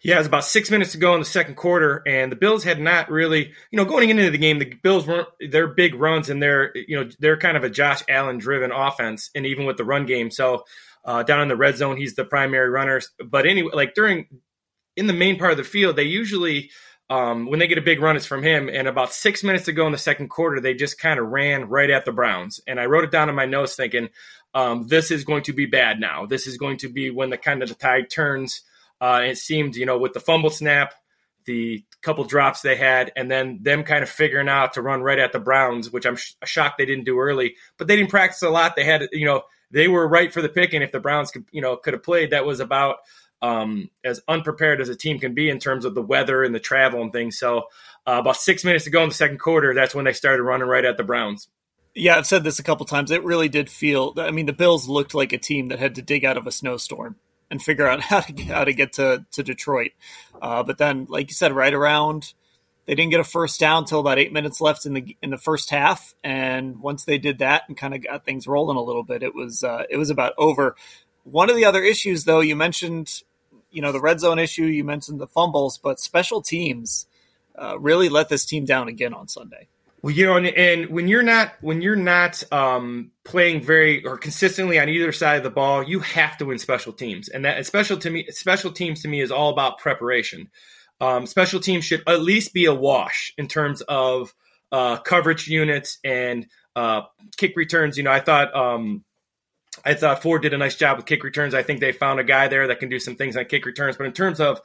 Yeah, 0.03 0.15
it 0.15 0.19
was 0.19 0.27
about 0.27 0.43
six 0.43 0.69
minutes 0.69 0.91
to 0.91 0.97
go 0.97 1.13
in 1.13 1.21
the 1.21 1.25
second 1.25 1.55
quarter, 1.55 2.03
and 2.05 2.29
the 2.29 2.35
Bills 2.35 2.65
had 2.65 2.79
not 2.79 3.09
really, 3.09 3.53
you 3.71 3.77
know, 3.77 3.85
going 3.85 4.09
into 4.09 4.29
the 4.29 4.37
game, 4.37 4.59
the 4.59 4.73
Bills 4.83 5.07
weren't 5.07 5.29
their 5.49 5.67
big 5.67 5.95
runs 5.95 6.29
and 6.29 6.43
they're, 6.43 6.75
you 6.75 6.99
know, 6.99 7.09
they're 7.19 7.37
kind 7.37 7.55
of 7.55 7.63
a 7.63 7.69
Josh 7.69 8.03
Allen 8.09 8.37
driven 8.37 8.71
offense, 8.71 9.29
and 9.33 9.45
even 9.45 9.65
with 9.65 9.77
the 9.77 9.85
run 9.85 10.05
game. 10.05 10.29
So 10.29 10.65
uh, 11.05 11.23
down 11.23 11.41
in 11.41 11.47
the 11.47 11.55
red 11.55 11.77
zone, 11.77 11.95
he's 11.95 12.15
the 12.15 12.25
primary 12.25 12.69
runner. 12.69 13.01
But 13.25 13.45
anyway, 13.45 13.71
like 13.73 13.93
during 13.93 14.27
in 14.97 15.07
the 15.07 15.13
main 15.13 15.39
part 15.39 15.51
of 15.51 15.57
the 15.57 15.63
field, 15.63 15.95
they 15.95 16.03
usually 16.03 16.69
um, 17.09 17.45
when 17.45 17.59
they 17.59 17.67
get 17.67 17.77
a 17.77 17.81
big 17.81 18.01
run, 18.01 18.15
it's 18.15 18.25
from 18.25 18.43
him. 18.43 18.69
And 18.69 18.87
about 18.87 19.13
six 19.13 19.43
minutes 19.43 19.65
to 19.65 19.71
go 19.71 19.85
in 19.85 19.91
the 19.91 19.97
second 19.97 20.29
quarter, 20.29 20.59
they 20.59 20.73
just 20.73 20.99
kind 20.99 21.19
of 21.19 21.27
ran 21.27 21.69
right 21.69 21.89
at 21.89 22.05
the 22.05 22.11
Browns. 22.11 22.59
And 22.67 22.79
I 22.79 22.85
wrote 22.85 23.03
it 23.03 23.11
down 23.11 23.29
in 23.29 23.35
my 23.35 23.45
notes, 23.45 23.75
thinking 23.75 24.09
um, 24.53 24.87
this 24.87 25.11
is 25.11 25.23
going 25.23 25.43
to 25.43 25.53
be 25.53 25.65
bad 25.65 25.99
now. 25.99 26.25
This 26.25 26.47
is 26.47 26.57
going 26.57 26.77
to 26.77 26.89
be 26.89 27.09
when 27.09 27.29
the 27.29 27.37
kind 27.37 27.61
of 27.61 27.69
the 27.69 27.75
tide 27.75 28.09
turns 28.09 28.61
uh, 29.03 29.19
it 29.25 29.37
seemed, 29.37 29.75
you 29.75 29.85
know, 29.85 29.97
with 29.97 30.13
the 30.13 30.19
fumble 30.21 30.49
snap, 30.49 30.93
the 31.43 31.83
couple 32.01 32.23
drops 32.23 32.61
they 32.61 32.77
had, 32.77 33.11
and 33.17 33.29
then 33.29 33.59
them 33.61 33.83
kind 33.83 34.01
of 34.01 34.07
figuring 34.07 34.47
out 34.47 34.75
to 34.75 34.81
run 34.81 35.01
right 35.01 35.19
at 35.19 35.33
the 35.33 35.41
Browns, 35.41 35.91
which 35.91 36.05
I'm 36.05 36.15
sh- 36.15 36.35
shocked 36.45 36.77
they 36.77 36.85
didn't 36.85 37.03
do 37.03 37.19
early. 37.19 37.55
But 37.77 37.87
they 37.87 37.97
didn't 37.97 38.11
practice 38.11 38.43
a 38.43 38.49
lot. 38.49 38.77
They 38.77 38.85
had, 38.85 39.09
you 39.11 39.25
know, 39.25 39.41
they 39.71 39.89
were 39.89 40.07
right 40.07 40.31
for 40.31 40.41
the 40.41 40.47
pick, 40.47 40.73
and 40.73 40.81
If 40.81 40.93
the 40.93 41.01
Browns 41.01 41.31
could, 41.31 41.43
you 41.51 41.61
know, 41.61 41.75
could 41.75 41.91
have 41.91 42.01
played, 42.01 42.31
that 42.31 42.45
was 42.45 42.61
about 42.61 42.99
um, 43.41 43.89
as 44.05 44.21
unprepared 44.29 44.79
as 44.79 44.87
a 44.87 44.95
team 44.95 45.19
can 45.19 45.33
be 45.33 45.49
in 45.49 45.59
terms 45.59 45.83
of 45.83 45.95
the 45.95 46.01
weather 46.01 46.41
and 46.41 46.55
the 46.55 46.61
travel 46.61 47.01
and 47.01 47.11
things. 47.11 47.37
So 47.37 47.63
uh, 48.07 48.19
about 48.21 48.37
six 48.37 48.63
minutes 48.63 48.85
to 48.85 48.89
go 48.89 49.03
in 49.03 49.09
the 49.09 49.15
second 49.15 49.39
quarter, 49.39 49.73
that's 49.73 49.93
when 49.93 50.05
they 50.05 50.13
started 50.13 50.43
running 50.43 50.69
right 50.69 50.85
at 50.85 50.95
the 50.95 51.03
Browns. 51.03 51.49
Yeah, 51.93 52.15
I've 52.15 52.25
said 52.25 52.45
this 52.45 52.59
a 52.59 52.63
couple 52.63 52.85
times. 52.85 53.11
It 53.11 53.25
really 53.25 53.49
did 53.49 53.69
feel. 53.69 54.13
I 54.15 54.31
mean, 54.31 54.45
the 54.45 54.53
Bills 54.53 54.87
looked 54.87 55.13
like 55.13 55.33
a 55.33 55.37
team 55.37 55.67
that 55.67 55.79
had 55.79 55.95
to 55.95 56.01
dig 56.01 56.23
out 56.23 56.37
of 56.37 56.47
a 56.47 56.53
snowstorm 56.53 57.17
and 57.53 57.61
figure 57.61 57.87
out 57.87 58.01
how 58.01 58.19
to 58.19 58.33
get, 58.33 58.47
how 58.47 58.65
to 58.65 58.73
get 58.73 58.93
to 58.93 59.25
to 59.31 59.43
Detroit. 59.43 59.91
Uh, 60.41 60.63
but 60.63 60.77
then, 60.77 61.05
like 61.07 61.29
you 61.29 61.35
said, 61.35 61.53
right 61.53 61.73
around 61.73 62.33
they 62.85 62.95
didn't 62.95 63.11
get 63.11 63.19
a 63.19 63.23
first 63.23 63.59
down 63.59 63.83
until 63.83 63.99
about 63.99 64.19
eight 64.19 64.33
minutes 64.33 64.59
left 64.59 64.85
in 64.85 64.93
the 64.93 65.15
in 65.21 65.29
the 65.29 65.37
first 65.37 65.69
half, 65.69 66.13
and 66.23 66.79
once 66.81 67.05
they 67.05 67.17
did 67.17 67.39
that 67.39 67.63
and 67.67 67.77
kind 67.77 67.93
of 67.93 68.03
got 68.03 68.25
things 68.25 68.45
rolling 68.45 68.77
a 68.77 68.81
little 68.81 69.03
bit, 69.03 69.23
it 69.23 69.33
was 69.33 69.63
uh, 69.63 69.83
it 69.89 69.97
was 69.97 70.09
about 70.09 70.33
over. 70.37 70.75
One 71.23 71.49
of 71.49 71.55
the 71.55 71.63
other 71.63 71.81
issues, 71.81 72.25
though, 72.25 72.41
you 72.41 72.57
mentioned, 72.57 73.21
you 73.71 73.81
know, 73.81 73.93
the 73.93 74.01
red 74.01 74.19
zone 74.19 74.39
issue, 74.39 74.65
you 74.65 74.83
mentioned 74.83 75.21
the 75.21 75.27
fumbles, 75.27 75.77
but 75.77 76.01
special 76.01 76.41
teams 76.41 77.07
uh, 77.57 77.79
really 77.79 78.09
let 78.09 78.27
this 78.27 78.43
team 78.43 78.65
down 78.65 78.89
again 78.89 79.13
on 79.13 79.29
Sunday. 79.29 79.69
Well, 80.03 80.13
you 80.13 80.25
know, 80.25 80.35
and, 80.35 80.47
and, 80.47 80.89
when 80.89 81.07
you're 81.07 81.23
not 81.23 81.53
when 81.61 81.81
you're 81.81 81.95
not 81.95 82.43
um, 82.51 83.11
playing 83.23 83.61
very 83.61 84.05
or 84.05 84.17
consistently 84.17 84.77
on 84.77 84.89
either 84.89 85.13
side 85.13 85.37
of 85.37 85.43
the 85.43 85.49
ball, 85.49 85.81
you 85.81 86.01
have 86.01 86.37
to 86.39 86.45
win 86.45 86.59
special 86.59 86.91
teams, 86.91 87.29
and 87.29 87.45
that 87.45 87.65
special 87.65 87.95
to 87.97 88.09
me, 88.09 88.27
special 88.29 88.73
teams 88.73 89.01
to 89.03 89.07
me 89.07 89.21
is 89.21 89.31
all 89.31 89.49
about 89.49 89.77
preparation. 89.77 90.49
Um, 90.99 91.25
special 91.25 91.61
teams 91.61 91.85
should 91.85 92.03
at 92.05 92.21
least 92.21 92.53
be 92.53 92.65
a 92.65 92.73
wash 92.73 93.33
in 93.37 93.47
terms 93.47 93.79
of 93.81 94.33
uh, 94.73 94.97
coverage 94.97 95.47
units 95.47 95.99
and 96.03 96.47
uh, 96.75 97.03
kick 97.37 97.55
returns. 97.55 97.97
You 97.97 98.03
know, 98.03 98.11
I 98.11 98.19
thought 98.19 98.53
um, 98.53 99.05
I 99.85 99.93
thought 99.93 100.21
Ford 100.21 100.41
did 100.41 100.53
a 100.53 100.57
nice 100.57 100.75
job 100.75 100.97
with 100.97 101.05
kick 101.05 101.23
returns. 101.23 101.53
I 101.53 101.63
think 101.63 101.79
they 101.79 101.93
found 101.93 102.19
a 102.19 102.25
guy 102.25 102.49
there 102.49 102.67
that 102.67 102.81
can 102.81 102.89
do 102.89 102.99
some 102.99 103.15
things 103.15 103.37
on 103.37 103.45
kick 103.45 103.65
returns. 103.65 103.95
But 103.95 104.07
in 104.07 104.11
terms 104.11 104.41
of 104.41 104.59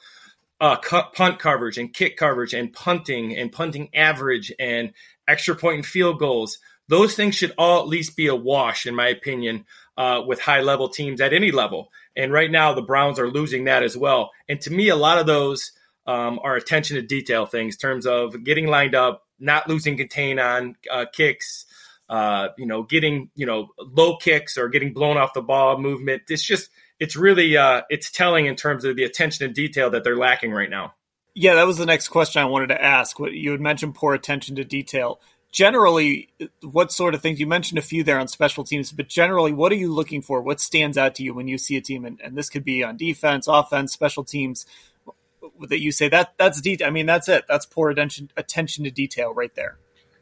uh, 0.61 0.77
punt 0.77 1.39
coverage 1.39 1.79
and 1.79 1.93
kick 1.93 2.17
coverage 2.17 2.55
and 2.55 2.73
punting 2.73 3.37
and 3.37 3.53
punting 3.53 3.89
average 3.95 4.53
and 4.59 4.93
extra 5.27 5.55
point 5.55 5.77
and 5.77 5.87
field 5.87 6.19
goals, 6.19 6.59
those 6.89 7.15
things 7.15 7.35
should 7.35 7.55
all 7.59 7.81
at 7.81 7.89
least 7.89 8.17
be 8.17 8.27
a 8.27 8.35
wash, 8.35 8.87
in 8.87 8.95
my 8.95 9.09
opinion, 9.09 9.65
uh, 9.97 10.23
with 10.27 10.41
high 10.41 10.61
level 10.61 10.89
teams 10.89 11.21
at 11.21 11.33
any 11.33 11.53
level. 11.53 11.91
And 12.17 12.33
right 12.33 12.51
now, 12.51 12.73
the 12.73 12.83
Browns 12.83 13.19
are 13.19 13.31
losing 13.31 13.65
that 13.65 13.83
as 13.83 13.97
well. 13.97 14.31
And 14.49 14.61
to 14.63 14.73
me, 14.73 14.89
a 14.89 14.97
lot 14.97 15.19
of 15.19 15.27
those 15.27 15.73
um, 16.07 16.41
are 16.43 16.57
attention 16.57 16.97
to 16.97 17.03
detail 17.03 17.47
things, 17.47 17.75
in 17.75 17.79
terms 17.79 18.07
of 18.07 18.43
getting 18.43 18.67
lined 18.67 18.95
up, 18.95 19.27
not 19.39 19.69
losing 19.69 19.97
contain 19.97 20.39
on 20.39 20.77
uh, 20.91 21.05
kicks, 21.13 21.67
uh, 22.09 22.49
you 22.57 22.67
know, 22.67 22.83
getting 22.83 23.31
you 23.35 23.45
know 23.45 23.69
low 23.79 24.17
kicks 24.17 24.57
or 24.57 24.69
getting 24.69 24.95
blown 24.95 25.19
off 25.19 25.35
the 25.35 25.43
ball 25.43 25.79
movement. 25.79 26.23
It's 26.29 26.43
just 26.43 26.71
it's 27.01 27.17
really 27.17 27.57
uh, 27.57 27.83
it's 27.91 28.11
telling 28.11 28.47
in 28.47 28.57
terms 28.57 28.85
of 28.85 28.97
the 28.97 29.05
attention 29.05 29.47
to 29.47 29.53
detail 29.53 29.91
that 29.91 30.05
they're 30.05 30.17
lacking 30.17 30.53
right 30.53 30.71
now. 30.71 30.95
Yeah, 31.35 31.55
that 31.55 31.67
was 31.67 31.79
the 31.79 31.87
next 31.87 32.09
question 32.09 32.43
I 32.43 32.47
wanted 32.47 32.69
to 32.69 32.83
ask. 32.83 33.19
What 33.21 33.33
you 33.33 33.53
had 33.53 33.61
mentioned 33.61 33.95
poor 33.95 34.15
attention 34.15 34.57
to 34.57 34.65
detail. 34.65 35.21
Generally, 35.51 36.29
what 36.61 36.93
sort 36.93 37.15
of 37.15 37.23
things 37.23 37.41
you 37.41 37.47
mentioned 37.47 37.79
a 37.79 37.83
few 37.83 38.05
there 38.05 38.19
on 38.19 38.29
special 38.29 38.65
teams, 38.65 38.93
but 38.93 39.09
generally, 39.09 39.53
what 39.53 39.73
are 39.73 39.77
you 39.77 39.93
looking 39.93 40.21
for? 40.21 40.43
What 40.43 40.61
stands 40.61 40.99
out 40.99 41.15
to 41.15 41.23
you 41.23 41.33
when 41.33 41.49
you 41.49 41.57
see 41.57 41.77
a 41.77 41.81
team, 41.81 42.05
and, 42.05 42.21
and 42.21 42.37
this 42.37 42.51
could 42.51 42.65
be 42.65 42.83
on 42.85 42.99
defense, 42.99 43.47
offense, 43.47 43.93
special 43.93 44.25
teams 44.25 44.67
that 45.69 45.81
you 45.81 45.91
say 45.91 46.09
that 46.09 46.35
that's 46.39 46.61
detail. 46.61 46.87
I 46.87 46.91
mean, 46.91 47.07
that's 47.07 47.29
it. 47.29 47.45
That's 47.49 47.67
poor 47.67 47.91
attention 47.91 48.31
attention 48.37 48.85
to 48.85 48.91
detail 48.91 49.33
right 49.33 49.55
there. 49.55 49.79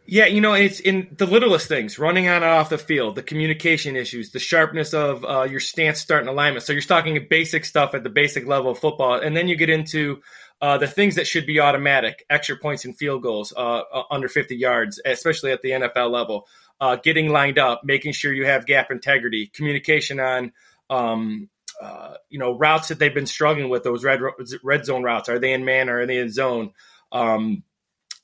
Yeah, 0.09 0.27
you 0.27 0.41
know, 0.41 0.55
it's 0.55 0.79
in 0.79 1.09
the 1.17 1.27
littlest 1.27 1.67
things, 1.67 1.99
running 1.99 2.29
on 2.29 2.37
and 2.37 2.45
off 2.45 2.69
the 2.69 2.79
field, 2.79 3.17
the 3.17 3.23
communication 3.23 3.97
issues, 3.97 4.31
the 4.31 4.39
sharpness 4.39 4.95
of 4.95 5.25
uh, 5.25 5.43
your 5.43 5.59
stance, 5.59 6.01
starting 6.01 6.29
alignment. 6.29 6.65
So 6.65 6.73
you're 6.73 6.83
talking 6.83 7.27
basic 7.29 7.65
stuff 7.65 7.93
at 7.93 8.05
the 8.05 8.11
basic 8.11 8.47
level 8.47 8.71
of 8.71 8.79
football, 8.79 9.15
and 9.15 9.37
then 9.37 9.49
you 9.49 9.57
get 9.57 9.69
into 9.69 10.23
uh, 10.61 10.79
the 10.79 10.87
things 10.87 11.17
that 11.17 11.27
should 11.27 11.45
be 11.45 11.59
automatic, 11.59 12.25
extra 12.31 12.57
points 12.57 12.85
and 12.85 12.97
field 12.97 13.23
goals 13.23 13.53
uh, 13.57 13.83
uh 13.93 14.03
under 14.11 14.29
50 14.29 14.57
yards, 14.57 15.01
especially 15.05 15.51
at 15.51 15.63
the 15.63 15.71
NFL 15.71 16.11
level. 16.11 16.47
Uh, 16.81 16.97
getting 16.97 17.31
lined 17.31 17.59
up, 17.59 17.83
making 17.85 18.13
sure 18.13 18.33
you 18.33 18.47
have 18.47 18.67
gap 18.67 18.91
integrity, 18.91 19.47
communication 19.47 20.21
on 20.21 20.53
um, 20.89 21.49
uh, 21.83 22.15
you 22.29 22.39
know 22.39 22.57
routes 22.57 22.89
that 22.89 22.99
they've 22.99 23.15
been 23.15 23.27
struggling 23.27 23.71
with 23.71 23.83
those 23.83 24.05
red 24.05 24.21
red 24.63 24.85
zone 24.85 25.03
routes. 25.03 25.29
Are 25.29 25.39
they 25.39 25.53
in 25.53 25.65
man 25.65 25.89
or 25.89 26.01
are 26.01 26.07
they 26.07 26.19
in 26.19 26.31
zone? 26.31 26.73
Um, 27.11 27.65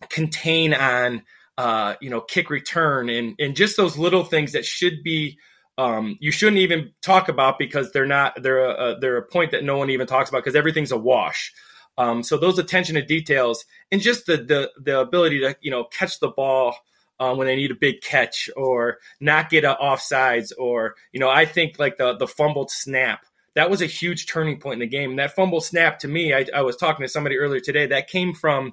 contain 0.08 0.74
on 0.74 1.22
uh, 1.58 1.94
you 2.00 2.10
know 2.10 2.20
kick 2.20 2.50
return 2.50 3.08
and 3.08 3.34
and 3.38 3.56
just 3.56 3.76
those 3.76 3.98
little 3.98 4.24
things 4.24 4.52
that 4.52 4.64
should 4.64 5.02
be 5.02 5.38
um, 5.78 6.16
you 6.20 6.30
shouldn't 6.30 6.58
even 6.58 6.92
talk 7.02 7.28
about 7.28 7.58
because 7.58 7.92
they're 7.92 8.06
not 8.06 8.42
they're 8.42 8.64
a, 8.64 8.96
they're 9.00 9.16
a 9.16 9.26
point 9.26 9.52
that 9.52 9.64
no 9.64 9.78
one 9.78 9.90
even 9.90 10.06
talks 10.06 10.28
about 10.28 10.44
because 10.44 10.56
everything's 10.56 10.92
a 10.92 10.98
wash. 10.98 11.52
Um, 11.98 12.22
so 12.22 12.36
those 12.36 12.58
attention 12.58 12.94
to 12.94 13.02
details 13.02 13.64
and 13.90 14.00
just 14.00 14.26
the 14.26 14.38
the 14.38 14.70
the 14.80 15.00
ability 15.00 15.40
to 15.40 15.56
you 15.60 15.70
know 15.70 15.84
catch 15.84 16.20
the 16.20 16.28
ball. 16.28 16.76
Um, 17.20 17.38
when 17.38 17.46
they 17.46 17.54
need 17.54 17.70
a 17.70 17.76
big 17.76 18.00
catch 18.00 18.50
or 18.56 18.98
not 19.20 19.48
get 19.48 19.62
a 19.62 19.76
offsides 19.80 20.50
or 20.58 20.96
you 21.12 21.20
know 21.20 21.28
I 21.28 21.44
think 21.44 21.78
like 21.78 21.96
the 21.96 22.16
the 22.16 22.26
fumbled 22.26 22.72
snap 22.72 23.24
that 23.54 23.70
was 23.70 23.82
a 23.82 23.86
huge 23.86 24.26
turning 24.26 24.58
point 24.58 24.74
in 24.74 24.80
the 24.80 24.86
game. 24.86 25.10
And 25.10 25.18
that 25.18 25.34
fumble 25.34 25.60
snap 25.60 25.98
to 26.00 26.08
me, 26.08 26.32
I, 26.32 26.46
I 26.54 26.62
was 26.62 26.76
talking 26.76 27.04
to 27.04 27.08
somebody 27.08 27.38
earlier 27.38 27.60
today, 27.60 27.86
that 27.86 28.08
came 28.08 28.34
from 28.34 28.72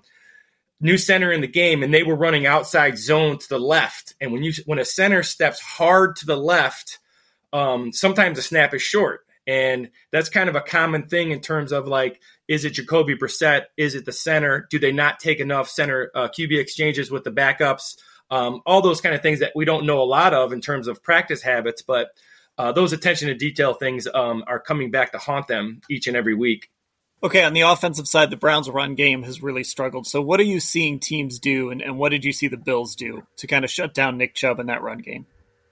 new 0.81 0.97
center 0.97 1.31
in 1.31 1.41
the 1.41 1.47
game, 1.47 1.83
and 1.83 1.93
they 1.93 2.03
were 2.03 2.15
running 2.15 2.45
outside 2.45 2.97
zone 2.97 3.37
to 3.37 3.49
the 3.49 3.59
left. 3.59 4.15
And 4.21 4.31
when 4.31 4.43
you 4.43 4.53
when 4.65 4.79
a 4.79 4.85
center 4.85 5.23
steps 5.23 5.59
hard 5.59 6.15
to 6.17 6.25
the 6.25 6.37
left, 6.37 6.99
um, 7.53 7.91
sometimes 7.91 8.37
the 8.37 8.41
snap 8.41 8.73
is 8.73 8.81
short. 8.81 9.21
And 9.47 9.89
that's 10.11 10.29
kind 10.29 10.47
of 10.47 10.55
a 10.55 10.61
common 10.61 11.07
thing 11.07 11.31
in 11.31 11.41
terms 11.41 11.71
of 11.71 11.87
like, 11.87 12.21
is 12.47 12.65
it 12.65 12.73
Jacoby 12.73 13.15
Brissett? 13.15 13.63
Is 13.77 13.95
it 13.95 14.05
the 14.05 14.11
center? 14.11 14.67
Do 14.69 14.77
they 14.77 14.91
not 14.91 15.19
take 15.19 15.39
enough 15.39 15.67
center 15.69 16.11
uh, 16.13 16.27
QB 16.27 16.59
exchanges 16.59 17.09
with 17.09 17.23
the 17.23 17.31
backups? 17.31 17.95
Um, 18.29 18.61
all 18.65 18.81
those 18.81 19.01
kind 19.01 19.15
of 19.15 19.23
things 19.23 19.39
that 19.39 19.53
we 19.55 19.65
don't 19.65 19.87
know 19.87 20.01
a 20.01 20.03
lot 20.03 20.35
of 20.35 20.53
in 20.53 20.61
terms 20.61 20.87
of 20.87 21.01
practice 21.01 21.41
habits, 21.41 21.81
but 21.81 22.09
uh, 22.59 22.71
those 22.73 22.93
attention 22.93 23.29
to 23.29 23.33
detail 23.33 23.73
things 23.73 24.07
um, 24.13 24.43
are 24.45 24.59
coming 24.59 24.91
back 24.91 25.13
to 25.13 25.17
haunt 25.17 25.47
them 25.47 25.81
each 25.89 26.07
and 26.07 26.15
every 26.15 26.35
week. 26.35 26.69
Okay, 27.21 27.43
on 27.43 27.53
the 27.53 27.61
offensive 27.61 28.07
side, 28.07 28.29
the 28.29 28.37
Browns' 28.37 28.69
run 28.69 28.95
game 28.95 29.23
has 29.23 29.43
really 29.43 29.65
struggled. 29.65 30.07
So, 30.07 30.21
what 30.21 30.39
are 30.39 30.43
you 30.43 30.59
seeing 30.59 30.99
teams 30.99 31.39
do, 31.39 31.69
and, 31.69 31.81
and 31.81 31.97
what 31.97 32.09
did 32.09 32.23
you 32.23 32.31
see 32.31 32.47
the 32.47 32.57
Bills 32.57 32.95
do 32.95 33.23
to 33.37 33.47
kind 33.47 33.65
of 33.65 33.71
shut 33.71 33.93
down 33.93 34.17
Nick 34.17 34.35
Chubb 34.35 34.59
in 34.59 34.67
that 34.67 34.81
run 34.81 34.99
game? 34.99 35.25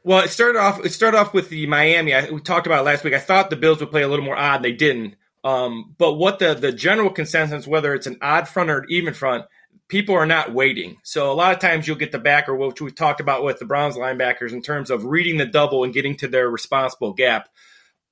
Well, 0.04 0.24
it 0.24 0.30
started 0.30 0.60
off. 0.60 0.86
It 0.86 0.92
started 0.92 1.18
off 1.18 1.34
with 1.34 1.50
the 1.50 1.66
Miami. 1.68 2.14
I, 2.14 2.30
we 2.30 2.42
talked 2.42 2.68
about 2.68 2.86
last 2.86 3.04
week. 3.04 3.14
I 3.14 3.20
thought 3.20 3.50
the 3.50 3.56
Bills 3.56 3.80
would 3.80 3.92
play 3.92 4.04
a 4.04 4.08
little 4.08 4.26
more 4.26 4.38
odd. 4.38 4.62
They 4.62 4.74
didn't. 4.74 5.16
Um, 5.44 5.96
but 5.98 6.14
what 6.14 6.40
the 6.40 6.54
the 6.54 6.74
general 6.74 7.10
consensus, 7.10 7.66
whether 7.66 7.94
it's 7.94 8.08
an 8.08 8.18
odd 8.22 8.50
front 8.50 8.70
or 8.70 8.80
an 8.80 8.86
even 8.90 9.14
front, 9.14 9.46
people 9.88 10.16
are 10.16 10.26
not 10.26 10.54
waiting. 10.54 10.98
So 11.04 11.32
a 11.32 11.34
lot 11.34 11.54
of 11.54 11.60
times 11.60 11.88
you'll 11.88 11.96
get 11.96 12.12
the 12.12 12.20
backer, 12.20 12.56
which 12.56 12.82
we 12.82 12.92
talked 12.92 13.22
about 13.22 13.44
with 13.44 13.60
the 13.60 13.66
Browns 13.66 13.96
linebackers 13.96 14.52
in 14.52 14.62
terms 14.62 14.90
of 14.90 15.06
reading 15.06 15.38
the 15.38 15.46
double 15.46 15.84
and 15.84 15.94
getting 15.94 16.18
to 16.18 16.28
their 16.28 16.50
responsible 16.50 17.14
gap. 17.14 17.50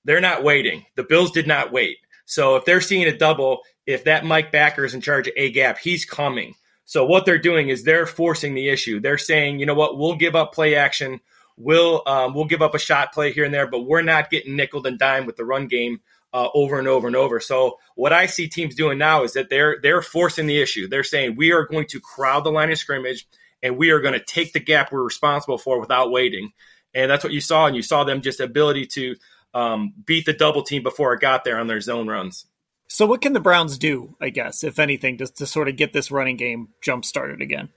They're 0.05 0.21
not 0.21 0.43
waiting. 0.43 0.85
The 0.95 1.03
Bills 1.03 1.31
did 1.31 1.47
not 1.47 1.71
wait. 1.71 1.97
So 2.25 2.55
if 2.55 2.65
they're 2.65 2.81
seeing 2.81 3.07
a 3.07 3.17
double, 3.17 3.61
if 3.85 4.03
that 4.05 4.25
Mike 4.25 4.51
backer 4.51 4.83
is 4.83 4.93
in 4.93 5.01
charge 5.01 5.27
of 5.27 5.33
a 5.37 5.51
gap, 5.51 5.77
he's 5.77 6.05
coming. 6.05 6.55
So 6.85 7.05
what 7.05 7.25
they're 7.25 7.39
doing 7.39 7.69
is 7.69 7.83
they're 7.83 8.05
forcing 8.05 8.53
the 8.53 8.69
issue. 8.69 8.99
They're 8.99 9.17
saying, 9.17 9.59
you 9.59 9.65
know 9.65 9.73
what, 9.73 9.97
we'll 9.97 10.15
give 10.15 10.35
up 10.35 10.53
play 10.53 10.75
action. 10.75 11.19
We'll 11.57 12.03
um, 12.05 12.33
we'll 12.33 12.45
give 12.45 12.61
up 12.61 12.75
a 12.75 12.79
shot 12.79 13.13
play 13.13 13.31
here 13.31 13.45
and 13.45 13.53
there, 13.53 13.67
but 13.67 13.81
we're 13.81 14.01
not 14.01 14.29
getting 14.29 14.55
nickel 14.55 14.85
and 14.85 14.99
dime 14.99 15.25
with 15.25 15.37
the 15.37 15.45
run 15.45 15.67
game 15.67 16.01
uh, 16.33 16.49
over 16.53 16.77
and 16.77 16.87
over 16.87 17.07
and 17.07 17.15
over. 17.15 17.39
So 17.39 17.79
what 17.95 18.11
I 18.11 18.25
see 18.25 18.49
teams 18.49 18.75
doing 18.75 18.97
now 18.97 19.23
is 19.23 19.33
that 19.33 19.49
they're 19.49 19.77
they're 19.81 20.01
forcing 20.01 20.47
the 20.47 20.61
issue. 20.61 20.87
They're 20.87 21.03
saying 21.03 21.37
we 21.37 21.53
are 21.53 21.65
going 21.65 21.87
to 21.87 21.99
crowd 22.01 22.43
the 22.43 22.51
line 22.51 22.71
of 22.71 22.77
scrimmage 22.77 23.25
and 23.63 23.77
we 23.77 23.91
are 23.91 24.01
going 24.01 24.13
to 24.13 24.23
take 24.23 24.51
the 24.51 24.59
gap 24.59 24.91
we're 24.91 25.01
responsible 25.01 25.57
for 25.57 25.79
without 25.79 26.11
waiting. 26.11 26.51
And 26.93 27.09
that's 27.09 27.23
what 27.23 27.33
you 27.33 27.41
saw, 27.41 27.65
and 27.67 27.75
you 27.75 27.81
saw 27.81 28.03
them 28.03 28.21
just 28.21 28.39
ability 28.39 28.85
to 28.93 29.15
um, 29.55 29.93
beat 30.05 30.25
the 30.25 30.33
double 30.33 30.61
team 30.61 30.83
before 30.83 31.13
it 31.13 31.21
got 31.21 31.43
there 31.45 31.57
on 31.57 31.65
their 31.65 31.81
zone 31.81 32.07
runs. 32.07 32.45
So 32.87 33.07
what 33.07 33.21
can 33.21 33.33
the 33.33 33.39
Browns 33.39 33.79
do, 33.79 34.15
I 34.21 34.29
guess, 34.29 34.63
if 34.63 34.77
anything, 34.77 35.17
just 35.17 35.37
to 35.37 35.47
sort 35.47 35.69
of 35.69 35.77
get 35.77 35.93
this 35.93 36.11
running 36.11 36.37
game 36.37 36.67
jump 36.83 37.05
started 37.05 37.41
again? 37.41 37.69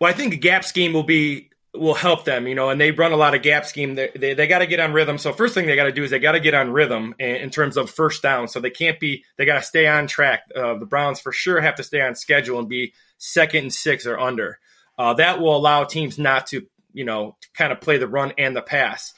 Well, 0.00 0.08
I 0.08 0.14
think 0.14 0.32
a 0.32 0.38
gap 0.38 0.64
scheme 0.64 0.94
will 0.94 1.02
be 1.02 1.50
will 1.74 1.94
help 1.94 2.24
them, 2.24 2.46
you 2.46 2.54
know, 2.54 2.70
and 2.70 2.80
they 2.80 2.90
run 2.90 3.12
a 3.12 3.16
lot 3.16 3.34
of 3.34 3.42
gap 3.42 3.66
scheme. 3.66 3.96
They, 3.96 4.10
they, 4.16 4.32
they 4.32 4.46
got 4.46 4.60
to 4.60 4.66
get 4.66 4.80
on 4.80 4.94
rhythm. 4.94 5.18
So 5.18 5.32
first 5.32 5.52
thing 5.52 5.66
they 5.66 5.76
got 5.76 5.84
to 5.84 5.92
do 5.92 6.04
is 6.04 6.10
they 6.10 6.18
got 6.18 6.32
to 6.32 6.40
get 6.40 6.54
on 6.54 6.72
rhythm 6.72 7.14
in, 7.18 7.36
in, 7.36 7.50
terms 7.50 7.76
of 7.76 7.90
first 7.90 8.22
down. 8.22 8.48
So 8.48 8.60
they 8.60 8.70
can't 8.70 8.98
be, 8.98 9.24
they 9.36 9.44
got 9.44 9.56
to 9.56 9.62
stay 9.62 9.86
on 9.86 10.06
track. 10.06 10.44
Uh, 10.54 10.78
the 10.78 10.86
Browns 10.86 11.20
for 11.20 11.32
sure 11.32 11.60
have 11.60 11.74
to 11.74 11.82
stay 11.82 12.00
on 12.00 12.14
schedule 12.14 12.58
and 12.58 12.68
be 12.68 12.94
second 13.18 13.64
and 13.64 13.74
six 13.74 14.06
or 14.06 14.18
under. 14.18 14.58
Uh, 14.98 15.12
that 15.14 15.38
will 15.38 15.54
allow 15.54 15.84
teams 15.84 16.18
not 16.18 16.46
to, 16.46 16.66
you 16.94 17.04
know, 17.04 17.36
kind 17.52 17.72
of 17.72 17.80
play 17.82 17.98
the 17.98 18.08
run 18.08 18.32
and 18.38 18.56
the 18.56 18.62
pass. 18.62 19.12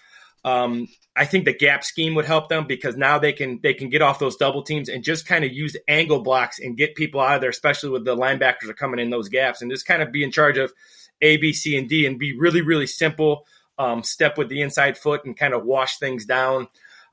Um, 0.45 0.88
I 1.18 1.24
think 1.24 1.44
the 1.44 1.52
gap 1.52 1.82
scheme 1.82 2.14
would 2.14 2.26
help 2.26 2.48
them 2.48 2.66
because 2.66 2.96
now 2.96 3.18
they 3.18 3.32
can 3.32 3.58
they 3.62 3.74
can 3.74 3.88
get 3.88 4.02
off 4.02 4.20
those 4.20 4.36
double 4.36 4.62
teams 4.62 4.88
and 4.88 5.02
just 5.02 5.26
kind 5.26 5.44
of 5.44 5.52
use 5.52 5.76
angle 5.88 6.22
blocks 6.22 6.60
and 6.60 6.76
get 6.76 6.94
people 6.94 7.20
out 7.20 7.34
of 7.34 7.40
there, 7.40 7.50
especially 7.50 7.90
with 7.90 8.04
the 8.04 8.16
linebackers 8.16 8.68
are 8.68 8.74
coming 8.74 9.00
in 9.00 9.10
those 9.10 9.28
gaps 9.28 9.60
and 9.60 9.70
just 9.70 9.84
kind 9.84 10.00
of 10.00 10.12
be 10.12 10.22
in 10.22 10.30
charge 10.30 10.58
of 10.58 10.72
a, 11.20 11.36
B, 11.38 11.52
C, 11.52 11.76
and 11.76 11.88
D 11.88 12.06
and 12.06 12.18
be 12.18 12.38
really, 12.38 12.62
really 12.62 12.86
simple. 12.86 13.46
Um, 13.78 14.02
step 14.02 14.38
with 14.38 14.48
the 14.48 14.60
inside 14.60 14.96
foot 14.96 15.24
and 15.24 15.36
kind 15.36 15.54
of 15.54 15.64
wash 15.64 15.98
things 15.98 16.24
down. 16.24 16.68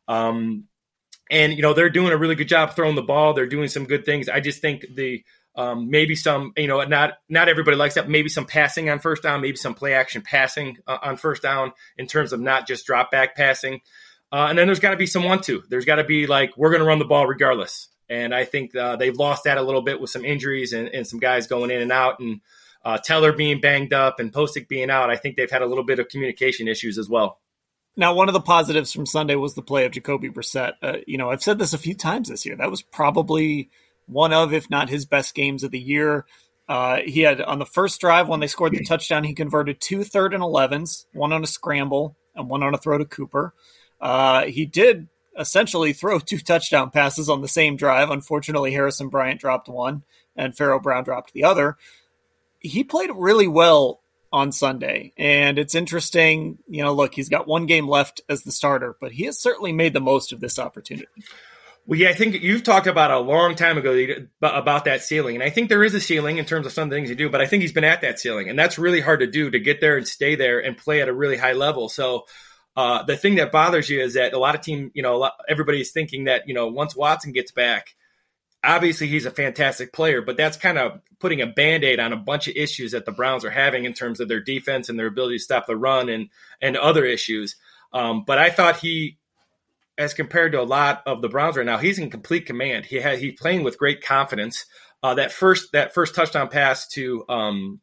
Um, 0.08 0.66
and 1.32 1.54
you 1.54 1.62
know 1.62 1.74
they're 1.74 1.90
doing 1.90 2.14
a 2.14 2.18
really 2.18 2.36
good 2.36 2.48
job 2.48 2.76
throwing 2.76 2.96
the 2.96 3.02
ball. 3.02 3.34
They're 3.34 3.48
doing 3.48 3.68
some 3.68 3.86
good 3.86 4.06
things. 4.06 4.30
I 4.30 4.40
just 4.40 4.62
think 4.62 4.86
the 4.94 5.24
um, 5.56 5.90
maybe 5.90 6.16
some 6.16 6.54
you 6.58 6.68
know 6.68 6.84
not 6.84 7.14
not 7.30 7.50
everybody 7.50 7.78
likes 7.78 7.96
that. 7.96 8.10
Maybe 8.10 8.30
some 8.30 8.46
passing 8.46 8.90
on 8.90 9.00
first 9.00 9.24
down. 9.24 9.42
Maybe 9.42 9.58
some 9.58 9.74
play 9.74 9.94
action 9.94 10.22
passing 10.22 10.78
uh, 10.88 10.98
on 11.02 11.18
first 11.18 11.42
down 11.42 11.74
in 11.98 12.08
terms 12.08 12.34
of 12.34 12.40
not 12.40 12.68
just 12.68 12.86
drop 12.86 13.12
back 13.12 13.36
passing. 13.36 13.82
Uh, 14.32 14.48
and 14.50 14.58
then 14.58 14.68
there's 14.68 14.80
got 14.80 14.92
to 14.92 14.98
be 14.98 15.06
some 15.06 15.24
want 15.24 15.44
to. 15.44 15.64
There's 15.70 15.86
got 15.86 15.96
to 15.96 16.04
be 16.04 16.28
like 16.28 16.58
we're 16.58 16.72
going 16.72 16.82
to 16.82 16.88
run 16.88 17.00
the 17.00 17.06
ball 17.06 17.26
regardless. 17.26 17.88
And 18.10 18.36
I 18.36 18.46
think 18.46 18.76
uh, 18.76 18.98
they've 18.98 19.16
lost 19.16 19.46
that 19.46 19.58
a 19.58 19.64
little 19.64 19.82
bit 19.82 20.00
with 20.00 20.10
some 20.10 20.26
injuries 20.26 20.74
and, 20.74 20.90
and 20.90 21.08
some 21.08 21.20
guys 21.20 21.48
going 21.48 21.72
in 21.72 21.82
and 21.82 21.92
out, 21.92 22.20
and 22.20 22.42
uh, 22.84 23.00
Teller 23.00 23.34
being 23.34 23.60
banged 23.60 23.94
up 23.94 24.20
and 24.20 24.32
Pocic 24.32 24.68
being 24.68 24.92
out. 24.92 25.10
I 25.10 25.16
think 25.16 25.38
they've 25.38 25.50
had 25.50 25.64
a 25.64 25.66
little 25.66 25.84
bit 25.84 25.98
of 26.00 26.08
communication 26.10 26.68
issues 26.68 27.00
as 27.00 27.10
well. 27.10 27.40
Now, 27.98 28.14
one 28.14 28.28
of 28.28 28.34
the 28.34 28.42
positives 28.42 28.92
from 28.92 29.06
Sunday 29.06 29.36
was 29.36 29.56
the 29.56 29.62
play 29.62 29.86
of 29.86 29.94
Jacoby 29.94 30.30
Brissett. 30.30 30.74
Uh, 30.82 30.98
you 31.08 31.18
know, 31.18 31.32
I've 31.32 31.42
said 31.42 31.58
this 31.58 31.74
a 31.74 31.78
few 31.78 31.96
times 31.96 32.30
this 32.30 32.46
year. 32.46 32.58
That 32.58 32.70
was 32.70 32.82
probably 32.82 33.70
one 34.08 34.34
of, 34.34 34.54
if 34.54 34.70
not 34.70 34.90
his 34.90 35.06
best 35.06 35.34
games 35.36 35.64
of 35.64 35.72
the 35.72 35.80
year. 35.80 36.26
Uh, 36.68 37.00
he 37.06 37.22
had 37.22 37.42
on 37.42 37.60
the 37.60 37.66
first 37.66 38.02
drive 38.02 38.28
when 38.28 38.40
they 38.40 38.48
scored 38.48 38.74
the 38.74 38.84
touchdown, 38.84 39.24
he 39.24 39.34
converted 39.34 39.80
two 39.80 40.04
third 40.04 40.34
and 40.34 40.42
11s, 40.42 41.06
one 41.14 41.32
on 41.32 41.44
a 41.44 41.48
scramble 41.48 42.16
and 42.36 42.50
one 42.50 42.64
on 42.64 42.74
a 42.74 42.78
throw 42.78 42.98
to 42.98 43.06
Cooper. 43.06 43.54
Uh, 44.02 44.46
he 44.46 44.66
did 44.66 45.08
essentially 45.38 45.94
throw 45.94 46.20
two 46.20 46.40
touchdown 46.40 46.90
passes 46.90 47.30
on 47.30 47.42
the 47.42 47.48
same 47.48 47.76
drive. 47.76 48.10
Unfortunately, 48.10 48.72
Harrison 48.72 49.10
Bryant 49.10 49.40
dropped 49.40 49.70
one 49.70 50.04
and 50.36 50.56
Pharaoh 50.56 50.80
Brown 50.80 51.04
dropped 51.04 51.34
the 51.34 51.44
other. 51.44 51.78
He 52.60 52.84
played 52.84 53.12
really 53.14 53.48
well 53.48 54.02
on 54.36 54.52
Sunday. 54.52 55.14
And 55.18 55.58
it's 55.58 55.76
interesting, 55.76 56.58
you 56.68 56.84
know, 56.84 56.94
look, 56.94 57.14
he's 57.14 57.30
got 57.30 57.48
one 57.48 57.66
game 57.68 57.88
left 57.88 58.22
as 58.28 58.44
the 58.44 58.52
starter, 58.52 58.96
but 59.00 59.14
he 59.14 59.26
has 59.26 59.40
certainly 59.40 59.72
made 59.72 59.94
the 59.94 60.02
most 60.02 60.34
of 60.34 60.42
this 60.42 60.60
opportunity. 60.60 61.08
Well, 61.88 62.00
yeah, 62.00 62.10
I 62.10 62.14
think 62.14 62.42
you've 62.42 62.64
talked 62.64 62.88
about 62.88 63.12
a 63.12 63.20
long 63.20 63.54
time 63.54 63.78
ago 63.78 63.96
about 64.42 64.86
that 64.86 65.04
ceiling, 65.04 65.36
and 65.36 65.44
I 65.44 65.52
think 65.52 65.70
there 65.70 65.84
is 65.84 65.94
a 65.94 66.00
ceiling 66.00 66.40
in 66.40 66.46
terms 66.46 66.66
of 66.66 66.72
some 66.72 66.90
things 66.90 67.10
you 67.10 67.16
do, 67.16 67.30
but 67.30 67.42
I 67.42 67.46
think 67.46 67.62
he's 67.62 67.74
been 67.74 67.84
at 67.84 68.02
that 68.02 68.20
ceiling, 68.20 68.50
and 68.50 68.58
that's 68.58 68.80
really 68.80 69.02
hard 69.02 69.20
to 69.20 69.28
do 69.28 69.52
to 69.52 69.60
get 69.60 69.82
there 69.82 69.96
and 69.96 70.08
stay 70.08 70.36
there 70.36 70.60
and 70.60 70.76
play 70.76 71.02
at 71.02 71.10
a 71.10 71.14
really 71.14 71.38
high 71.38 71.54
level. 71.54 71.88
So 71.88 72.26
uh, 72.76 73.04
the 73.04 73.16
thing 73.16 73.36
that 73.36 73.52
bothers 73.52 73.88
you 73.88 74.02
is 74.02 74.16
that 74.16 74.34
a 74.34 74.40
lot 74.40 74.56
of 74.56 74.62
team, 74.62 74.90
you 74.96 75.04
know, 75.04 75.30
everybody's 75.48 75.92
thinking 75.92 76.24
that 76.24 76.48
you 76.48 76.56
know 76.56 76.68
once 76.68 76.96
Watson 76.96 77.34
gets 77.34 77.52
back, 77.52 77.96
obviously 78.64 79.06
he's 79.06 79.28
a 79.28 79.32
fantastic 79.32 79.94
player, 79.94 80.24
but 80.24 80.38
that's 80.38 80.58
kind 80.58 80.80
of 80.80 81.02
putting 81.20 81.42
a 81.42 81.48
band-aid 81.48 82.00
on 82.00 82.14
a 82.14 82.18
bunch 82.18 82.48
of 82.48 82.56
issues 82.56 82.94
that 82.94 83.06
the 83.06 83.12
Browns 83.12 83.46
are 83.46 83.52
having 83.52 83.86
in 83.86 83.94
terms 83.94 84.20
of 84.20 84.28
their 84.28 84.42
defense 84.42 84.90
and 84.90 84.98
their 84.98 85.06
ability 85.06 85.38
to 85.38 85.44
stop 85.44 85.68
the 85.68 85.78
run 85.78 86.10
and 86.10 86.30
and 86.64 86.78
other 86.78 87.06
issues. 87.06 87.56
Um, 87.94 88.24
but 88.26 88.40
I 88.40 88.50
thought 88.50 88.78
he 88.78 89.20
as 89.98 90.14
compared 90.14 90.52
to 90.52 90.62
a 90.62 90.64
lot 90.64 91.02
of 91.06 91.22
the 91.22 91.30
Browns 91.30 91.58
right 91.58 91.66
now, 91.66 91.78
he's 91.78 92.00
in 92.00 92.10
complete 92.10 92.46
command. 92.46 92.86
He 92.86 92.98
had 92.98 93.20
he's 93.20 93.40
playing 93.40 93.64
with 93.64 93.78
great 93.78 94.04
confidence. 94.04 94.66
Uh, 95.02 95.14
that 95.16 95.32
first 95.32 95.72
that 95.74 95.94
first 95.94 96.16
touchdown 96.16 96.50
pass 96.50 96.88
to 96.90 97.24
um, 97.30 97.80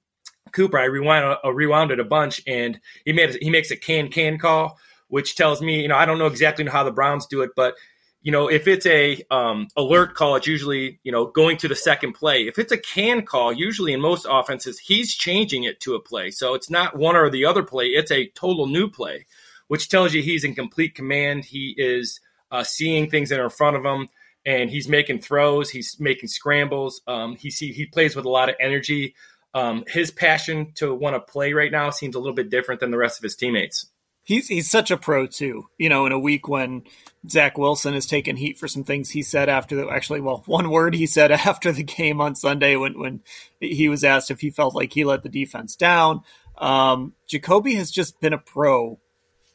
Cooper, 0.53 0.79
I 0.79 0.85
rewound 0.85 1.39
uh, 1.45 1.53
rewound 1.53 1.91
it 1.91 2.01
a 2.01 2.05
bunch, 2.05 2.43
and 2.47 2.79
he 3.05 3.13
made 3.13 3.37
he 3.41 3.51
makes 3.51 3.71
a 3.71 3.77
can 3.77 4.09
can 4.09 4.39
call, 4.39 4.79
which 5.09 5.37
tells 5.37 5.63
me 5.63 5.83
you 5.83 5.89
know 5.89 5.97
I 5.97 6.05
don't 6.05 6.19
know 6.19 6.27
exactly 6.27 6.67
how 6.67 6.85
the 6.85 6.93
Browns 6.93 7.27
do 7.27 7.43
it, 7.43 7.51
but 7.57 7.75
you 8.21 8.33
know 8.33 8.49
if 8.49 8.69
it's 8.69 8.87
a 8.87 9.23
um, 9.31 9.69
alert 9.77 10.15
call, 10.15 10.37
it's 10.37 10.47
usually 10.47 11.01
you 11.05 11.13
know 11.13 11.27
going 11.27 11.57
to 11.59 11.69
the 11.69 11.77
second 11.77 12.13
play. 12.13 12.43
If 12.43 12.59
it's 12.59 12.73
a 12.73 12.79
can 12.79 13.25
call, 13.25 13.53
usually 13.53 13.93
in 13.93 14.01
most 14.01 14.27
offenses, 14.29 14.79
he's 14.79 15.15
changing 15.15 15.65
it 15.65 15.81
to 15.81 15.95
a 15.95 16.01
play, 16.01 16.31
so 16.31 16.55
it's 16.55 16.71
not 16.71 16.97
one 16.97 17.17
or 17.17 17.31
the 17.31 17.47
other 17.47 17.63
play; 17.63 17.87
it's 17.87 18.11
a 18.11 18.29
total 18.29 18.67
new 18.67 18.91
play 18.91 19.27
which 19.73 19.89
tells 19.89 20.13
you 20.13 20.21
he's 20.21 20.45
in 20.45 20.55
complete 20.55 20.95
command. 20.95 21.47
He 21.47 21.75
is 21.79 22.21
uh, 22.51 22.63
seeing 22.63 23.09
things 23.09 23.31
that 23.31 23.41
are 23.41 23.45
in 23.45 23.49
front 23.49 23.75
of 23.75 23.83
him, 23.83 24.11
and 24.45 24.69
he's 24.69 24.87
making 24.87 25.21
throws. 25.21 25.71
He's 25.71 25.99
making 25.99 26.29
scrambles. 26.29 27.01
Um, 27.07 27.37
he 27.37 27.51
see 27.51 27.73
he 27.73 27.87
plays 27.87 28.15
with 28.15 28.27
a 28.27 28.29
lot 28.29 28.51
of 28.51 28.55
energy. 28.61 29.15
Um, 29.55 29.85
his 29.89 30.11
passion 30.11 30.73
to 30.75 30.93
want 30.95 31.17
to 31.17 31.21
play 31.21 31.55
right 31.55 31.73
now 31.73 31.89
seems 31.89 32.15
a 32.15 32.19
little 32.19 32.35
bit 32.35 32.51
different 32.51 32.81
than 32.81 32.91
the 32.91 32.99
rest 32.99 33.19
of 33.19 33.23
his 33.23 33.35
teammates. 33.35 33.87
He's 34.25 34.47
he's 34.47 34.71
such 34.71 34.91
a 34.91 34.99
pro 34.99 35.27
too. 35.27 35.69
You 35.79 35.89
know, 35.89 36.05
in 36.05 36.13
a 36.13 36.19
week 36.19 36.49
when 36.49 36.83
Zach 37.27 37.57
Wilson 37.57 37.95
has 37.95 38.05
taken 38.05 38.37
heat 38.37 38.59
for 38.59 38.69
some 38.69 38.85
things 38.85 39.09
he 39.09 39.23
said 39.23 39.49
after 39.49 39.75
the 39.75 39.89
actually, 39.89 40.21
well, 40.21 40.43
one 40.45 40.69
word 40.69 40.93
he 40.93 41.07
said 41.07 41.33
after 41.33 41.73
the 41.73 41.83
game 41.83 42.21
on 42.21 42.35
Sunday 42.35 42.77
when 42.77 42.99
when 42.99 43.21
he 43.59 43.89
was 43.89 44.05
asked 44.05 44.31
if 44.31 44.43
he 44.43 44.51
felt 44.51 44.75
like 44.75 44.93
he 44.93 45.05
let 45.05 45.23
the 45.23 45.31
defense 45.31 45.77
down. 45.77 46.25
Um, 46.59 47.15
Jacoby 47.27 47.77
has 47.77 47.91
just 47.91 48.21
been 48.21 48.35
a 48.35 48.39
pro 48.39 49.01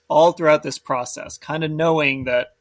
all 0.08 0.32
throughout 0.32 0.64
this 0.64 0.80
process, 0.80 1.38
kind 1.38 1.64
of 1.64 1.72
knowing 1.72 2.26
that 2.26 2.56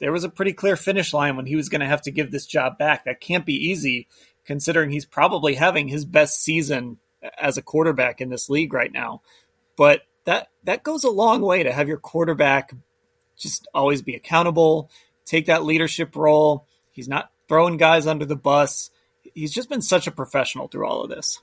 there 0.00 0.12
was 0.12 0.24
a 0.24 0.30
pretty 0.30 0.52
clear 0.52 0.76
finish 0.76 1.12
line 1.12 1.36
when 1.36 1.46
he 1.46 1.56
was 1.56 1.68
going 1.68 1.82
to 1.82 1.86
have 1.86 2.02
to 2.02 2.10
give 2.10 2.30
this 2.30 2.46
job 2.46 2.78
back. 2.78 3.04
That 3.04 3.20
can't 3.20 3.46
be 3.46 3.68
easy, 3.68 4.08
considering 4.44 4.90
he's 4.90 5.06
probably 5.06 5.54
having 5.54 5.88
his 5.88 6.04
best 6.04 6.42
season 6.42 6.98
as 7.38 7.58
a 7.58 7.62
quarterback 7.62 8.20
in 8.20 8.30
this 8.30 8.48
league 8.48 8.72
right 8.72 8.92
now. 8.92 9.22
But 9.76 10.02
that 10.24 10.48
that 10.64 10.82
goes 10.82 11.04
a 11.04 11.10
long 11.10 11.42
way 11.42 11.62
to 11.62 11.72
have 11.72 11.88
your 11.88 11.98
quarterback 11.98 12.72
just 13.36 13.68
always 13.74 14.02
be 14.02 14.14
accountable, 14.14 14.90
take 15.24 15.46
that 15.46 15.64
leadership 15.64 16.14
role. 16.14 16.66
He's 16.90 17.08
not 17.08 17.30
throwing 17.48 17.76
guys 17.76 18.06
under 18.06 18.24
the 18.24 18.36
bus. 18.36 18.90
He's 19.34 19.52
just 19.52 19.68
been 19.68 19.82
such 19.82 20.06
a 20.06 20.10
professional 20.10 20.68
through 20.68 20.86
all 20.86 21.02
of 21.02 21.10
this. 21.10 21.40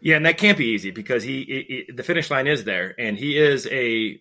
Yeah, 0.00 0.16
and 0.16 0.26
that 0.26 0.38
can't 0.38 0.56
be 0.56 0.66
easy 0.66 0.92
because 0.92 1.24
he, 1.24 1.42
he, 1.44 1.84
he 1.86 1.92
the 1.92 2.04
finish 2.04 2.30
line 2.30 2.46
is 2.46 2.64
there, 2.64 2.94
and 2.98 3.18
he 3.18 3.36
is 3.36 3.66
a 3.66 4.18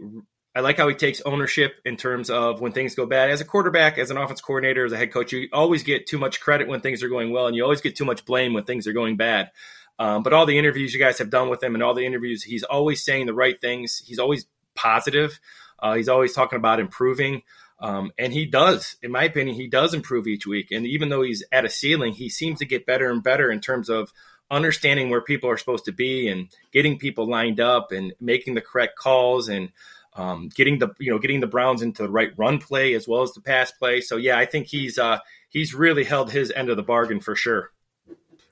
I 0.58 0.62
like 0.62 0.78
how 0.78 0.88
he 0.88 0.96
takes 0.96 1.22
ownership 1.22 1.80
in 1.86 1.98
terms 1.98 2.32
of 2.32 2.62
when 2.62 2.72
things 2.72 2.96
go 2.96 3.06
bad. 3.06 3.30
As 3.30 3.42
a 3.42 3.46
quarterback, 3.46 4.00
as 4.00 4.10
an 4.10 4.18
offense 4.18 4.42
coordinator, 4.42 4.86
as 4.86 4.92
a 4.92 4.98
head 4.98 5.14
coach, 5.14 5.32
you 5.32 5.48
always 5.54 5.84
get 5.84 6.08
too 6.08 6.18
much 6.18 6.42
credit 6.42 6.68
when 6.68 6.82
things 6.82 7.04
are 7.04 7.10
going 7.10 7.32
well, 7.32 7.46
and 7.46 7.56
you 7.56 7.62
always 7.62 7.82
get 7.82 7.96
too 7.96 8.06
much 8.06 8.26
blame 8.26 8.56
when 8.56 8.64
things 8.64 8.88
are 8.88 8.94
going 8.94 9.18
bad. 9.18 9.52
Um, 10.00 10.24
but 10.24 10.34
all 10.34 10.48
the 10.48 10.58
interviews 10.58 10.96
you 10.96 11.00
guys 11.00 11.20
have 11.20 11.30
done 11.30 11.50
with 11.50 11.62
him 11.62 11.76
and 11.76 11.84
all 11.84 11.94
the 11.94 12.08
interviews, 12.08 12.42
he's 12.42 12.64
always 12.64 13.06
saying 13.06 13.28
the 13.28 13.36
right 13.36 13.62
things. 13.62 14.02
He's 14.04 14.18
always 14.18 14.48
positive. 14.74 15.40
Uh, 15.78 15.94
he's 15.94 16.10
always 16.10 16.34
talking 16.34 16.58
about 16.58 16.80
improving. 16.80 17.44
Um, 17.80 18.12
and 18.18 18.34
he 18.34 18.48
does, 18.48 18.96
in 19.04 19.12
my 19.12 19.26
opinion, 19.26 19.56
he 19.56 19.68
does 19.68 19.94
improve 19.94 20.26
each 20.26 20.48
week. 20.48 20.72
And 20.72 20.88
even 20.88 21.10
though 21.10 21.22
he's 21.22 21.44
at 21.52 21.66
a 21.66 21.70
ceiling, 21.70 22.14
he 22.14 22.30
seems 22.30 22.58
to 22.60 22.66
get 22.66 22.88
better 22.88 23.12
and 23.12 23.22
better 23.22 23.52
in 23.52 23.62
terms 23.62 23.90
of 23.90 24.12
understanding 24.50 25.12
where 25.12 25.22
people 25.22 25.52
are 25.52 25.58
supposed 25.58 25.86
to 25.86 25.92
be 25.92 26.28
and 26.30 26.48
getting 26.72 26.98
people 26.98 27.28
lined 27.28 27.60
up 27.60 27.92
and 27.92 28.14
making 28.20 28.56
the 28.56 28.62
correct 28.62 28.98
calls 28.98 29.50
and 29.50 29.70
um, 30.18 30.50
getting 30.54 30.80
the 30.80 30.90
you 31.00 31.12
know 31.12 31.20
getting 31.20 31.40
the 31.40 31.48
Browns 31.48 31.82
into 31.82 32.04
the 32.04 32.10
right 32.10 32.32
run 32.38 32.58
play 32.60 32.94
as 32.94 33.08
well 33.08 33.22
as 33.22 33.32
the 33.34 33.42
pass 33.42 33.72
play. 33.72 34.02
So 34.02 34.18
yeah, 34.18 34.38
I 34.38 34.46
think 34.46 34.68
he's 34.68 34.98
uh, 34.98 35.20
he's 35.50 35.74
really 35.74 36.04
held 36.04 36.32
his 36.32 36.52
end 36.52 36.70
of 36.70 36.78
the 36.78 36.84
bargain 36.84 37.20
for 37.20 37.36
sure. 37.36 37.72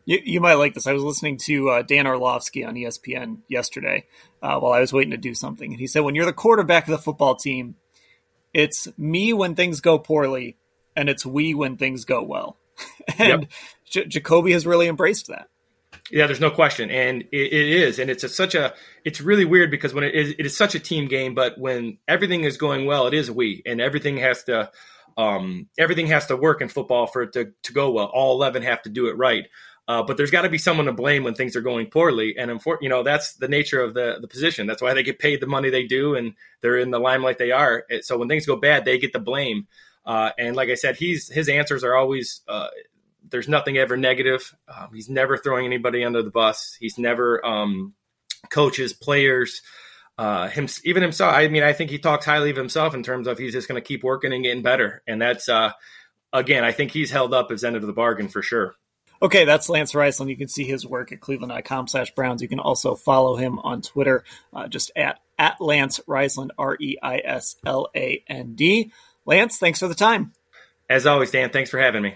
You, 0.06 0.20
you 0.24 0.40
might 0.40 0.54
like 0.54 0.76
this. 0.76 0.86
I 0.86 0.94
was 0.94 1.02
listening 1.02 1.38
to 1.46 1.70
uh, 1.70 1.82
Dan 1.82 2.06
Orlovsky 2.06 2.64
on 2.64 2.76
ESPN 2.76 3.40
yesterday 3.50 4.06
uh, 4.42 4.60
while 4.60 4.74
I 4.74 4.80
was 4.80 4.94
waiting 4.94 5.12
to 5.12 5.18
do 5.18 5.34
something, 5.34 5.72
and 5.72 5.80
he 5.80 5.88
said, 5.88 6.02
"When 6.02 6.14
you're 6.16 6.26
the 6.26 6.34
quarterback 6.34 6.86
of 6.86 6.92
the 6.92 7.00
football 7.00 7.36
team, 7.36 7.76
it's 8.54 8.88
me 8.98 9.34
when 9.34 9.56
things 9.56 9.82
go 9.82 9.98
poorly, 9.98 10.58
and 10.96 11.10
it's 11.10 11.26
we 11.26 11.54
when 11.54 11.78
things 11.78 12.06
go 12.06 12.24
well." 12.24 12.58
and 13.18 13.42
yep. 13.42 13.52
J- 13.90 14.06
Jacoby 14.06 14.52
has 14.52 14.68
really 14.68 14.88
embraced 14.88 15.28
that. 15.28 15.50
Yeah, 16.12 16.28
there's 16.28 16.40
no 16.40 16.52
question, 16.52 16.92
and 16.92 17.24
it, 17.32 17.52
it 17.52 17.54
is, 17.54 17.98
and 17.98 18.12
it's 18.12 18.24
a, 18.24 18.30
such 18.30 18.54
a. 18.54 18.76
It's 19.04 19.22
really 19.22 19.44
weird 19.44 19.72
because 19.72 19.92
when 19.92 20.04
it 20.04 20.14
is, 20.14 20.36
it 20.38 20.46
is 20.46 20.56
such 20.56 20.76
a 20.76 20.80
team 20.80 21.08
game, 21.08 21.34
but 21.34 21.58
when 21.58 21.98
everything 22.08 22.44
is 22.44 22.58
going 22.58 22.86
well, 22.86 23.08
it 23.08 23.16
is 23.16 23.32
we, 23.32 23.64
and 23.66 23.82
everything 23.82 24.18
has 24.18 24.44
to, 24.44 24.70
um, 25.18 25.68
everything 25.80 26.06
has 26.08 26.28
to 26.28 26.38
work 26.38 26.62
in 26.62 26.68
football 26.68 27.08
for 27.08 27.24
it 27.24 27.34
to, 27.34 27.54
to 27.64 27.74
go 27.74 27.90
well. 27.90 28.06
All 28.14 28.36
eleven 28.36 28.62
have 28.62 28.84
to 28.84 28.90
do 28.90 29.08
it 29.08 29.18
right, 29.18 29.46
uh, 29.88 30.04
but 30.04 30.16
there's 30.16 30.30
got 30.30 30.44
to 30.44 30.50
be 30.50 30.60
someone 30.60 30.86
to 30.86 30.94
blame 30.94 31.24
when 31.24 31.34
things 31.34 31.56
are 31.56 31.62
going 31.62 31.90
poorly, 31.90 32.36
and 32.38 32.62
you 32.82 32.90
know 32.90 33.02
that's 33.02 33.34
the 33.38 33.48
nature 33.48 33.82
of 33.82 33.96
the 33.96 34.20
the 34.22 34.28
position. 34.28 34.68
That's 34.68 34.84
why 34.84 34.94
they 34.94 35.02
get 35.02 35.18
paid 35.18 35.42
the 35.42 35.48
money 35.48 35.72
they 35.72 35.88
do, 35.88 36.14
and 36.14 36.34
they're 36.62 36.78
in 36.78 36.92
the 36.92 37.00
limelight 37.00 37.40
they 37.40 37.52
are. 37.52 37.84
So 38.02 38.20
when 38.20 38.28
things 38.28 38.46
go 38.46 38.58
bad, 38.58 38.86
they 38.86 39.00
get 39.00 39.12
the 39.12 39.20
blame. 39.20 39.66
Uh, 40.06 40.30
and 40.38 40.56
like 40.56 40.70
I 40.70 40.76
said, 40.76 40.98
he's 40.98 41.32
his 41.32 41.50
answers 41.50 41.84
are 41.84 41.96
always 41.96 42.42
uh, 42.48 42.68
there's 43.30 43.48
nothing 43.48 43.78
ever 43.78 43.98
negative. 43.98 44.56
Um, 44.68 44.90
he's 44.94 45.10
never 45.10 45.38
throwing 45.38 45.66
anybody 45.66 46.04
under 46.04 46.22
the 46.22 46.32
bus. 46.32 46.76
He's 46.80 46.98
never 46.98 47.46
um, 47.46 47.94
coaches, 48.50 48.94
players, 48.94 49.62
uh, 50.18 50.48
him, 50.48 50.68
even 50.84 51.04
himself. 51.04 51.34
I 51.34 51.48
mean, 51.48 51.64
I 51.64 51.74
think 51.74 51.90
he 51.90 52.00
talks 52.00 52.26
highly 52.26 52.50
of 52.50 52.58
himself 52.58 52.94
in 52.94 53.04
terms 53.04 53.28
of 53.28 53.38
he's 53.38 53.54
just 53.54 53.68
going 53.68 53.82
to 53.82 53.88
keep 53.88 54.04
working 54.04 54.34
and 54.34 54.44
getting 54.44 54.64
better. 54.64 55.02
And 55.08 55.22
that's, 55.22 55.50
uh, 55.50 55.72
again, 56.32 56.64
I 56.64 56.72
think 56.72 56.92
he's 56.92 57.12
held 57.12 57.34
up 57.34 57.50
his 57.50 57.64
end 57.64 57.76
of 57.76 57.82
the 57.82 57.94
bargain 57.94 58.28
for 58.28 58.42
sure. 58.42 58.76
Okay, 59.22 59.46
that's 59.46 59.70
Lance 59.70 59.94
Reisland. 59.94 60.30
You 60.30 60.38
can 60.38 60.50
see 60.50 60.66
his 60.66 60.86
work 60.86 61.12
at 61.12 61.22
cleveland.com 61.22 61.88
slash 61.88 62.14
Browns. 62.14 62.42
You 62.42 62.48
can 62.48 62.60
also 62.60 62.96
follow 62.96 63.36
him 63.38 63.60
on 63.60 63.82
Twitter, 63.82 64.24
uh, 64.54 64.68
just 64.68 64.92
at, 64.96 65.20
at 65.40 65.62
Lance 65.62 66.00
Reisland, 66.08 66.50
R 66.58 66.78
E 66.80 66.98
I 67.02 67.22
S 67.24 67.56
L 67.66 67.88
A 67.96 68.24
N 68.28 68.56
D. 68.56 68.92
Lance, 69.26 69.58
thanks 69.58 69.80
for 69.80 69.88
the 69.88 69.96
time. 69.96 70.34
As 70.90 71.06
always, 71.08 71.32
Dan, 71.32 71.50
thanks 71.50 71.70
for 71.70 71.80
having 71.80 72.04
me. 72.04 72.16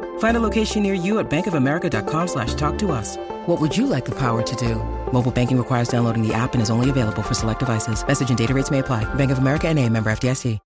Find 0.21 0.37
a 0.37 0.39
location 0.39 0.83
near 0.83 0.93
you 0.93 1.17
at 1.17 1.31
bankofamerica.com 1.31 2.27
slash 2.27 2.53
talk 2.53 2.77
to 2.77 2.91
us. 2.91 3.17
What 3.47 3.59
would 3.59 3.75
you 3.75 3.87
like 3.87 4.05
the 4.05 4.13
power 4.13 4.43
to 4.43 4.55
do? 4.55 4.75
Mobile 5.11 5.31
banking 5.31 5.57
requires 5.57 5.89
downloading 5.89 6.21
the 6.21 6.31
app 6.31 6.53
and 6.53 6.61
is 6.61 6.69
only 6.69 6.91
available 6.91 7.23
for 7.23 7.33
select 7.33 7.59
devices. 7.59 8.05
Message 8.05 8.29
and 8.29 8.37
data 8.37 8.53
rates 8.53 8.69
may 8.69 8.79
apply. 8.79 9.03
Bank 9.15 9.31
of 9.31 9.39
America 9.39 9.67
and 9.67 9.79
a 9.79 9.89
member 9.89 10.11
FDIC. 10.11 10.59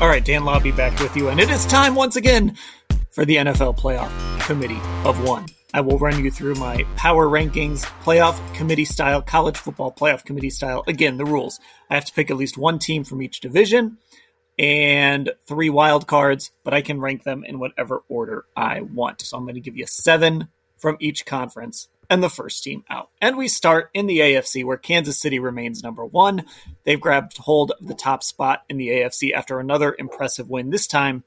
All 0.00 0.08
right, 0.08 0.24
Dan 0.24 0.44
Labbe 0.44 0.76
back 0.76 0.98
with 1.00 1.16
you. 1.16 1.28
And 1.28 1.40
it 1.40 1.50
is 1.50 1.66
time 1.66 1.96
once 1.96 2.14
again 2.14 2.56
for 3.10 3.24
the 3.24 3.36
NFL 3.36 3.78
Playoff 3.78 4.10
Committee 4.46 4.80
of 5.04 5.22
One. 5.24 5.46
I 5.74 5.80
will 5.80 5.98
run 5.98 6.22
you 6.22 6.30
through 6.30 6.54
my 6.56 6.84
power 6.96 7.26
rankings, 7.26 7.84
playoff 8.04 8.38
committee 8.54 8.84
style, 8.84 9.22
college 9.22 9.56
football 9.56 9.92
playoff 9.92 10.24
committee 10.24 10.50
style. 10.50 10.84
Again, 10.86 11.16
the 11.16 11.24
rules. 11.24 11.58
I 11.90 11.96
have 11.96 12.04
to 12.04 12.12
pick 12.12 12.30
at 12.30 12.36
least 12.36 12.56
one 12.56 12.78
team 12.78 13.02
from 13.02 13.22
each 13.22 13.40
division 13.40 13.98
and 14.62 15.32
three 15.44 15.70
wild 15.70 16.06
cards, 16.06 16.52
but 16.62 16.72
I 16.72 16.82
can 16.82 17.00
rank 17.00 17.24
them 17.24 17.44
in 17.44 17.58
whatever 17.58 18.04
order 18.08 18.44
I 18.56 18.80
want. 18.82 19.20
So 19.20 19.36
I'm 19.36 19.42
going 19.42 19.56
to 19.56 19.60
give 19.60 19.76
you 19.76 19.86
seven 19.86 20.48
from 20.78 20.96
each 21.00 21.26
conference 21.26 21.88
and 22.08 22.22
the 22.22 22.30
first 22.30 22.62
team 22.62 22.84
out. 22.88 23.10
And 23.20 23.36
we 23.36 23.48
start 23.48 23.90
in 23.92 24.06
the 24.06 24.20
AFC, 24.20 24.64
where 24.64 24.76
Kansas 24.76 25.20
City 25.20 25.40
remains 25.40 25.82
number 25.82 26.04
one. 26.04 26.44
They've 26.84 27.00
grabbed 27.00 27.38
hold 27.38 27.72
of 27.72 27.88
the 27.88 27.94
top 27.94 28.22
spot 28.22 28.62
in 28.68 28.76
the 28.76 28.88
AFC 28.88 29.32
after 29.32 29.58
another 29.58 29.96
impressive 29.98 30.48
win, 30.48 30.70
this 30.70 30.86
time 30.86 31.24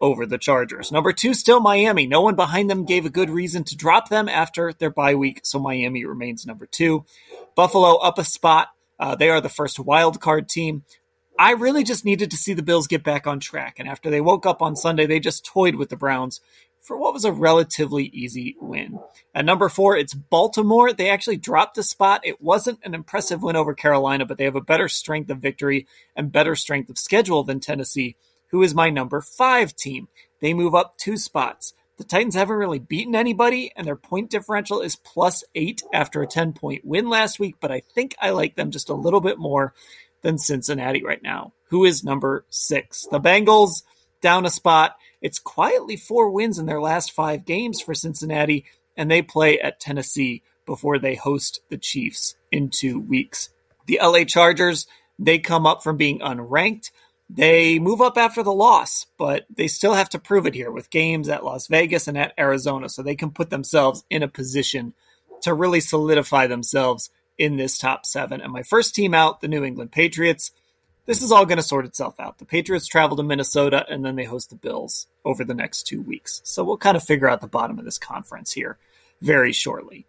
over 0.00 0.26
the 0.26 0.36
Chargers. 0.36 0.92
Number 0.92 1.12
two, 1.12 1.32
still 1.32 1.60
Miami. 1.60 2.06
No 2.06 2.20
one 2.20 2.34
behind 2.34 2.68
them 2.68 2.84
gave 2.84 3.06
a 3.06 3.10
good 3.10 3.30
reason 3.30 3.64
to 3.64 3.76
drop 3.76 4.10
them 4.10 4.28
after 4.28 4.74
their 4.74 4.90
bye 4.90 5.14
week, 5.14 5.40
so 5.44 5.58
Miami 5.58 6.04
remains 6.04 6.44
number 6.44 6.66
two. 6.66 7.06
Buffalo 7.54 7.96
up 7.96 8.18
a 8.18 8.24
spot. 8.24 8.68
Uh, 8.98 9.14
they 9.14 9.30
are 9.30 9.40
the 9.40 9.48
first 9.48 9.78
wild 9.78 10.20
card 10.20 10.48
team. 10.48 10.84
I 11.38 11.52
really 11.52 11.82
just 11.82 12.04
needed 12.04 12.30
to 12.30 12.36
see 12.36 12.54
the 12.54 12.62
Bills 12.62 12.86
get 12.86 13.02
back 13.02 13.26
on 13.26 13.40
track. 13.40 13.78
And 13.78 13.88
after 13.88 14.10
they 14.10 14.20
woke 14.20 14.46
up 14.46 14.62
on 14.62 14.76
Sunday, 14.76 15.06
they 15.06 15.18
just 15.18 15.44
toyed 15.44 15.74
with 15.74 15.88
the 15.88 15.96
Browns 15.96 16.40
for 16.80 16.96
what 16.98 17.14
was 17.14 17.24
a 17.24 17.32
relatively 17.32 18.04
easy 18.12 18.56
win. 18.60 19.00
At 19.34 19.46
number 19.46 19.68
four, 19.68 19.96
it's 19.96 20.14
Baltimore. 20.14 20.92
They 20.92 21.08
actually 21.08 21.38
dropped 21.38 21.78
a 21.78 21.82
spot. 21.82 22.20
It 22.24 22.42
wasn't 22.42 22.80
an 22.84 22.94
impressive 22.94 23.42
win 23.42 23.56
over 23.56 23.74
Carolina, 23.74 24.26
but 24.26 24.36
they 24.36 24.44
have 24.44 24.54
a 24.54 24.60
better 24.60 24.88
strength 24.88 25.30
of 25.30 25.38
victory 25.38 25.86
and 26.14 26.30
better 26.30 26.54
strength 26.54 26.90
of 26.90 26.98
schedule 26.98 27.42
than 27.42 27.58
Tennessee, 27.58 28.16
who 28.48 28.62
is 28.62 28.74
my 28.74 28.90
number 28.90 29.20
five 29.20 29.74
team. 29.74 30.08
They 30.40 30.52
move 30.52 30.74
up 30.74 30.98
two 30.98 31.16
spots. 31.16 31.72
The 31.96 32.04
Titans 32.04 32.34
haven't 32.34 32.56
really 32.56 32.80
beaten 32.80 33.14
anybody, 33.14 33.72
and 33.76 33.86
their 33.86 33.96
point 33.96 34.28
differential 34.28 34.80
is 34.80 34.96
plus 34.96 35.44
eight 35.54 35.82
after 35.92 36.22
a 36.22 36.26
10 36.26 36.52
point 36.52 36.84
win 36.84 37.08
last 37.08 37.38
week, 37.38 37.56
but 37.60 37.70
I 37.70 37.80
think 37.94 38.16
I 38.20 38.30
like 38.30 38.56
them 38.56 38.72
just 38.72 38.90
a 38.90 38.94
little 38.94 39.20
bit 39.20 39.38
more 39.38 39.72
than 40.24 40.38
Cincinnati 40.38 41.04
right 41.04 41.22
now, 41.22 41.52
who 41.68 41.84
is 41.84 42.02
number 42.02 42.44
six. 42.48 43.06
The 43.10 43.20
Bengals 43.20 43.84
down 44.20 44.46
a 44.46 44.50
spot. 44.50 44.96
It's 45.20 45.38
quietly 45.38 45.96
four 45.96 46.30
wins 46.30 46.58
in 46.58 46.66
their 46.66 46.80
last 46.80 47.12
five 47.12 47.44
games 47.44 47.80
for 47.80 47.94
Cincinnati, 47.94 48.64
and 48.96 49.08
they 49.08 49.22
play 49.22 49.60
at 49.60 49.78
Tennessee 49.78 50.42
before 50.66 50.98
they 50.98 51.14
host 51.14 51.60
the 51.68 51.76
Chiefs 51.76 52.36
in 52.50 52.70
two 52.70 52.98
weeks. 52.98 53.50
The 53.86 54.00
LA 54.02 54.24
Chargers, 54.24 54.86
they 55.18 55.38
come 55.38 55.66
up 55.66 55.82
from 55.82 55.98
being 55.98 56.20
unranked. 56.20 56.90
They 57.28 57.78
move 57.78 58.00
up 58.00 58.16
after 58.16 58.42
the 58.42 58.52
loss, 58.52 59.06
but 59.18 59.44
they 59.54 59.68
still 59.68 59.94
have 59.94 60.08
to 60.10 60.18
prove 60.18 60.46
it 60.46 60.54
here 60.54 60.70
with 60.70 60.90
games 60.90 61.28
at 61.28 61.44
Las 61.44 61.66
Vegas 61.66 62.08
and 62.08 62.16
at 62.16 62.32
Arizona, 62.38 62.88
so 62.88 63.02
they 63.02 63.14
can 63.14 63.30
put 63.30 63.50
themselves 63.50 64.04
in 64.08 64.22
a 64.22 64.28
position 64.28 64.94
to 65.42 65.52
really 65.52 65.80
solidify 65.80 66.46
themselves 66.46 67.10
in 67.38 67.56
this 67.56 67.78
top 67.78 68.06
seven. 68.06 68.40
And 68.40 68.52
my 68.52 68.62
first 68.62 68.94
team 68.94 69.14
out, 69.14 69.40
the 69.40 69.48
New 69.48 69.64
England 69.64 69.92
Patriots 69.92 70.52
this 71.06 71.22
is 71.22 71.30
all 71.30 71.44
going 71.44 71.58
to 71.58 71.62
sort 71.62 71.84
itself 71.84 72.18
out. 72.18 72.38
The 72.38 72.46
Patriots 72.46 72.86
travel 72.86 73.16
to 73.18 73.22
Minnesota 73.22 73.84
and 73.88 74.04
then 74.04 74.16
they 74.16 74.24
host 74.24 74.50
the 74.50 74.56
Bills 74.56 75.06
over 75.24 75.44
the 75.44 75.54
next 75.54 75.82
two 75.82 76.00
weeks. 76.00 76.40
So 76.44 76.64
we'll 76.64 76.78
kind 76.78 76.96
of 76.96 77.04
figure 77.04 77.28
out 77.28 77.40
the 77.40 77.46
bottom 77.46 77.78
of 77.78 77.84
this 77.84 77.98
conference 77.98 78.52
here 78.52 78.78
very 79.20 79.52
shortly. 79.52 80.06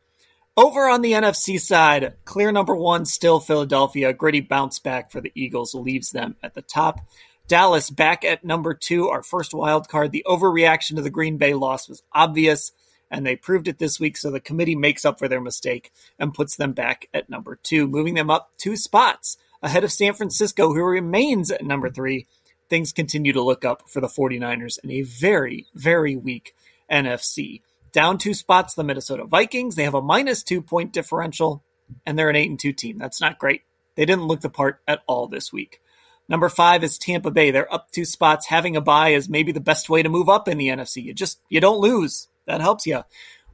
Over 0.58 0.88
on 0.88 1.02
the 1.02 1.12
NFC 1.12 1.60
side, 1.60 2.14
clear 2.24 2.52
number 2.54 2.76
one, 2.76 3.06
still 3.06 3.42
Philadelphia. 3.42 4.14
Gritty 4.14 4.40
bounce 4.40 4.80
back 4.80 5.12
for 5.12 5.20
the 5.20 5.34
Eagles 5.36 5.76
leaves 5.76 6.12
them 6.12 6.38
at 6.42 6.54
the 6.54 6.62
top. 6.62 7.02
Dallas 7.48 7.90
back 7.90 8.24
at 8.24 8.46
number 8.46 8.74
two, 8.74 9.10
our 9.10 9.22
first 9.22 9.54
wild 9.54 9.90
card. 9.90 10.14
The 10.14 10.26
overreaction 10.26 10.96
to 10.96 11.02
the 11.02 11.10
Green 11.10 11.38
Bay 11.38 11.54
loss 11.54 11.90
was 11.90 12.04
obvious, 12.14 12.72
and 13.16 13.26
they 13.26 13.38
proved 13.38 13.70
it 13.70 13.80
this 13.80 13.98
week. 13.98 14.18
So 14.18 14.30
the 14.30 14.42
committee 14.42 14.76
makes 14.76 15.06
up 15.06 15.20
for 15.20 15.30
their 15.30 15.40
mistake 15.40 15.94
and 16.20 16.34
puts 16.34 16.58
them 16.58 16.74
back 16.74 17.08
at 17.14 17.30
number 17.30 17.58
two, 17.64 17.88
moving 17.88 18.16
them 18.16 18.30
up 18.30 18.52
two 18.58 18.76
spots 18.76 19.38
ahead 19.64 19.86
of 19.86 19.92
San 19.94 20.14
Francisco, 20.14 20.74
who 20.74 20.84
remains 20.84 21.50
at 21.50 21.64
number 21.64 21.90
three. 21.90 22.28
Things 22.70 22.92
continue 22.92 23.32
to 23.32 23.42
look 23.42 23.64
up 23.64 23.88
for 23.88 24.02
the 24.02 24.08
49ers 24.08 24.80
in 24.84 24.92
a 24.92 25.04
very, 25.04 25.66
very 25.74 26.18
weak 26.18 26.56
NFC. 26.92 27.62
Down 27.94 28.18
two 28.18 28.34
spots, 28.34 28.74
the 28.74 28.84
Minnesota 28.84 29.24
Vikings. 29.24 29.76
They 29.76 29.86
have 29.86 29.94
a 29.94 30.02
minus 30.02 30.44
two 30.44 30.62
point 30.62 30.92
differential, 30.92 31.64
and 32.06 32.20
they're 32.20 32.30
an 32.30 32.36
8 32.36 32.50
and 32.50 32.60
2 32.60 32.74
team. 32.74 32.98
That's 32.98 33.22
not 33.22 33.40
great. 33.40 33.62
They 33.96 34.04
didn't 34.04 34.28
look 34.28 34.42
the 34.42 34.50
part 34.50 34.82
at 34.90 35.04
all 35.08 35.28
this 35.28 35.54
week. 35.54 35.80
Number 36.28 36.50
five 36.50 36.84
is 36.84 36.98
Tampa 36.98 37.32
Bay. 37.32 37.52
They're 37.52 37.74
up 37.74 37.92
two 37.92 38.04
spots. 38.04 38.48
Having 38.48 38.76
a 38.76 38.82
bye 38.82 39.10
is 39.10 39.30
maybe 39.30 39.54
the 39.54 39.62
best 39.62 39.90
way 39.90 40.04
to 40.04 40.10
move 40.10 40.28
up 40.28 40.50
in 40.50 40.58
the 40.58 40.68
NFC. 40.68 41.02
You 41.04 41.14
just 41.14 41.40
you 41.48 41.62
don't 41.62 41.80
lose. 41.80 42.28
That 42.48 42.62
helps 42.62 42.86
you. 42.86 43.04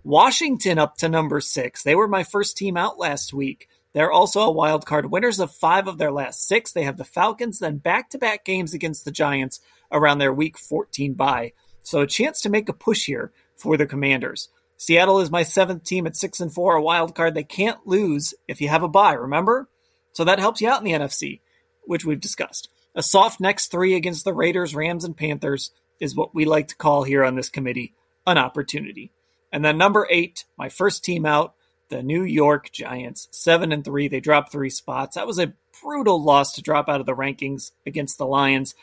Washington 0.03 0.79
up 0.79 0.97
to 0.97 1.09
number 1.09 1.39
six. 1.39 1.83
They 1.83 1.95
were 1.95 2.07
my 2.07 2.23
first 2.23 2.57
team 2.57 2.75
out 2.75 2.97
last 2.97 3.33
week. 3.33 3.67
They're 3.93 4.11
also 4.11 4.41
a 4.41 4.51
wild 4.51 4.85
card 4.85 5.11
winners 5.11 5.39
of 5.39 5.51
five 5.51 5.87
of 5.87 5.97
their 5.97 6.11
last 6.11 6.47
six. 6.47 6.71
They 6.71 6.83
have 6.83 6.97
the 6.97 7.03
Falcons, 7.03 7.59
then 7.59 7.77
back 7.77 8.09
to 8.11 8.17
back 8.17 8.45
games 8.45 8.73
against 8.73 9.05
the 9.05 9.11
Giants 9.11 9.59
around 9.91 10.17
their 10.17 10.33
week 10.33 10.57
14 10.57 11.13
bye. 11.13 11.53
So 11.83 12.01
a 12.01 12.07
chance 12.07 12.41
to 12.41 12.49
make 12.49 12.69
a 12.69 12.73
push 12.73 13.05
here 13.05 13.31
for 13.57 13.77
the 13.77 13.85
Commanders. 13.85 14.49
Seattle 14.77 15.19
is 15.19 15.29
my 15.29 15.43
seventh 15.43 15.83
team 15.83 16.07
at 16.07 16.15
six 16.15 16.39
and 16.39 16.51
four, 16.51 16.75
a 16.75 16.81
wild 16.81 17.13
card 17.13 17.35
they 17.35 17.43
can't 17.43 17.85
lose 17.85 18.33
if 18.47 18.61
you 18.61 18.69
have 18.69 18.81
a 18.81 18.87
bye, 18.87 19.13
remember? 19.13 19.69
So 20.13 20.23
that 20.23 20.39
helps 20.39 20.61
you 20.61 20.69
out 20.69 20.79
in 20.79 20.85
the 20.85 20.93
NFC, 20.93 21.41
which 21.83 22.05
we've 22.05 22.19
discussed. 22.19 22.69
A 22.95 23.03
soft 23.03 23.39
next 23.39 23.67
three 23.67 23.93
against 23.93 24.25
the 24.25 24.33
Raiders, 24.33 24.73
Rams, 24.73 25.03
and 25.03 25.15
Panthers 25.15 25.71
is 25.99 26.15
what 26.15 26.33
we 26.33 26.45
like 26.45 26.69
to 26.69 26.75
call 26.75 27.03
here 27.03 27.23
on 27.23 27.35
this 27.35 27.49
committee 27.49 27.93
an 28.25 28.37
opportunity. 28.37 29.11
And 29.51 29.63
then 29.63 29.77
number 29.77 30.07
eight, 30.09 30.45
my 30.57 30.69
first 30.69 31.03
team 31.03 31.25
out, 31.25 31.55
the 31.89 32.01
New 32.01 32.23
York 32.23 32.71
Giants, 32.71 33.27
seven 33.31 33.71
and 33.71 33.83
three. 33.83 34.07
They 34.07 34.19
dropped 34.19 34.51
three 34.51 34.69
spots. 34.69 35.15
That 35.15 35.27
was 35.27 35.39
a 35.39 35.53
brutal 35.83 36.23
loss 36.23 36.53
to 36.53 36.61
drop 36.61 36.87
out 36.87 36.99
of 36.99 37.05
the 37.05 37.15
rankings 37.15 37.71
against 37.85 38.17
the 38.17 38.25
Lions. 38.25 38.75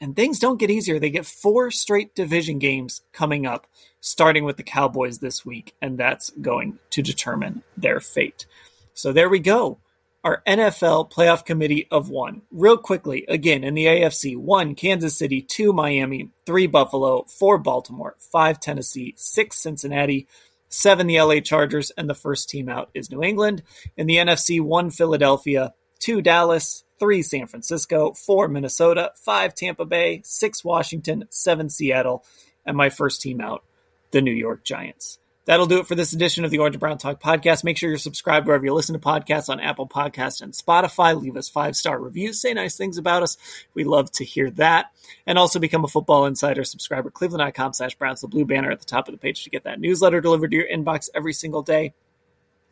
And 0.00 0.16
things 0.16 0.38
don't 0.38 0.58
get 0.58 0.70
easier. 0.70 0.98
They 0.98 1.10
get 1.10 1.26
four 1.26 1.70
straight 1.70 2.14
division 2.14 2.58
games 2.58 3.02
coming 3.12 3.46
up, 3.46 3.66
starting 4.00 4.44
with 4.44 4.56
the 4.56 4.62
Cowboys 4.62 5.18
this 5.18 5.44
week, 5.46 5.74
and 5.80 5.98
that's 5.98 6.30
going 6.30 6.78
to 6.90 7.02
determine 7.02 7.62
their 7.76 8.00
fate. 8.00 8.46
So 8.92 9.12
there 9.12 9.28
we 9.28 9.38
go. 9.38 9.78
Our 10.24 10.42
NFL 10.46 11.12
playoff 11.12 11.44
committee 11.44 11.86
of 11.90 12.08
one. 12.08 12.40
Real 12.50 12.78
quickly, 12.78 13.26
again, 13.28 13.62
in 13.62 13.74
the 13.74 13.84
AFC, 13.84 14.38
one 14.38 14.74
Kansas 14.74 15.18
City, 15.18 15.42
two 15.42 15.74
Miami, 15.74 16.30
three 16.46 16.66
Buffalo, 16.66 17.24
four 17.24 17.58
Baltimore, 17.58 18.16
five 18.32 18.58
Tennessee, 18.58 19.12
six 19.18 19.62
Cincinnati, 19.62 20.26
seven 20.70 21.08
the 21.08 21.20
LA 21.20 21.40
Chargers, 21.40 21.92
and 21.98 22.08
the 22.08 22.14
first 22.14 22.48
team 22.48 22.70
out 22.70 22.88
is 22.94 23.10
New 23.10 23.22
England. 23.22 23.62
In 23.98 24.06
the 24.06 24.16
NFC, 24.16 24.62
one 24.62 24.90
Philadelphia, 24.90 25.74
two 25.98 26.22
Dallas, 26.22 26.84
three 26.98 27.20
San 27.20 27.46
Francisco, 27.46 28.14
four 28.14 28.48
Minnesota, 28.48 29.12
five 29.16 29.54
Tampa 29.54 29.84
Bay, 29.84 30.22
six 30.24 30.64
Washington, 30.64 31.24
seven 31.28 31.68
Seattle, 31.68 32.24
and 32.64 32.78
my 32.78 32.88
first 32.88 33.20
team 33.20 33.42
out, 33.42 33.62
the 34.10 34.22
New 34.22 34.32
York 34.32 34.64
Giants. 34.64 35.18
That'll 35.46 35.66
do 35.66 35.78
it 35.78 35.86
for 35.86 35.94
this 35.94 36.12
edition 36.12 36.44
of 36.44 36.50
the 36.50 36.58
Orange 36.58 36.76
and 36.76 36.80
Brown 36.80 36.96
Talk 36.96 37.20
podcast. 37.20 37.64
Make 37.64 37.76
sure 37.76 37.90
you're 37.90 37.98
subscribed 37.98 38.46
wherever 38.46 38.64
you 38.64 38.72
listen 38.72 38.94
to 38.94 38.98
podcasts 38.98 39.50
on 39.50 39.60
Apple 39.60 39.86
Podcast 39.86 40.40
and 40.40 40.52
Spotify. 40.52 41.20
Leave 41.20 41.36
us 41.36 41.48
five 41.48 41.76
star 41.76 41.98
reviews. 41.98 42.40
Say 42.40 42.54
nice 42.54 42.76
things 42.76 42.96
about 42.96 43.22
us. 43.22 43.36
We 43.74 43.84
love 43.84 44.10
to 44.12 44.24
hear 44.24 44.50
that. 44.52 44.86
And 45.26 45.38
also 45.38 45.58
become 45.58 45.84
a 45.84 45.88
Football 45.88 46.24
Insider 46.26 46.64
subscriber. 46.64 47.10
Cleveland.com 47.10 47.74
slash 47.74 47.94
Browns, 47.96 48.22
the 48.22 48.28
blue 48.28 48.46
banner 48.46 48.70
at 48.70 48.78
the 48.78 48.86
top 48.86 49.06
of 49.06 49.12
the 49.12 49.18
page 49.18 49.44
to 49.44 49.50
get 49.50 49.64
that 49.64 49.80
newsletter 49.80 50.20
delivered 50.20 50.50
to 50.50 50.56
your 50.56 50.68
inbox 50.68 51.10
every 51.14 51.34
single 51.34 51.62
day. 51.62 51.92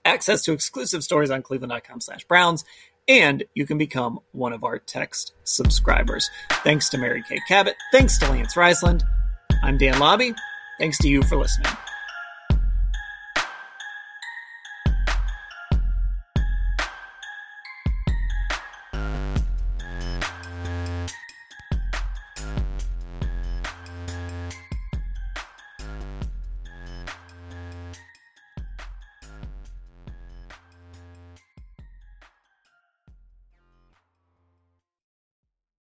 Access 0.04 0.42
to 0.44 0.52
exclusive 0.52 1.04
stories 1.04 1.30
on 1.30 1.42
Cleveland.com 1.42 2.00
slash 2.00 2.24
Browns. 2.24 2.64
And 3.06 3.44
you 3.54 3.66
can 3.66 3.78
become 3.78 4.20
one 4.30 4.52
of 4.52 4.64
our 4.64 4.78
text 4.78 5.34
subscribers. 5.44 6.30
Thanks 6.64 6.88
to 6.90 6.98
Mary 6.98 7.22
Kay 7.28 7.40
Cabot. 7.48 7.74
Thanks 7.92 8.16
to 8.18 8.30
Lance 8.30 8.54
Reisland. 8.54 9.02
I'm 9.62 9.76
Dan 9.76 9.94
Labbe. 9.94 10.34
Thanks 10.78 10.98
to 10.98 11.08
you 11.08 11.22
for 11.22 11.36
listening. 11.36 11.72